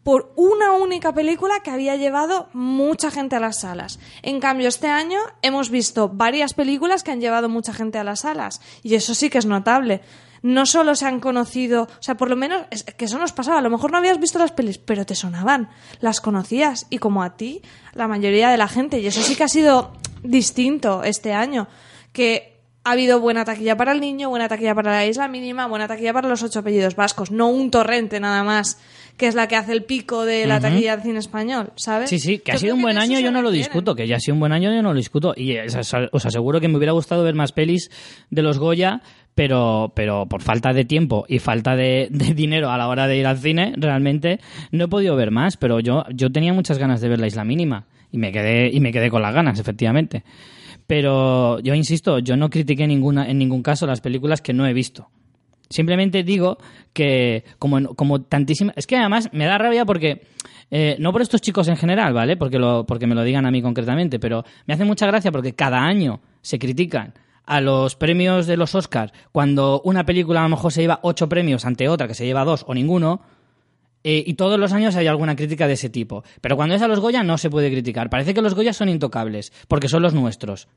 [0.03, 3.99] por una única película que había llevado mucha gente a las salas.
[4.23, 8.21] En cambio, este año hemos visto varias películas que han llevado mucha gente a las
[8.21, 10.01] salas y eso sí que es notable
[10.49, 13.59] no solo se han conocido, o sea, por lo menos, es que eso nos pasaba,
[13.59, 15.69] a lo mejor no habías visto las pelis, pero te sonaban,
[16.01, 17.61] las conocías, y como a ti,
[17.93, 19.93] la mayoría de la gente, y eso sí que ha sido
[20.23, 21.69] distinto este año,
[22.15, 25.87] que ha habido buena taquilla para el niño, buena taquilla para la isla mínima, buena
[25.87, 28.79] taquilla para los ocho apellidos vascos, no un torrente nada más,
[29.19, 32.09] que es la que hace el pico de la taquilla del cine español, ¿sabes?
[32.09, 33.97] Sí, sí, que ha sido un buen año, yo no lo discuto.
[33.97, 35.35] Que ya ha sido un buen año, yo no lo discuto.
[35.37, 37.91] Y os aseguro que me hubiera gustado ver más pelis
[38.31, 39.03] de los Goya,
[39.39, 43.25] pero, pero por falta de tiempo y falta de, dinero a la hora de ir
[43.25, 44.41] al cine, realmente
[44.73, 45.57] no he podido ver más.
[45.57, 48.81] Pero yo, yo tenía muchas ganas de ver La Isla Mínima y me quedé, y
[48.81, 50.25] me quedé con las ganas, efectivamente.
[50.89, 54.73] Pero yo insisto, yo no critiqué ninguna, en ningún caso las películas que no he
[54.73, 55.09] visto.
[55.71, 56.59] Simplemente digo
[56.93, 58.75] que como, como tantísimas...
[58.77, 60.23] Es que además me da rabia porque...
[60.73, 62.37] eh, no por estos chicos en general, ¿vale?
[62.37, 65.55] Porque, lo, porque me lo digan a mí concretamente, pero me hace mucha gracia porque
[65.55, 67.15] cada año se critican
[67.49, 71.29] a los premios de los Oscars cuando una película a lo mejor se lleva ocho
[71.29, 73.23] premios ante otra que se lleva dos o ninguno.
[74.05, 76.23] eh, y todos los años hay alguna crítica de ese tipo.
[76.41, 78.09] Pero cuando es a los Goya no se puede criticar.
[78.11, 80.69] Parece que los Goya son intocables, porque son los nuestros.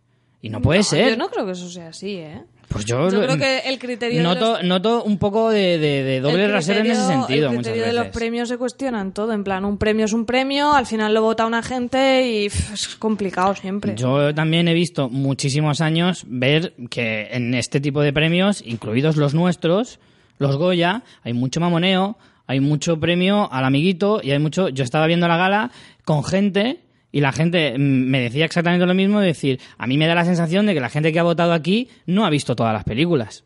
[0.41, 1.09] Y no puede ser.
[1.11, 2.43] Yo no creo que eso sea así, ¿eh?
[2.71, 6.03] Pues yo, Yo creo que el criterio de noto, los- noto un poco de, de-
[6.03, 9.33] de doble rasero en ese sentido El criterio de los premios se cuestionan todo.
[9.33, 12.73] En plan, un premio es un premio, al final lo vota una gente y pff,
[12.73, 13.93] es complicado siempre.
[13.97, 19.33] Yo también he visto muchísimos años ver que en este tipo de premios, incluidos los
[19.33, 19.99] nuestros,
[20.37, 22.17] los Goya, hay mucho mamoneo,
[22.47, 24.69] hay mucho premio al amiguito y hay mucho...
[24.69, 25.71] Yo estaba viendo la gala
[26.03, 26.79] con gente
[27.11, 30.15] y la gente mm, me decía exactamente lo mismo, de decir, a mí me da
[30.15, 32.83] la sensación de que la gente que ha votado aquí no ha visto todas las
[32.83, 33.43] películas.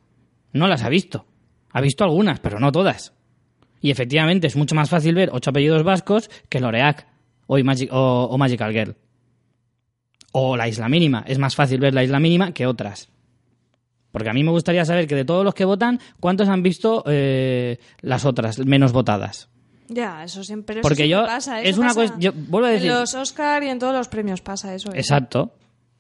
[0.53, 1.25] No las ha visto.
[1.71, 3.13] Ha visto algunas, pero no todas.
[3.81, 7.05] Y efectivamente es mucho más fácil ver ocho apellidos vascos que Loreac
[7.47, 8.95] o, o- o Magical Girl.
[10.31, 11.23] O la isla mínima.
[11.27, 13.09] Es más fácil ver la isla mínima que otras.
[14.11, 17.03] Porque a mí me gustaría saber que de todos los que votan, ¿cuántos han visto
[17.07, 19.49] eh, las otras menos votadas?
[19.87, 21.61] Ya, eso siempre, eso Porque siempre yo- pasa.
[21.61, 21.99] es eso una pasa.
[22.01, 24.89] cues- yo vuelvo a decir- En los Oscar y en todos los premios pasa eso.
[24.91, 24.97] ¿eh?
[24.97, 25.53] Exacto.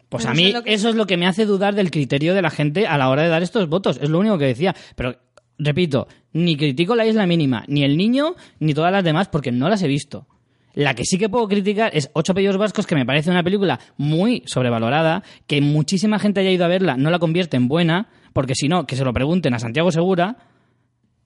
[0.09, 1.91] Pues Pero a eso mí es que- eso es lo que me hace dudar del
[1.91, 3.99] criterio de la gente a la hora de dar estos votos.
[4.01, 4.75] Es lo único que decía.
[4.95, 5.15] Pero,
[5.57, 9.69] repito, ni critico la isla mínima, ni el niño, ni todas las demás, porque no
[9.69, 10.27] las he visto.
[10.73, 13.79] La que sí que puedo criticar es Ocho apellidos vascos, que me parece una película
[13.97, 18.55] muy sobrevalorada, que muchísima gente haya ido a verla, no la convierte en buena, porque
[18.55, 20.35] si no, que se lo pregunten a Santiago Segura,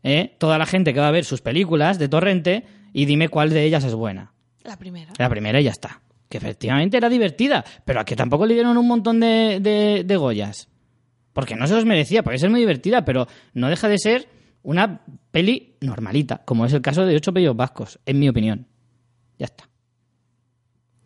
[0.04, 0.36] ¿eh?
[0.38, 2.64] toda la gente que va a ver sus películas de Torrente,
[2.94, 4.34] y dime cuál de ellas es buena.
[4.64, 5.12] La primera.
[5.18, 6.02] La primera y ya está.
[6.28, 10.18] Que efectivamente era divertida, pero a que tampoco le dieron un montón de, de, de
[10.18, 10.68] Goyas.
[11.34, 14.28] Porque no se los merecía, puede ser muy divertida, pero no deja de ser
[14.62, 15.02] una
[15.32, 18.68] peli normalita, como es el caso de Ocho Pellos Vascos, en mi opinión.
[19.38, 19.70] Ya está.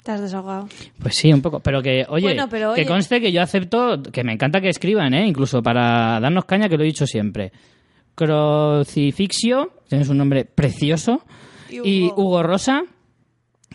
[0.04, 0.68] Te has desahogado.
[1.00, 1.62] Pues sí, un poco.
[1.62, 4.68] Pero que, oye, Bueno, pero que oye- conste que yo acepto, que me encanta que
[4.70, 5.26] escriban, ¿eh?
[5.28, 7.54] Incluso para darnos caña, que lo he dicho siempre.
[8.16, 11.24] Crucifixio, tienes un nombre precioso.
[11.70, 12.44] Y Y Hugo.
[12.44, 12.84] Rosa,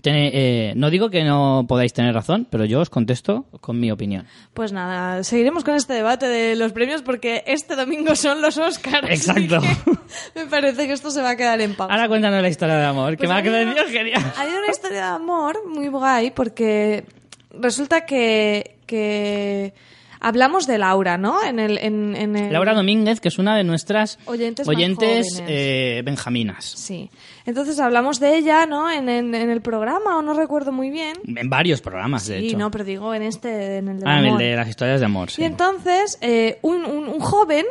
[0.05, 4.27] eh, no digo que no podáis tener razón, pero yo os contesto con mi opinión.
[4.55, 9.09] Pues nada, seguiremos con este debate de los premios porque este domingo son los Oscars.
[9.11, 9.61] Exacto.
[10.35, 11.93] me parece que esto se va a quedar en pausa.
[11.93, 14.23] Ahora cuéntanos la historia de amor, que Pues me ha quedado genial.
[14.37, 17.05] Ha habido una historia de amor muy guay porque
[17.51, 19.75] resulta que, que
[20.21, 21.43] hablamos de Laura, ¿no?
[21.45, 26.03] En el, en, en el- Laura Domínguez, que es una de nuestras Oyentes oyentes eh,
[26.05, 26.65] benjaminas.
[26.65, 27.11] Sí.
[27.47, 28.91] Entonces hablamos de ella, ¿no?
[28.91, 31.15] En, en- el programa, o no recuerdo muy bien.
[31.27, 32.59] En varios programas, de Sí, hecho.
[32.59, 35.07] no, pero digo en este, en el de ah, en el de las historias de
[35.07, 35.43] amor, sí.
[35.43, 37.65] Y entonces, eh, un, un- un joven...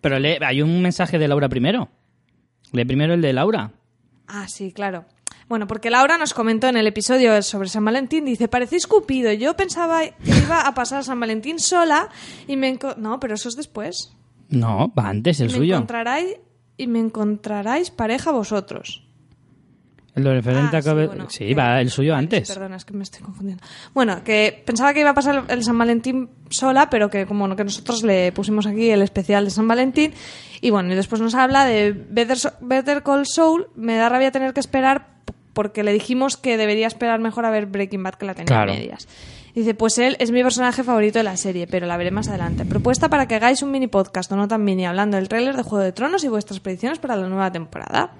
[0.00, 1.88] Pero lee- hay un mensaje de Laura primero.
[2.72, 3.70] Lee primero el de Laura.
[4.26, 5.04] Ah, sí, claro.
[5.48, 9.32] Bueno, porque Laura nos comentó en el episodio sobre San Valentín, dice, parecéis Cupido.
[9.32, 10.14] Yo pensaba que
[10.44, 12.08] iba a pasar San Valentín sola
[12.46, 12.78] y me...
[12.96, 14.12] No, pero eso es después.
[14.48, 15.74] No, va antes el me suyo.
[15.76, 16.36] encontraráis
[16.76, 19.06] y me encontraráis pareja vosotros.
[20.14, 22.48] Lo referente Ah, a sí, Cobe- bueno, sí, que- va el suyo vale, antes.
[22.48, 23.64] sí, perdona, es que me estoy confundiendo.
[23.94, 27.64] Bueno, que pensaba que iba a pasar el San Valentín sola, pero que como que
[27.64, 30.12] nosotros le pusimos aquí el especial de San Valentín.
[30.60, 33.68] Y bueno, y después nos habla de Better, So- Better Call Saul.
[33.74, 35.11] Me da rabia tener que esperar
[35.52, 38.74] porque le dijimos que debería esperar mejor a ver Breaking Bad que la tenía Claro.
[38.74, 39.08] medias.
[39.54, 42.64] Dice, pues él es mi personaje favorito de la serie, pero la veré más adelante.
[42.64, 45.62] Propuesta para que hagáis un mini podcast o no tan mini hablando del tráiler de
[45.62, 48.14] Juego de Tronos y vuestras predicciones para la nueva temporada.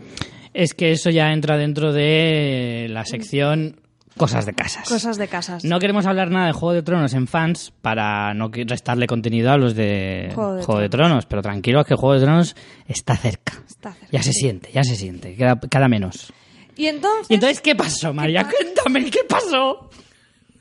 [0.53, 3.77] Es que eso ya entra dentro de la sección
[4.19, 4.87] cosas de casas.
[4.87, 5.65] Cosas de casas.
[5.65, 9.57] No queremos hablar nada de Juego de Tronos en fans para no restarle contenido a
[9.57, 12.55] los de Juego de Juego de Tronos, pero tranquilos que Juego de Tronos
[12.87, 13.55] está cerca.
[13.67, 16.31] Está cerca, Ya se siente, ya se siente, cada, cada menos.
[16.77, 17.27] Y entonces...
[17.31, 18.49] ¿Y entonces qué pasó, María?
[18.49, 19.91] Cuéntame, ¿qué pasó?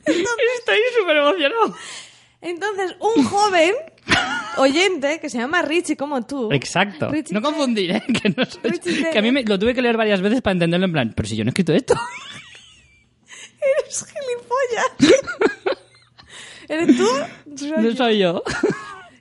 [0.06, 1.76] Estoy súper emocionado.
[2.42, 3.74] Entonces, un joven
[4.58, 6.52] oyente que se llama Richie como tú.
[6.52, 7.10] Exacto.
[7.10, 8.04] Richie no confundir, ¿eh?
[8.22, 10.54] Que, no soy- Richie que a mí me- lo tuve que leer varias veces para
[10.54, 11.94] entenderlo en plan, pero si yo no he escrito esto.
[13.62, 15.78] Eres gilipollas.
[16.68, 17.08] ¿Eres tú?
[17.58, 17.96] Soy No yo.
[17.96, 18.44] soy yo.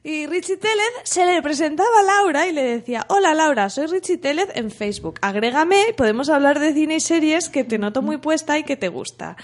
[0.03, 4.17] Y Richie Tellez se le presentaba a Laura y le decía, hola Laura, soy Richie
[4.17, 5.19] Tellez en Facebook.
[5.21, 8.77] Agrégame y podemos hablar de cine y series que te noto muy puesta y que
[8.77, 9.37] te gusta.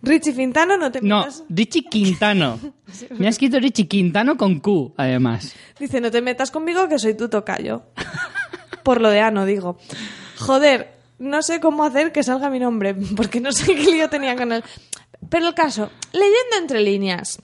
[0.00, 1.42] Richie Fintano, no te No, metas...
[1.48, 2.60] Richie Quintano.
[3.18, 5.54] Me ha escrito Richie Quintano con Q, además.
[5.80, 7.82] Dice, no te metas conmigo que soy tu tocayo.
[8.84, 9.78] Por lo de Ano, digo.
[10.38, 14.36] Joder, no sé cómo hacer que salga mi nombre, porque no sé qué lío tenía
[14.36, 14.62] con él.
[15.28, 17.42] Pero el caso, leyendo entre líneas,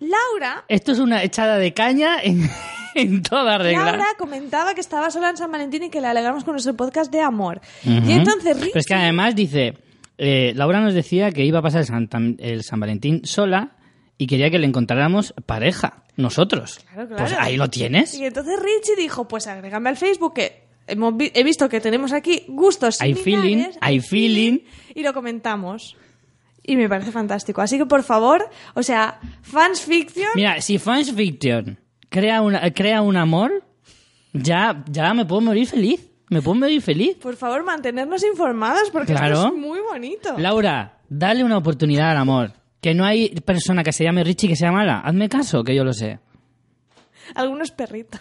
[0.00, 2.48] Laura, Esto es una echada de caña en,
[2.94, 3.84] en toda regla.
[3.86, 7.10] Laura comentaba que estaba sola en San Valentín y que le alegramos con nuestro podcast
[7.12, 7.60] de amor.
[7.84, 8.70] Y entonces Richie...
[8.72, 9.74] Pero es que además dice,
[10.18, 13.72] eh, Laura nos decía que iba a pasar el San, el San Valentín sola
[14.16, 16.80] y quería que le encontráramos pareja, nosotros.
[16.92, 17.24] Claro, claro.
[17.24, 18.14] Pues ahí lo tienes.
[18.14, 22.12] Y entonces Richie dijo, pues agrégame al Facebook que hemos vi- he visto que tenemos
[22.12, 23.24] aquí gustos similares.
[23.24, 24.58] feeling, I feeling.
[24.94, 25.96] Y lo comentamos.
[26.68, 27.60] Y me parece fantástico.
[27.62, 30.28] Así que, por favor, o sea, fans fiction...
[30.34, 31.78] Mira, si Fans Fiction
[32.10, 33.64] crea, una, crea un amor,
[34.34, 36.10] ya, ya me puedo morir feliz.
[36.28, 37.16] Me puedo morir feliz.
[37.16, 39.34] Por favor, mantenernos informados porque Claro.
[39.36, 40.34] esto es muy bonito.
[40.36, 42.52] Laura, dale una oportunidad al amor.
[42.82, 45.00] Que no hay persona que se llame Richie que sea mala.
[45.00, 46.18] Hazme caso, que yo lo sé.
[47.34, 48.20] Algunos perritos.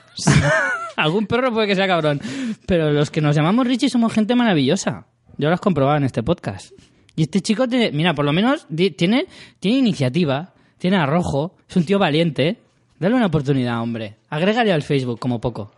[0.95, 2.21] Algún perro puede que sea cabrón.
[2.65, 5.05] Pero los que nos llamamos Richie somos gente maravillosa.
[5.37, 6.71] Yo lo has comprobado en este podcast.
[7.17, 9.25] Y este chico, tiene, mira, por lo menos tiene,
[9.59, 12.59] tiene iniciativa, tiene arrojo, es un tío valiente.
[12.99, 14.17] Dale una oportunidad, hombre.
[14.29, 15.71] Agrégale al Facebook como poco.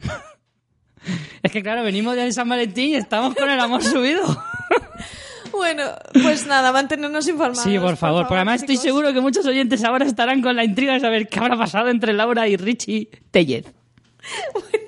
[1.42, 4.24] es que claro, venimos de San Valentín y estamos con el amor subido.
[5.52, 5.84] bueno,
[6.20, 7.62] pues nada, mantenernos informados.
[7.62, 8.22] Sí, por favor.
[8.22, 11.38] Porque además estoy seguro que muchos oyentes ahora estarán con la intriga de saber qué
[11.38, 13.66] habrá pasado entre Laura y Richie Tellez.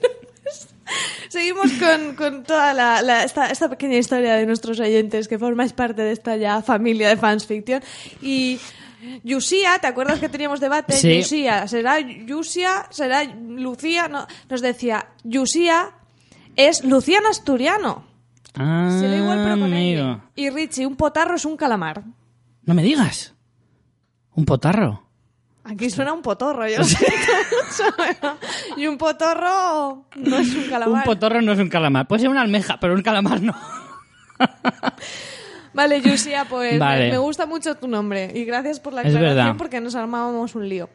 [1.29, 5.73] Seguimos con, con toda la, la- esta, esta pequeña historia de nuestros oyentes que formáis
[5.73, 7.83] parte de esta ya familia de fans fiction.
[8.23, 8.59] Y
[9.25, 10.95] Yusia, ¿te acuerdas que teníamos debate?
[10.95, 11.19] Sí.
[11.19, 12.87] Yusia, ¿será Yusia?
[12.91, 14.09] ¿Será Lucía?
[14.09, 15.91] No, nos decía, Yusia
[16.57, 18.05] es Luciano Asturiano.
[18.55, 20.01] Ah, Se lee igual pero con amigo.
[20.03, 20.21] ella.
[20.35, 22.03] Y Richie, un potarro es un calamar.
[22.65, 23.35] No me digas.
[24.35, 25.05] Un potarro.
[25.71, 27.17] Aquí suena un potorro, yo siento
[27.51, 28.39] mucho,
[28.77, 30.97] Y un potorro no es un calamar.
[30.99, 32.09] Un potorro no es un calamar.
[32.09, 33.55] Puede ser una almeja, pero un calamar no.
[35.75, 37.11] Vale, Yusia, pues me- Vale.
[37.11, 38.33] Me, gusta mucho tu nombre.
[38.35, 40.89] Y gracias por la aclaración porque nos armábamos un lío.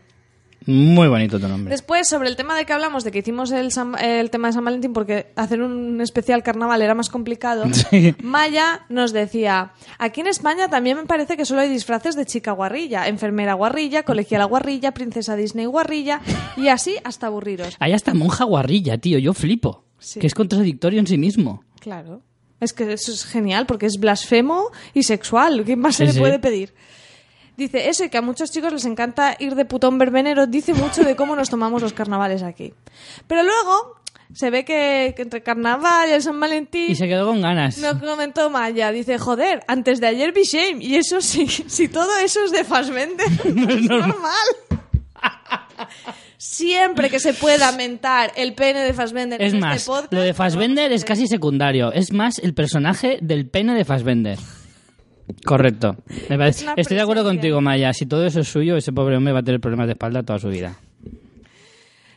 [0.65, 1.71] Muy bonito tu nombre.
[1.71, 4.53] Después, sobre el tema de que hablamos, de que hicimos el, San- el tema de
[4.53, 8.15] San Valentín porque hacer un especial carnaval era más complicado, Sí.
[8.23, 12.51] Maya nos decía, aquí en España también me parece que solo hay disfraces de chica
[12.51, 16.21] guarrilla, enfermera guarrilla, colegiala guarrilla, princesa Disney guarrilla
[16.57, 17.75] y así hasta aburriros.
[17.79, 19.19] Hay hasta monja guarrilla, tío.
[19.19, 19.83] Yo flipo.
[19.99, 20.19] Sí.
[20.19, 21.63] Que es contradictorio en sí mismo.
[21.79, 22.21] Claro.
[22.59, 25.63] Es que eso es genial porque es blasfemo y sexual.
[25.65, 26.73] ¿Qué más se le puede pedir?
[27.55, 31.03] Dice, eso y que a muchos chicos les encanta ir de putón verbenero, dice mucho
[31.03, 32.73] de cómo nos tomamos los carnavales aquí.
[33.27, 34.01] Pero luego
[34.33, 37.77] se ve que, que entre carnaval y el San Valentín Y se quedó con ganas.
[37.77, 42.09] nos comentó Maya, dice, joder, antes de ayer vi Shame y eso sí, si todo
[42.23, 44.47] eso es de Fassbender, no es normal.
[46.37, 50.21] Siempre que se pueda mentar el pene de Fassbender Es en más, este podcast, lo
[50.21, 51.93] de Fassbender es casi secundario.
[51.93, 54.37] Es más el personaje del pene de Fassbender.
[55.45, 55.95] Correcto.
[56.29, 57.93] Me parece- una Estoy de acuerdo contigo, Maya.
[57.93, 60.39] Si todo eso es suyo, ese pobre hombre va a tener problemas de espalda toda
[60.39, 60.75] su vida.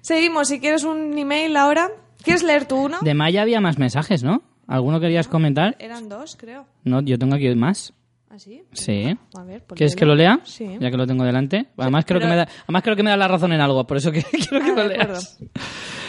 [0.00, 1.90] Seguimos, si quieres un email ahora.
[2.22, 2.98] ¿Quieres leer tú uno?
[3.02, 4.42] De Maya había más mensajes, ¿no?
[4.66, 5.76] ¿Alguno querías comentar?
[5.78, 6.66] Eran dos, creo.
[6.84, 7.92] No, yo tengo aquí más.
[8.36, 8.62] ¿Ah, sí?
[8.72, 9.16] Sí.
[9.34, 10.40] A ver, pues ¿Quieres que lo lea?
[10.44, 10.66] Sí.
[10.78, 11.68] Ya que lo tengo delante.
[11.78, 13.86] Además, creo, pero- que me da, además creo que me da la razón en algo,
[13.86, 15.12] por eso que quiero que Ah, lo acuerdo.
[15.14, 15.38] leas.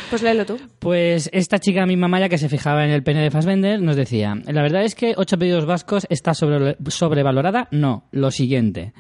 [0.10, 0.58] Pues léelo tú.
[0.80, 4.36] Pues esta chica misma Maya que se fijaba en el pene de Fassbender nos decía,
[4.46, 7.70] la verdad es que Ocho pedidos vascos está sobre- sobrevalorada.
[7.72, 8.92] No, lo siguiente.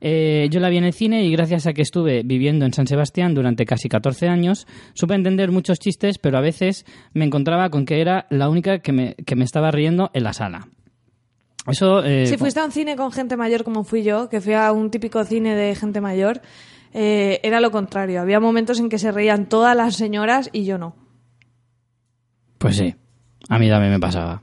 [0.00, 2.86] Eh, yo la vi en el cine y gracias a que estuve viviendo en San
[2.86, 6.84] Sebastián durante casi 14 años, supe entender muchos chistes, pero a veces
[7.14, 10.32] me encontraba con que era la única que me, que me estaba riendo en la
[10.34, 10.68] sala.
[11.66, 12.04] Eso...
[12.04, 14.70] eh, Si fuiste a un cine con gente mayor como fui yo, que fui a
[14.72, 16.40] un típico cine de gente mayor,
[16.92, 18.20] eh, era lo contrario.
[18.20, 20.94] Había momentos en que se reían todas las señoras y yo no.
[22.58, 22.94] Pues sí,
[23.48, 24.42] a mí también me pasaba.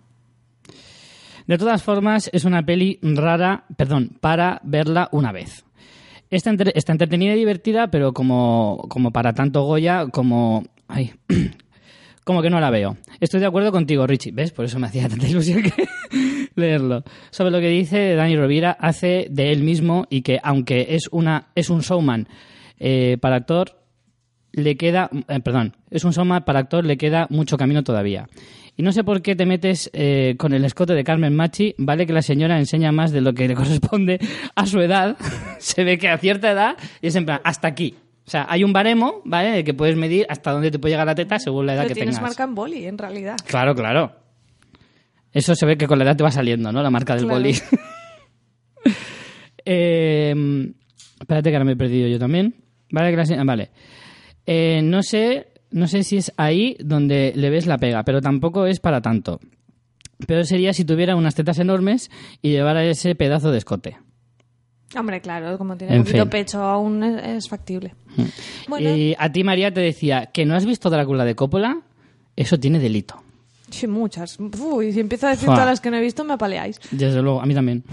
[1.47, 5.65] De todas formas, es una peli rara, perdón, para verla una vez.
[6.29, 10.63] Está, entre- está entretenida y divertida, pero como, como para tanto Goya, como...
[10.87, 11.13] Ay,
[12.23, 12.95] como que no la veo.
[13.19, 14.31] Estoy de acuerdo contigo, Richie.
[14.31, 14.51] ¿Ves?
[14.51, 15.73] Por eso me hacía tanta ilusión que
[16.55, 17.03] leerlo.
[17.29, 21.47] Sobre lo que dice Dani Rovira, hace de él mismo y que aunque es, una,
[21.55, 22.27] es un showman
[22.79, 23.79] eh, para actor,
[24.53, 28.27] le queda, eh, perdón, es un showman para actor, le queda mucho camino todavía.
[28.77, 32.05] Y no sé por qué te metes eh, con el escote de Carmen Machi, vale
[32.07, 34.19] que la señora enseña más de lo que le corresponde
[34.55, 35.17] a su edad,
[35.59, 37.95] se ve que a cierta edad y es en plan, hasta aquí.
[38.25, 39.49] O sea, hay un baremo, ¿vale?
[39.51, 41.89] De que puedes medir hasta dónde te puede llegar la teta según la edad Pero
[41.89, 42.29] que tienes tengas.
[42.29, 43.35] marca en boli, en realidad.
[43.45, 44.13] Claro, claro.
[45.33, 46.83] Eso se ve que con la edad te va saliendo, ¿no?
[46.83, 47.39] La marca del Claro.
[47.39, 47.53] boli.
[49.65, 50.33] Eh,
[51.19, 52.55] espérate que ahora me he perdido yo también.
[52.91, 53.69] Vale, se- ah, vale.
[54.45, 58.65] Eh, no sé, no sé si es ahí donde le ves la pega, pero tampoco
[58.65, 59.39] es para tanto.
[60.27, 62.09] Pero sería si tuviera unas tetas enormes
[62.41, 63.97] y llevara ese pedazo de escote.
[64.97, 66.29] Hombre, claro, como tiene En poquito fin.
[66.29, 67.93] pecho aún es, es factible.
[68.67, 71.81] Bueno, Y a ti, María, te decía que no has visto Drácula de Coppola,
[72.35, 73.21] eso tiene delito.
[73.71, 74.37] Sí, muchas.
[74.39, 75.55] Uy, si empiezo a decir Fua.
[75.55, 76.79] todas las que no he visto, me apaleáis.
[76.91, 77.83] Desde luego, a mí también.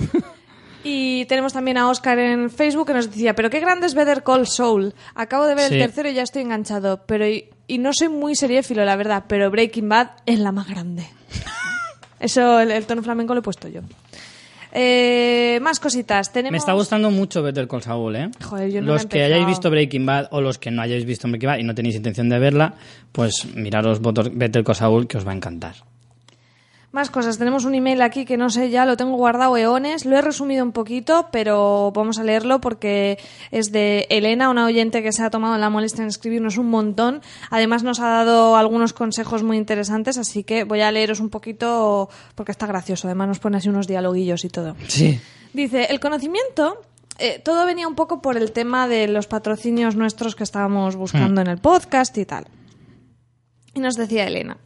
[0.85, 4.23] Y tenemos también a Oscar en Facebook que nos decía, pero qué grande es Better
[4.23, 4.95] Call Saul.
[5.15, 5.75] Acabo de ver Sí.
[5.75, 7.03] el tercero y ya estoy enganchado.
[7.07, 10.69] Pero y, y no soy muy seriéfilo, la verdad, pero Breaking Bad es la más
[10.69, 11.05] grande.
[12.21, 13.81] Eso, el, el tono flamenco lo he puesto yo.
[14.73, 16.33] Eh, más cositas.
[16.33, 16.53] Tenemos...
[16.53, 18.31] Me está gustando mucho Better Call Saul, ¿eh?
[18.43, 21.29] Joder, yo no los que hayáis visto Breaking Bad o los que no hayáis visto
[21.29, 22.75] Breaking Bad y no tenéis intención de verla,
[23.13, 25.77] pues miraros Better Call Saul que os va a encantar.
[26.91, 27.37] Más cosas.
[27.37, 30.07] Tenemos un email aquí que no sé ya, lo tengo guardado eones.
[30.07, 33.19] Lo he resumido un poquito, pero vamos a leerlo porque
[33.51, 37.21] es de Elena, una oyente que se ha tomado la molestia en escribirnos un montón.
[37.51, 42.09] Además nos ha dado algunos consejos muy interesantes, así que voy a leeros un poquito
[42.35, 43.07] porque está gracioso.
[43.07, 44.75] Además nos pone así unos dialoguillos y todo.
[44.87, 45.21] Sí.
[45.53, 46.81] Dice, el conocimiento,
[47.19, 51.43] eh, todo venía un poco por el tema de los patrocinios nuestros que estábamos buscando
[51.43, 52.47] en el podcast y tal.
[53.79, 54.57] Y nos decía Elena,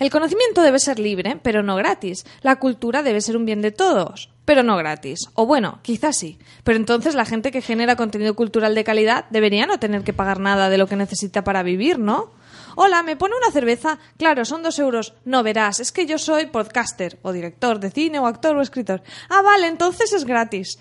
[0.00, 2.26] el conocimiento debe ser libre, pero no gratis.
[2.42, 5.28] La cultura debe ser un bien de todos, pero no gratis.
[5.34, 6.40] O bueno, quizás sí.
[6.64, 10.40] Pero entonces la gente que genera contenido cultural de calidad debería no tener que pagar
[10.40, 12.32] nada de lo que necesita para vivir, ¿no?
[12.74, 14.00] Hola, ¿me pone una cerveza?
[14.16, 15.14] Claro, son dos euros.
[15.24, 19.04] No verás, es que yo soy podcaster, o director de cine, o actor, o escritor.
[19.28, 20.80] Ah, vale, entonces es gratis.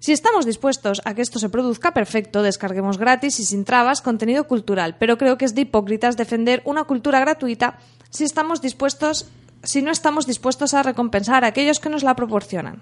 [0.00, 4.48] Si estamos dispuestos a que esto se produzca perfecto, descarguemos gratis y sin trabas contenido
[4.48, 7.78] cultural, pero creo que es de hipócritas defender una cultura gratuita
[8.08, 9.28] si estamos dispuestos
[9.62, 12.80] si no estamos dispuestos a recompensar a aquellos que nos la proporcionan.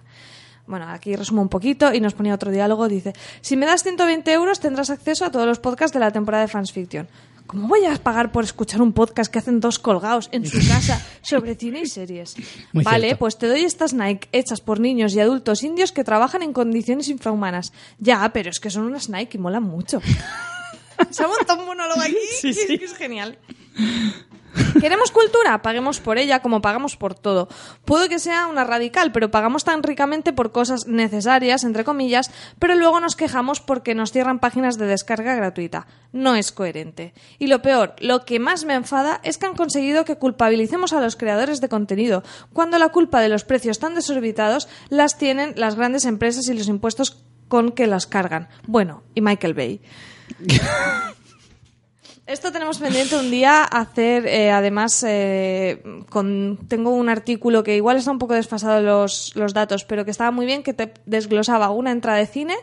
[0.68, 2.86] Bueno, aquí resumo un poquito y nos ponía otro diálogo.
[2.86, 6.42] Dice, si me das 120 euros tendrás acceso a todos los podcasts de la temporada
[6.42, 7.08] de Fans Fiction.
[7.48, 11.04] ¿Cómo voy a pagar por escuchar un podcast que hacen dos colgados en su casa
[11.22, 12.36] sobre cine y series?
[12.74, 13.18] Muy vale, cierto.
[13.20, 17.08] pues te doy estas Nike hechas por niños y adultos indios que trabajan en condiciones
[17.08, 17.72] infrahumanas.
[17.98, 20.00] Ya, pero es que son unas Nike y molan mucho.
[21.10, 22.78] Se ha montado un monólogo aquí Sí, que es- sí.
[22.78, 23.38] que es genial.
[24.80, 25.62] ¿Queremos cultura?
[25.62, 27.48] Paguemos por ella como pagamos por todo.
[27.84, 32.74] Puede que sea una radical, pero pagamos tan ricamente por cosas necesarias, entre comillas, pero
[32.74, 35.86] luego nos quejamos porque nos cierran páginas de descarga gratuita.
[36.12, 37.12] No es coherente.
[37.38, 41.00] Y lo peor, lo que más me enfada es que han conseguido que culpabilicemos a
[41.00, 42.22] los creadores de contenido,
[42.52, 46.68] cuando la culpa de los precios tan desorbitados las tienen las grandes empresas y los
[46.68, 48.48] impuestos con que las cargan.
[48.66, 49.80] Bueno, y Michael Bay.
[52.28, 57.96] Esto tenemos pendiente un día hacer, eh, además, eh, con, tengo un artículo que igual
[57.96, 61.70] está un poco desfasado los, los datos, pero que estaba muy bien, que te desglosaba
[61.70, 62.54] una entrada de cine,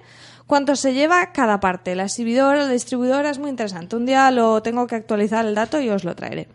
[0.45, 3.95] cuánto se lleva cada parte, la exhibidora, la distribuidora, es muy interesante.
[3.95, 6.47] Un día lo tengo que actualizar el dato y os lo traeré.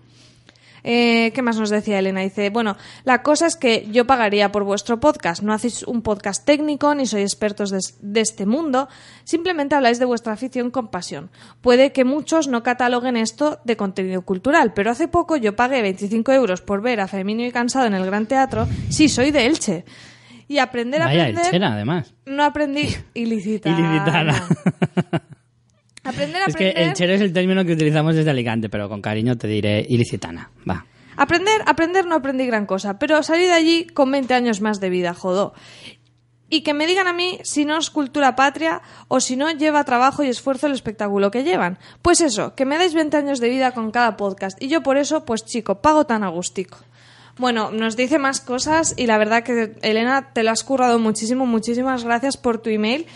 [0.85, 2.21] Eh, ¿Qué más nos decía Elena?
[2.21, 5.43] Dice, bueno, la cosa es que yo pagaría por vuestro podcast.
[5.43, 8.89] No hacéis un podcast técnico ni sois expertos de, de este mundo.
[9.25, 11.31] Simplemente habláis de vuestra afición con pasión.
[11.61, 16.33] Puede que muchos no cataloguen esto de contenido cultural, pero hace poco yo pagué 25
[16.33, 18.67] euros por ver a Femenino y Cansado en el Gran Teatro.
[18.89, 19.85] Sí, soy de Elche.
[20.49, 21.45] Y aprender a Vaya, aprender...
[21.45, 22.13] Elchera, además.
[22.27, 23.79] No aprendí ilicitana.
[23.79, 24.43] Ilicitana.
[26.05, 26.89] Aprender, Es que aprender.
[26.89, 30.51] el chero es el término que utilizamos desde Alicante, pero con cariño te diré ilicitana.
[30.69, 30.87] Va.
[31.17, 34.89] Aprender, aprender no aprendí gran cosa, pero salí de allí con 20 años más de
[34.89, 35.53] vida, jodó.
[36.49, 39.85] Y que me digan a mí si no es cultura patria o si no lleva
[39.85, 41.79] trabajo y esfuerzo el espectáculo que llevan.
[42.03, 44.97] Pues eso, que me dais 20 años de vida con cada podcast y yo por
[44.97, 46.79] eso, pues chico, pago tan agustico.
[47.39, 51.47] Bueno, nos dice más cosas y la verdad que Elena te lo has currado muchísimo,
[51.47, 53.07] muchísimas gracias por tu email.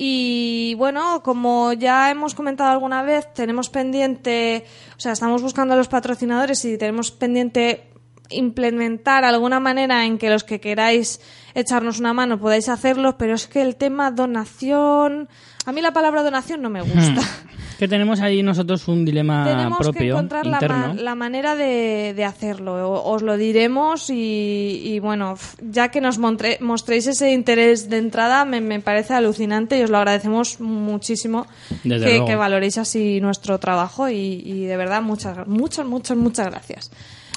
[0.00, 4.64] Y bueno, como ya hemos comentado alguna vez, tenemos pendiente,
[4.96, 7.90] o sea, estamos buscando a los patrocinadores y tenemos pendiente
[8.30, 11.20] implementar alguna manera en que los que queráis
[11.54, 15.28] echarnos una mano podáis hacerlo, pero es que el tema donación,
[15.66, 17.20] a mí la palabra donación no me gusta.
[17.78, 20.88] Que tenemos ahí nosotros un dilema Tenemos que propio, encontrar la, interno.
[20.88, 22.74] ma- la manera de, de hacerlo.
[22.90, 27.98] O- Os lo diremos y, y bueno, ya que nos montre- mostréis ese interés de
[27.98, 31.46] entrada, me, me parece alucinante y os lo agradecemos muchísimo
[31.84, 36.90] que, que valoréis así nuestro trabajo y, y de verdad muchas, muchas, muchas, muchas gracias.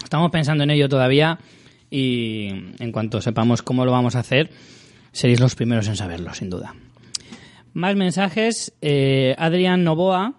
[0.04, 1.38] Estamos pensando en ello todavía
[1.92, 2.48] y
[2.80, 4.50] en cuanto sepamos cómo lo vamos a hacer,
[5.12, 6.74] seréis los primeros en saberlo, sin duda.
[7.74, 8.74] Más mensajes.
[8.82, 10.36] Eh, Adrián Novoa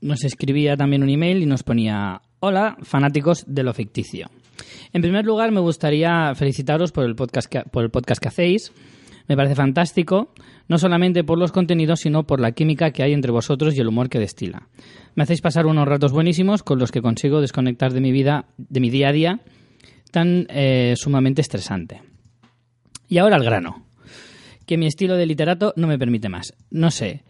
[0.00, 4.30] nos escribía también un email y nos ponía: Hola, fanáticos de lo ficticio.
[4.92, 8.72] En primer lugar, me gustaría felicitaros por el podcast que, por el podcast que hacéis.
[9.26, 10.32] Me parece fantástico,
[10.68, 13.88] no solamente por los contenidos, sino por la química que hay entre vosotros y el
[13.88, 14.68] humor que destila.
[15.14, 18.80] Me hacéis pasar unos ratos buenísimos con los que consigo desconectar de mi vida, de
[18.80, 19.40] mi día a día,
[20.12, 22.02] tan eh, sumamente estresante.
[23.06, 23.87] Y ahora al grano.
[24.68, 26.52] Que mi estilo de literato no me permite más.
[26.70, 27.22] No sé.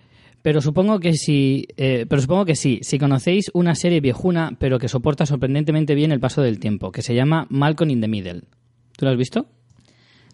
[0.43, 2.81] Pero supongo que si, eh, pero supongo que sí.
[2.83, 7.01] Si conocéis una serie viejuna, pero que soporta sorprendentemente bien el paso del tiempo, que
[7.01, 8.41] se llama Malcolm in the Middle.
[8.97, 9.47] ¿Tú lo has visto?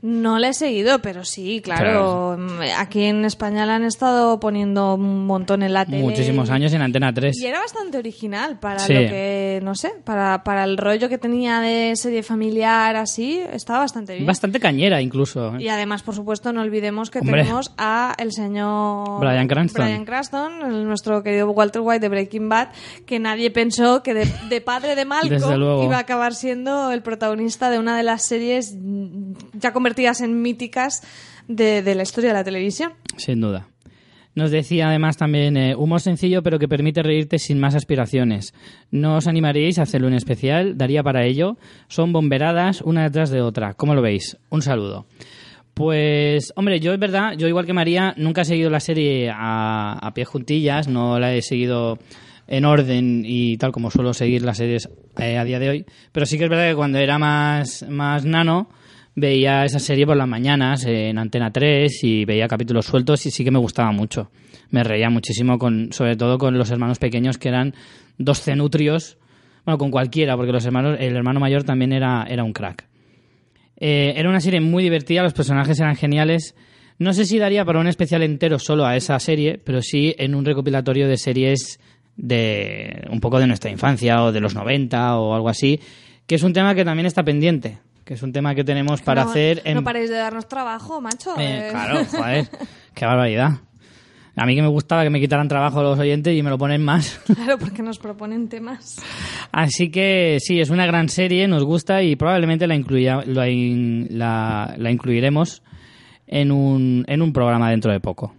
[0.06, 2.36] No la he seguido, pero sí, claro.
[2.39, 6.02] mm, Aquí en España la han estado poniendo un montón en la tele.
[6.02, 7.40] Muchísimos y- años en Antena 3.
[7.40, 8.93] Y era bastante original para Sí.
[8.93, 13.78] lo que, no sé, para, para el rollo que tenía de serie familiar, así, estaba
[13.78, 14.26] bastante bien.
[14.26, 15.56] Bastante cañera incluso.
[15.56, 15.62] ¿eh?
[15.62, 17.40] Y además, por supuesto, no olvidemos que Hombre.
[17.40, 19.85] tenemos a el señor Bryan Cranston.
[19.86, 22.68] Bryan Cranston, nuestro querido Walter White de Breaking Bad,
[23.06, 27.70] que nadie pensó que de, de padre de Malcolm iba a acabar siendo el protagonista
[27.70, 28.76] de una de las series
[29.55, 31.02] ya convertidas en míticas
[31.48, 32.92] de, de la historia de la televisión.
[33.16, 33.68] Sin duda.
[34.34, 38.52] Nos decía además también eh, humor sencillo pero que permite reírte sin más aspiraciones.
[38.90, 40.76] ¿No os animaríais a hacerlo en especial?
[40.76, 41.56] ¿Daría para ello?
[41.88, 43.74] Son bomberadas una detrás de otra.
[43.74, 44.36] ¿Cómo lo veis?
[44.50, 45.06] Un saludo.
[45.72, 49.98] Pues, hombre, yo es verdad, yo igual que María, nunca he seguido la serie a,
[50.00, 51.98] a pie juntillas, no la he seguido
[52.46, 54.88] en orden y tal como suelo seguir las series
[55.18, 58.24] eh, a día de hoy, pero sí que es verdad que cuando era más, más
[58.24, 58.68] nano
[59.14, 63.44] veía esa serie por las mañanas en Antena 3 y veía capítulos sueltos y sí
[63.44, 64.30] que me gustaba mucho.
[64.70, 67.74] Me reía muchísimo, con, sobre todo con los hermanos pequeños que eran
[68.18, 69.18] dos cenutrios,
[69.64, 72.86] bueno, con cualquiera, porque los hermanos, el hermano mayor también era, era un crack.
[73.76, 76.54] Eh, era una serie muy divertida, los personajes eran geniales.
[76.98, 80.34] No sé si daría para un especial entero solo a esa serie, pero sí en
[80.34, 81.80] un recopilatorio de series
[82.16, 85.80] de un poco de nuestra infancia o de los 90 o algo así,
[86.26, 89.24] que es un tema que también está pendiente, que es un tema que tenemos para
[89.24, 89.74] no, hacer en...
[89.76, 91.35] No paréis de darnos trabajo, macho.
[91.39, 92.48] Eh, claro, joder,
[92.94, 93.51] qué barbaridad.
[94.36, 96.85] A mí que me gustaba que me quitaran trabajo los oyentes y me lo ponen
[96.85, 97.20] más.
[97.35, 98.97] Claro, porque nos proponen temas.
[99.52, 104.09] Así que sí, es una gran serie, nos gusta y probablemente la, incluya, la, in-
[104.10, 105.62] la- la incluiremos
[106.26, 108.35] en un, en un programa dentro de poco.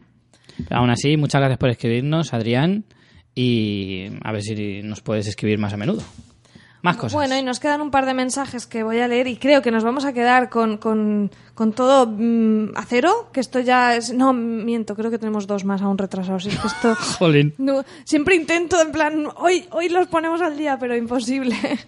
[0.67, 2.83] Pero aún así, muchas gracias por escribirnos, Adrián,
[3.33, 6.01] y a ver si nos puedes escribir más a menudo.
[6.85, 7.13] Más cosas.
[7.13, 9.71] Bueno, y nos quedan un par de mensajes que voy a leer y creo que
[9.71, 14.13] nos vamos a quedar con, con, con todo mm, a cero, que esto ya es...
[14.13, 16.45] No, miento, creo que tenemos dos más aún retrasados.
[16.45, 16.95] Es que esto...
[17.17, 17.55] Jolín.
[17.57, 21.55] No, siempre intento, en plan, hoy, hoy los ponemos al día, pero imposible.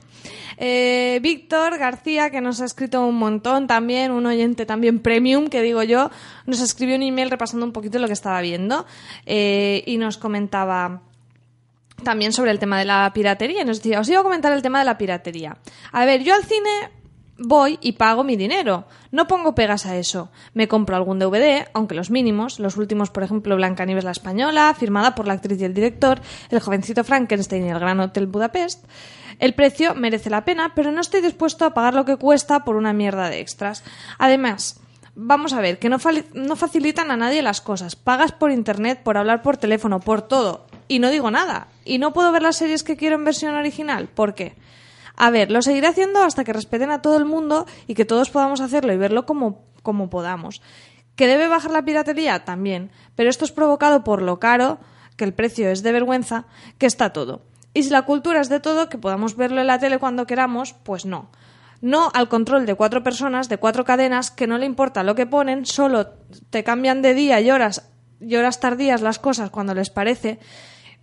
[0.60, 5.62] Eh, Víctor García, que nos ha escrito un montón también, un oyente también premium, que
[5.62, 6.10] digo yo,
[6.48, 8.88] nos escribió un email repasando un poquito lo que estaba viendo
[9.28, 11.04] eh, y nos comentaba
[12.04, 13.64] también sobre el tema de la piratería.
[13.64, 15.58] Nos decía, os iba a comentar el tema de la piratería.
[15.92, 16.92] A ver, yo al cine
[17.38, 18.86] voy y pago mi dinero.
[19.12, 20.30] No pongo pegas a eso.
[20.54, 25.16] Me compro algún DVD, aunque los mínimos, los últimos, por ejemplo, Blancanieves la Española, firmada
[25.16, 28.86] por la actriz y el director, El jovencito Frankenstein y el Gran Hotel Budapest.
[29.40, 32.76] El precio merece la pena, pero no estoy dispuesto a pagar lo que cuesta por
[32.76, 33.84] una mierda de extras.
[34.18, 34.82] Además,
[35.20, 35.98] Vamos a ver, que no,
[36.36, 37.96] no facilitan a nadie las cosas.
[37.96, 40.67] Pagas por internet, por hablar por teléfono, por todo.
[40.88, 41.68] Y no digo nada.
[41.86, 44.08] Y no puedo ver las series que quiero en versión original.
[44.08, 44.56] ¿Por qué?
[45.16, 48.30] A ver, lo seguiré haciendo hasta que respeten a todo el mundo y que todos
[48.30, 50.62] podamos hacerlo y verlo como, como podamos.
[51.16, 52.46] ¿Que debe bajar la piratería?
[52.46, 52.92] También.
[53.16, 54.78] Pero esto es provocado por lo caro
[55.18, 56.46] que el precio es de vergüenza,
[56.78, 57.42] que está todo.
[57.74, 60.74] Y si la cultura es de todo, que podamos verlo en la tele cuando queramos,
[60.74, 61.32] pues no.
[61.82, 65.26] No al control de cuatro personas, de cuatro cadenas, que no le importa lo que
[65.26, 66.08] ponen, solo
[66.50, 67.90] te cambian de día y horas,
[68.20, 70.40] y horas tardías las cosas cuando les parece.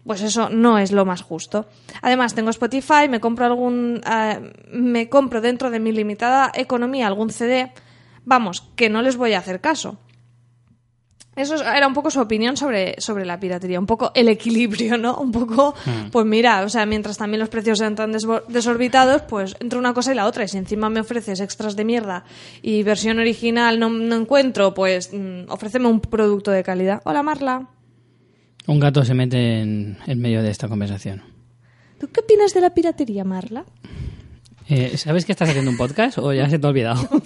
[0.04, 1.66] Pues eso no es lo más justo.
[2.02, 4.00] Además, tengo Spotify, me compro algún.
[4.06, 7.72] eh, me compro dentro de mi limitada economía algún CD.
[8.24, 9.98] Vamos, que no les voy a hacer caso.
[11.36, 15.16] Eso era un poco su opinión sobre, sobre la piratería, un poco el equilibrio, ¿no?
[15.16, 15.74] Un poco,
[16.12, 18.12] pues mira, o sea, mientras también los precios sean tan
[18.48, 20.44] desorbitados, pues entre una cosa y la otra.
[20.44, 22.24] Y si encima me ofreces extras de mierda
[22.62, 27.00] y versión original no, no encuentro, pues mm, ofréceme un producto de calidad.
[27.04, 27.68] Hola, Marla.
[28.66, 31.22] Un gato se mete en, en medio de esta conversación.
[31.98, 33.64] ¿Tú qué opinas de la piratería, Marla?
[34.68, 37.08] Eh, ¿Sabes que estás haciendo un podcast o ya se te ha olvidado?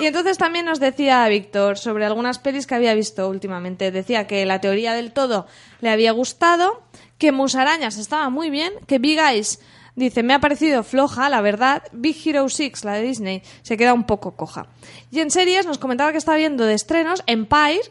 [0.00, 3.90] Y entonces también nos decía Víctor sobre algunas pelis que había visto últimamente.
[3.90, 5.46] Decía que la teoría del todo
[5.82, 6.82] le había gustado,
[7.18, 9.60] que Musarañas estaba muy bien, que Big Eyes
[9.96, 11.82] dice me ha parecido floja, la verdad.
[11.92, 14.68] Big Hero 6, la de Disney, se queda un poco coja.
[15.10, 17.82] Y en series nos comentaba que estaba viendo de estrenos Empire.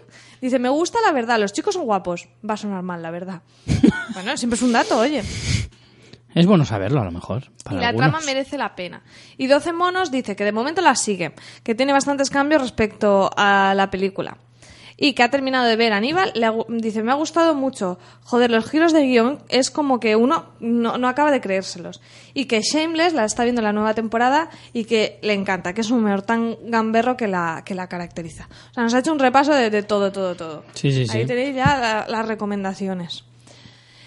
[0.41, 2.29] Dice, me gusta la verdad, los chicos son guapos.
[2.47, 3.41] Va a sonar mal, la verdad.
[4.13, 5.23] bueno, siempre es un dato, oye.
[6.35, 7.43] Es bueno saberlo, a lo mejor.
[7.59, 8.11] Y Para la algunos.
[8.11, 9.01] trama merece la pena.
[9.37, 11.33] Y 12 monos dice que de momento la sigue,
[11.63, 14.37] que tiene bastantes cambios respecto a la película.
[15.01, 17.97] Y que ha terminado de ver Aníbal, le ha dice, me ha gustado mucho.
[18.23, 22.01] Joder, los giros de guion es como que uno no, no acaba de creérselos.
[22.33, 25.79] Y que Shameless la está viendo en la nueva temporada y que le encanta, que
[25.81, 28.49] es un humor tan gamberro que la, que la caracteriza.
[28.71, 30.65] O sea, nos ha hecho un repaso de, de todo, todo, todo.
[30.73, 31.25] Sí, sí, Ahí sí.
[31.27, 33.23] tenéis ya la- las recomendaciones.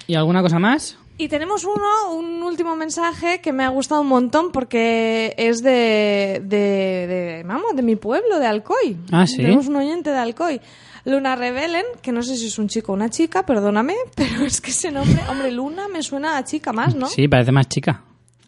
[0.06, 0.98] ¿Y alguna cosa más?
[1.18, 6.43] Y tenemos uno, un último mensaje que me ha gustado un montón porque es de,
[6.44, 8.97] de, de, vamos, de mi pueblo, de Alcoy.
[9.12, 9.36] Ah, ¿sí?
[9.36, 10.60] Tenemos un oyente de Alcoy.
[11.05, 14.60] Luna Rebelen, que no sé si es un chico o una chica, perdóname, pero es
[14.60, 17.06] que ese nombre, hombre, Luna me suena a chica más, ¿no?
[17.06, 18.02] Sí, parece más chica.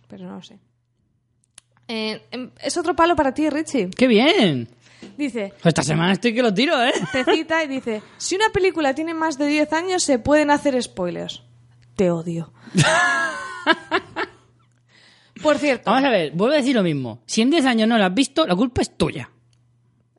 [0.08, 0.58] Pero no sé.
[1.88, 3.90] Eh, em, es otro palo para ti, Richie.
[3.90, 4.68] ¡Qué bien!
[5.18, 6.92] Dice, Esta semana estoy que lo tiro, ¿eh?
[7.12, 10.80] te cita y dice, si una película tiene más de 10 años se pueden hacer
[10.82, 11.42] spoilers.
[11.96, 12.52] Te odio.
[15.42, 17.22] Por cierto, Vamos a ver, vuelvo a decir lo mismo.
[17.26, 19.30] Si en 10 años no lo has visto, la culpa es tuya.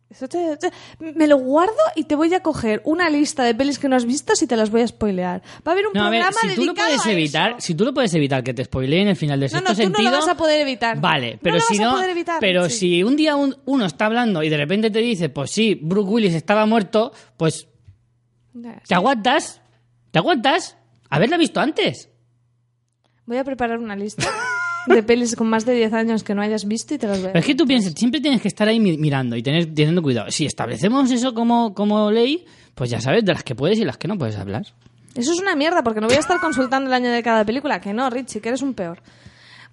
[0.10, 3.80] Eso te- te- me lo guardo y te voy a coger una lista de pelis
[3.80, 5.41] que no has visto y te las voy a spoilear.
[5.68, 7.49] Va a haber un No, a ver, programa si tú lo dedicado puedes a evitar,
[7.52, 7.60] eso.
[7.61, 10.03] si tú lo puedes evitar que te spoileen el final de No, sexto no, tú
[10.03, 10.99] no lo vas a poder evitar.
[11.02, 12.77] Vale, No pero lo si no, evitar, pero sí.
[12.77, 16.10] si un día un- uno está hablando y de repente te dice, pues sí, Brooke
[16.11, 17.68] Willis estaba muerto, pues
[18.88, 19.60] te aguantas,
[20.11, 20.77] te aguantas,
[21.10, 22.10] haberla visto antes.
[23.26, 24.27] Voy a preparar una lista
[24.88, 27.30] de pelis con más de 10 años que no hayas visto y te las voy
[27.30, 29.65] a Pero es que tú piensas, siempre tienes que estar ahí mi- mirando y tener,
[29.73, 30.30] teniendo cuidado.
[30.30, 32.45] Si establecemos eso como, como ley,
[32.76, 34.64] pues ya sabes de las que puedes y las que no puedes hablar.
[35.15, 37.80] Eso es una mierda, porque no voy a estar consultando el año de cada película.
[37.80, 39.02] Que no, Richie, que eres un peor.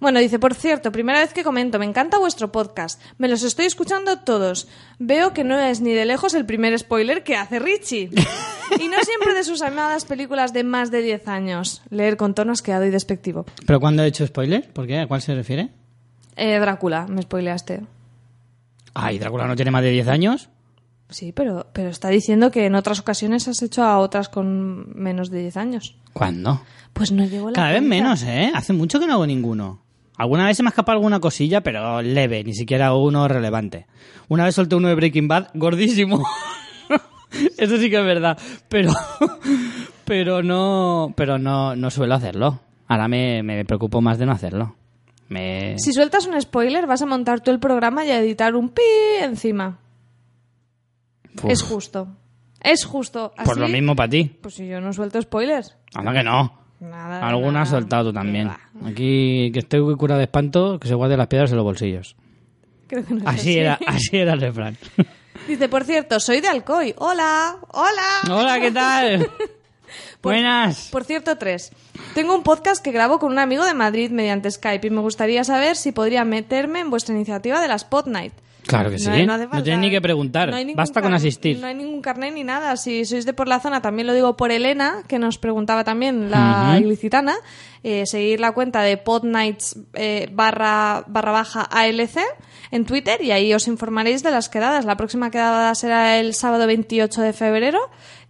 [0.03, 3.01] Bueno, dice, por cierto, primera vez que comento, me encanta vuestro podcast.
[3.17, 4.67] Me los estoy escuchando todos.
[4.99, 8.09] Veo que no es ni de lejos el primer spoiler que hace Richie.
[8.79, 11.83] Y no siempre de sus amadas películas de más de 10 años.
[11.89, 13.45] Leer con tono asqueado y despectivo.
[13.65, 14.67] ¿Pero cuándo he hecho spoiler?
[14.73, 14.99] ¿Por qué?
[14.99, 15.69] ¿A cuál se refiere?
[16.35, 17.83] Eh, Drácula, me spoileaste.
[18.93, 20.49] Ay, Drácula no tiene más de 10 años.
[21.09, 25.29] Sí, pero, pero está diciendo que en otras ocasiones has hecho a otras con menos
[25.29, 25.95] de 10 años.
[26.11, 26.61] ¿Cuándo?
[26.91, 28.51] Pues no llevo la Cada vez menos, ¿eh?
[28.53, 29.82] Hace mucho que no hago ninguno.
[30.17, 33.87] Alguna vez se me ha escapado alguna cosilla, pero leve, ni siquiera uno relevante.
[34.29, 36.23] Una vez solté uno de Breaking Bad, gordísimo.
[37.57, 38.37] Eso sí que es verdad.
[38.69, 38.91] Pero,
[40.05, 42.59] pero no, pero no, no suelo hacerlo.
[42.87, 44.75] Ahora me, me preocupo más de no hacerlo.
[45.29, 45.75] Me...
[45.79, 48.81] Si sueltas un spoiler, vas a montar tú el programa y a editar un pi
[49.21, 49.79] encima.
[51.41, 52.07] Uf, Es justo.
[52.61, 53.33] Es justo.
[53.43, 54.25] por lo mismo para ti.
[54.41, 55.75] Pues si yo no suelto spoilers.
[55.95, 56.62] Anda que no.
[56.83, 57.25] Nada.
[57.25, 57.65] Alguna nada.
[57.65, 58.51] soltado también.
[58.85, 62.17] Aquí, que estoy curado de espanto, que se guarde las piedras en los bolsillos.
[62.87, 64.77] Creo que no es Así era, así era el refrán.
[65.47, 66.93] Dice, por cierto, soy de Alcoy.
[66.97, 68.37] Hola, hola.
[68.37, 69.29] Hola, ¿qué tal?
[70.21, 70.89] Buenas.
[70.91, 71.71] Por cierto, tres.
[72.15, 75.43] Tengo un podcast que grabo con un amigo de Madrid mediante Skype y me gustaría
[75.43, 78.33] saber si podría meterme en vuestra iniciativa de la Spot Night.
[78.67, 79.09] Claro que sí.
[79.25, 79.63] No, hace falta.
[79.63, 80.49] tienes ni que preguntar.
[80.49, 81.59] No hay ningún Basta con asistir.
[81.59, 82.75] No hay ningún carnet ni nada.
[82.77, 86.31] Si sois de por la zona, también lo digo por Elena, que nos preguntaba también
[86.31, 86.83] la Ujú.
[86.85, 87.35] ilicitana.
[87.85, 92.17] eh, seguir la cuenta de Podnights eh, barra, barra baja ALC
[92.71, 94.85] en Twitter y ahí os informaréis de las quedadas.
[94.85, 97.79] La próxima quedada será el sábado 28 de febrero.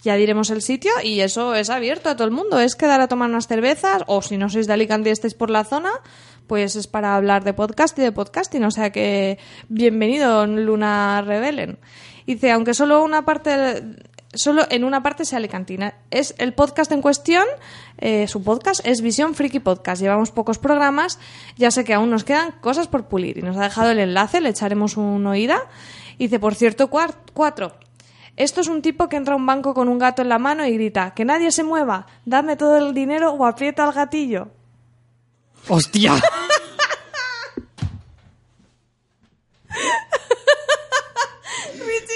[0.01, 2.59] Ya diremos el sitio y eso es abierto a todo el mundo.
[2.59, 5.51] Es quedar a tomar unas cervezas o si no sois de Alicante y estáis por
[5.51, 5.91] la zona,
[6.53, 8.63] pues es para hablar de podcast y de podcasting.
[8.63, 9.39] O sea que
[9.69, 11.79] bienvenido, Luna Rebelen.
[12.27, 13.81] Dice, aunque solo una parte
[14.35, 15.95] solo en una parte sale cantina.
[16.11, 17.43] Es el podcast en cuestión,
[17.97, 19.99] eh, su podcast es Visión Friki Podcast.
[19.99, 21.17] Llevamos pocos programas,
[21.57, 24.39] ya sé que aún nos quedan cosas por pulir y nos ha dejado el enlace,
[24.39, 25.59] le echaremos una oída.
[26.19, 27.73] Dice, por cierto, cuatro.
[28.37, 30.63] Esto es un tipo que entra a un banco con un gato en la mano
[30.67, 34.51] y grita, que nadie se mueva, dame todo el dinero o aprieta el gatillo.
[35.67, 36.13] ¡Hostia!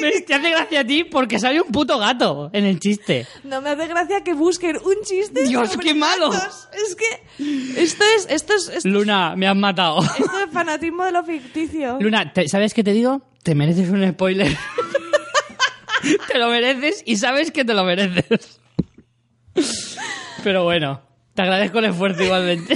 [0.01, 3.25] Me te hace gracia a ti porque sale un puto gato en el chiste.
[3.43, 5.43] No me hace gracia que busquen un chiste.
[5.43, 6.29] Dios, sobre qué malo.
[6.29, 6.67] gatos.
[6.71, 10.01] Es que esto es, esto es, esto, Luna, me has matado.
[10.03, 11.97] esto es fanatismo de lo ficticio.
[11.99, 13.23] Luna, ¿te- ¿sabes qué te digo?
[13.41, 14.55] Te mereces un spoiler.
[16.31, 18.59] te lo mereces y sabes que te lo mereces.
[20.43, 21.01] Pero bueno,
[21.33, 22.75] te agradezco el esfuerzo igualmente.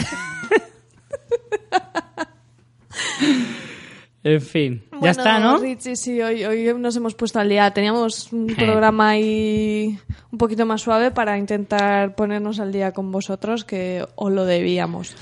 [4.24, 5.58] en fin, ya está, ¿no?
[5.58, 7.72] Richie, sí, hoy, hoy nos hemos puesto al día.
[7.72, 9.98] Teníamos un programa ahí
[10.32, 15.16] un poquito más suave para intentar ponernos al día con vosotros, que os lo debíamos.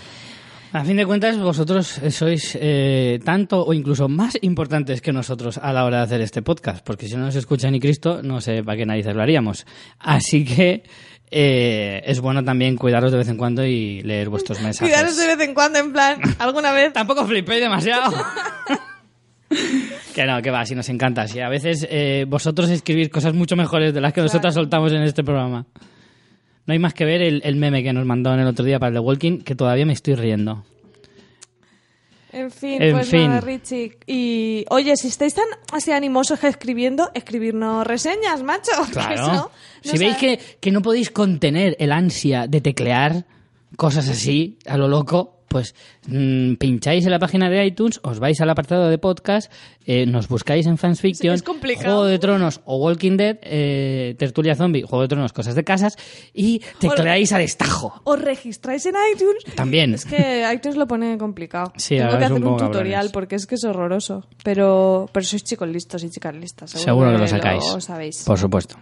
[0.72, 5.74] A fin de cuentas, vosotros sois eh, tanto o incluso más importantes que nosotros a
[5.74, 8.64] la hora de hacer este podcast, porque si no nos escucha ni Cristo, no sé
[8.64, 9.66] para qué narices lo haríamos.
[9.98, 10.84] Así que
[11.32, 14.90] eh, es bueno también cuidaros de vez en cuando y leer vuestros mensajes.
[14.90, 16.94] Cuidaros de vez en cuando, en plan, alguna vez.
[16.94, 18.12] Tampoco flipéis demasiado.
[20.16, 21.28] que no, que va, si nos encanta.
[21.28, 25.04] Si a veces eh, vosotros escribís cosas mucho mejores de las que nosotras soltamos en
[25.04, 25.66] este programa.
[26.66, 28.90] No hay más que ver el, el meme que nos mandaron el otro día para
[28.90, 30.64] el The Walking, que todavía me estoy riendo.
[32.32, 33.28] En fin, En pues fin.
[33.28, 33.98] nada, Richie.
[34.06, 38.72] Y oye, si estáis tan así animosos escribiendo, escribirnos reseñas, macho.
[38.92, 39.14] Claro.
[39.14, 39.52] eso no
[39.92, 43.26] si veis que, que no podéis contener el ansia de teclear
[43.78, 45.76] cosas así a lo loco, pues
[46.08, 49.52] mm, pincháis en la página de iTunes, os vais al apartado de podcast,
[49.86, 51.44] eh, nos buscáis en Fans Fiction, es.
[51.44, 55.98] Juego de Tronos o Walking Dead, eh, Tertulia Zombie, Juego de Tronos, cosas de casas,
[56.34, 58.02] y tecleáis a destajo.
[58.04, 59.44] os registráis en iTunes.
[59.56, 59.94] También.
[59.94, 61.74] Es que iTunes lo pone complicado.
[61.76, 63.12] Sí, Tengo que un hacer un, tutorial cabrones.
[63.12, 64.26] porque es que es horroroso.
[64.44, 66.72] Pero, pero sois chicos listos y chicas listas.
[66.72, 67.64] Seguro, Seguro que lo sacáis.
[67.74, 68.24] Lo sabéis.
[68.24, 68.78] Por supuesto.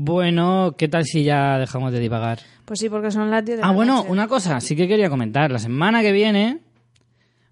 [0.00, 2.38] Bueno, ¿qué tal si ya dejamos de divagar?
[2.64, 4.10] Pues sí, porque son las 10 de Ah, la bueno, noche.
[4.12, 5.50] una cosa, sí que quería comentar.
[5.50, 6.60] La semana que viene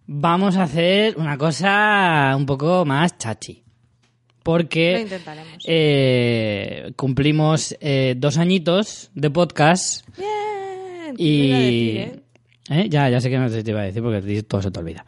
[0.06, 3.54] vamos a hacer una cosa un poco más chachi.
[3.54, 5.64] Lo Porque intentaremos.
[5.66, 11.16] eh, cumplimos eh, dos añitos de podcast Bien.
[11.18, 11.48] y...
[11.48, 12.22] Lo iba a decir, ¿eh?
[12.68, 12.86] ¿Eh?
[12.88, 15.04] Ya, ya sé que no te iba a decir porque todo se te olvida.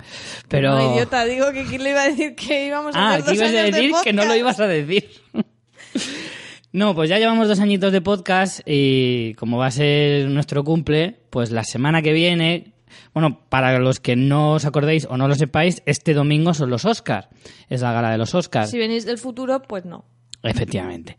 [0.48, 0.74] Pero...
[0.76, 3.30] No, idiota, digo que quién le iba a decir que íbamos a Ah, hacer que
[3.30, 4.40] dos ibas a años de decir que no lo podcast.
[4.40, 5.08] ibas a decir.
[6.72, 11.18] No, pues ya llevamos dos añitos de podcast y como va a ser nuestro cumple,
[11.30, 12.74] pues la semana que viene,
[13.14, 16.84] bueno, para los que no os acordéis o no lo sepáis, este domingo son los
[16.84, 17.28] Oscars.
[17.70, 18.70] Es la gala de los Oscars.
[18.70, 20.04] Si venís del futuro, pues no.
[20.42, 21.16] Efectivamente.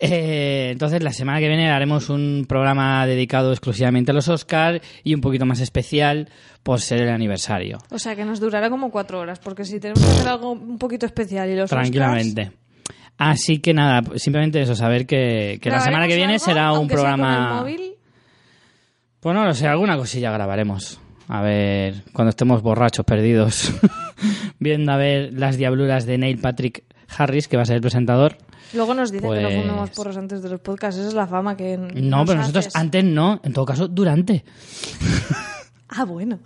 [0.00, 5.14] Eh, entonces, la semana que viene haremos un programa dedicado exclusivamente a los Oscars y
[5.14, 6.28] un poquito más especial
[6.64, 7.78] por ser el aniversario.
[7.90, 10.78] O sea, que nos durará como cuatro horas, porque si tenemos que hacer algo un
[10.78, 12.50] poquito especial y los Tranquilamente.
[13.18, 16.86] Así que nada, simplemente eso, saber que, que la semana que viene ¿grabaremos será un
[16.88, 17.48] sea programa...
[17.48, 17.92] el móvil?
[19.20, 21.00] Pues no lo sé, alguna cosilla grabaremos.
[21.26, 23.72] A ver, cuando estemos borrachos, perdidos,
[24.60, 26.84] viendo a ver las diabluras de Neil Patrick
[27.18, 28.38] Harris, que va a ser el presentador.
[28.72, 30.98] Luego nos dicen que Pues- no fumemos porros antes de los podcasts.
[31.00, 32.76] Esa es la fama que No, pero nosotros haces.
[32.76, 34.44] antes no, en todo caso durante.
[35.90, 36.38] Ah, bueno.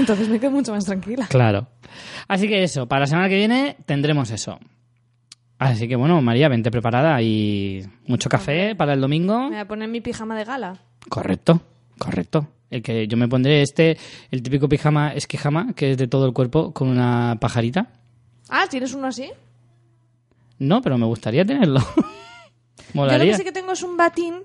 [0.00, 1.26] Entonces me quedo mucho más tranquila.
[1.28, 1.68] Claro.
[2.26, 4.58] Así que eso, para la semana que viene tendremos eso.
[5.60, 9.42] Así que bueno, María, vente preparada y mucho café para el domingo.
[9.42, 10.80] Me voy a poner mi pijama de gala.
[11.10, 11.60] Correcto,
[11.98, 12.48] correcto.
[12.70, 13.98] El que yo me pondré este,
[14.30, 17.88] el típico pijama esquijama, que es de todo el cuerpo con una pajarita.
[18.48, 19.30] Ah, ¿tienes uno así?
[20.58, 21.80] No, pero me gustaría tenerlo.
[22.94, 24.36] Yo lo que sí que tengo es un batín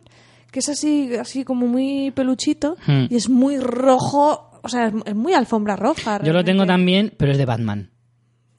[0.52, 3.06] que es así, así como muy peluchito Hmm.
[3.10, 4.52] y es muy rojo.
[4.64, 6.22] O sea, es, muy alfombra roja.
[6.24, 7.92] Yo lo tengo también, pero es de Batman.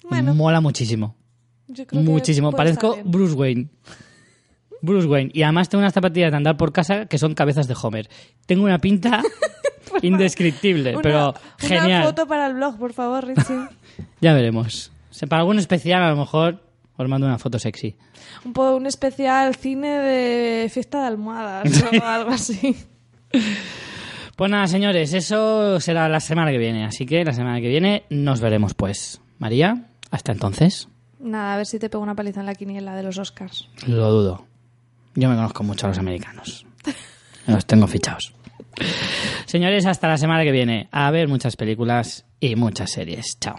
[0.09, 0.35] Bueno.
[0.35, 1.16] Mola muchísimo.
[1.68, 2.52] Yo creo que Muchísimo.
[2.52, 2.98] Parezco.
[3.05, 3.68] Bruce Wayne.
[4.82, 5.30] Bruce Wayne.
[5.34, 8.09] Y además tengo unas zapatillas de andar por casa que son cabezas de Homer.
[8.47, 9.22] Tengo una pinta
[10.02, 11.86] indescriptible, Una- pero genial.
[12.02, 13.68] Una foto para el blog, por favor, Richie.
[14.20, 14.93] Ya veremos.
[15.28, 16.62] Para algún especial, a lo mejor
[16.98, 17.97] os mando una foto sexy.
[18.44, 22.76] un, po- un especial cine de fiesta de almohadas o algo así.
[24.36, 26.84] Pues nada, señores, eso será la semana que viene.
[26.84, 29.20] Así que la semana que viene nos veremos, pues.
[29.38, 30.88] María, hasta entonces.
[31.18, 33.68] Nada, a ver si te pego una paliza en la quiniela de los Oscars.
[33.86, 34.47] Lo dudo.
[35.14, 36.66] Yo me conozco mucho a los americanos.
[37.47, 38.34] Los tengo fichados.
[39.47, 40.88] Señores, hasta la semana que viene.
[40.90, 43.38] A ver muchas películas y muchas series.
[43.40, 43.56] Chao.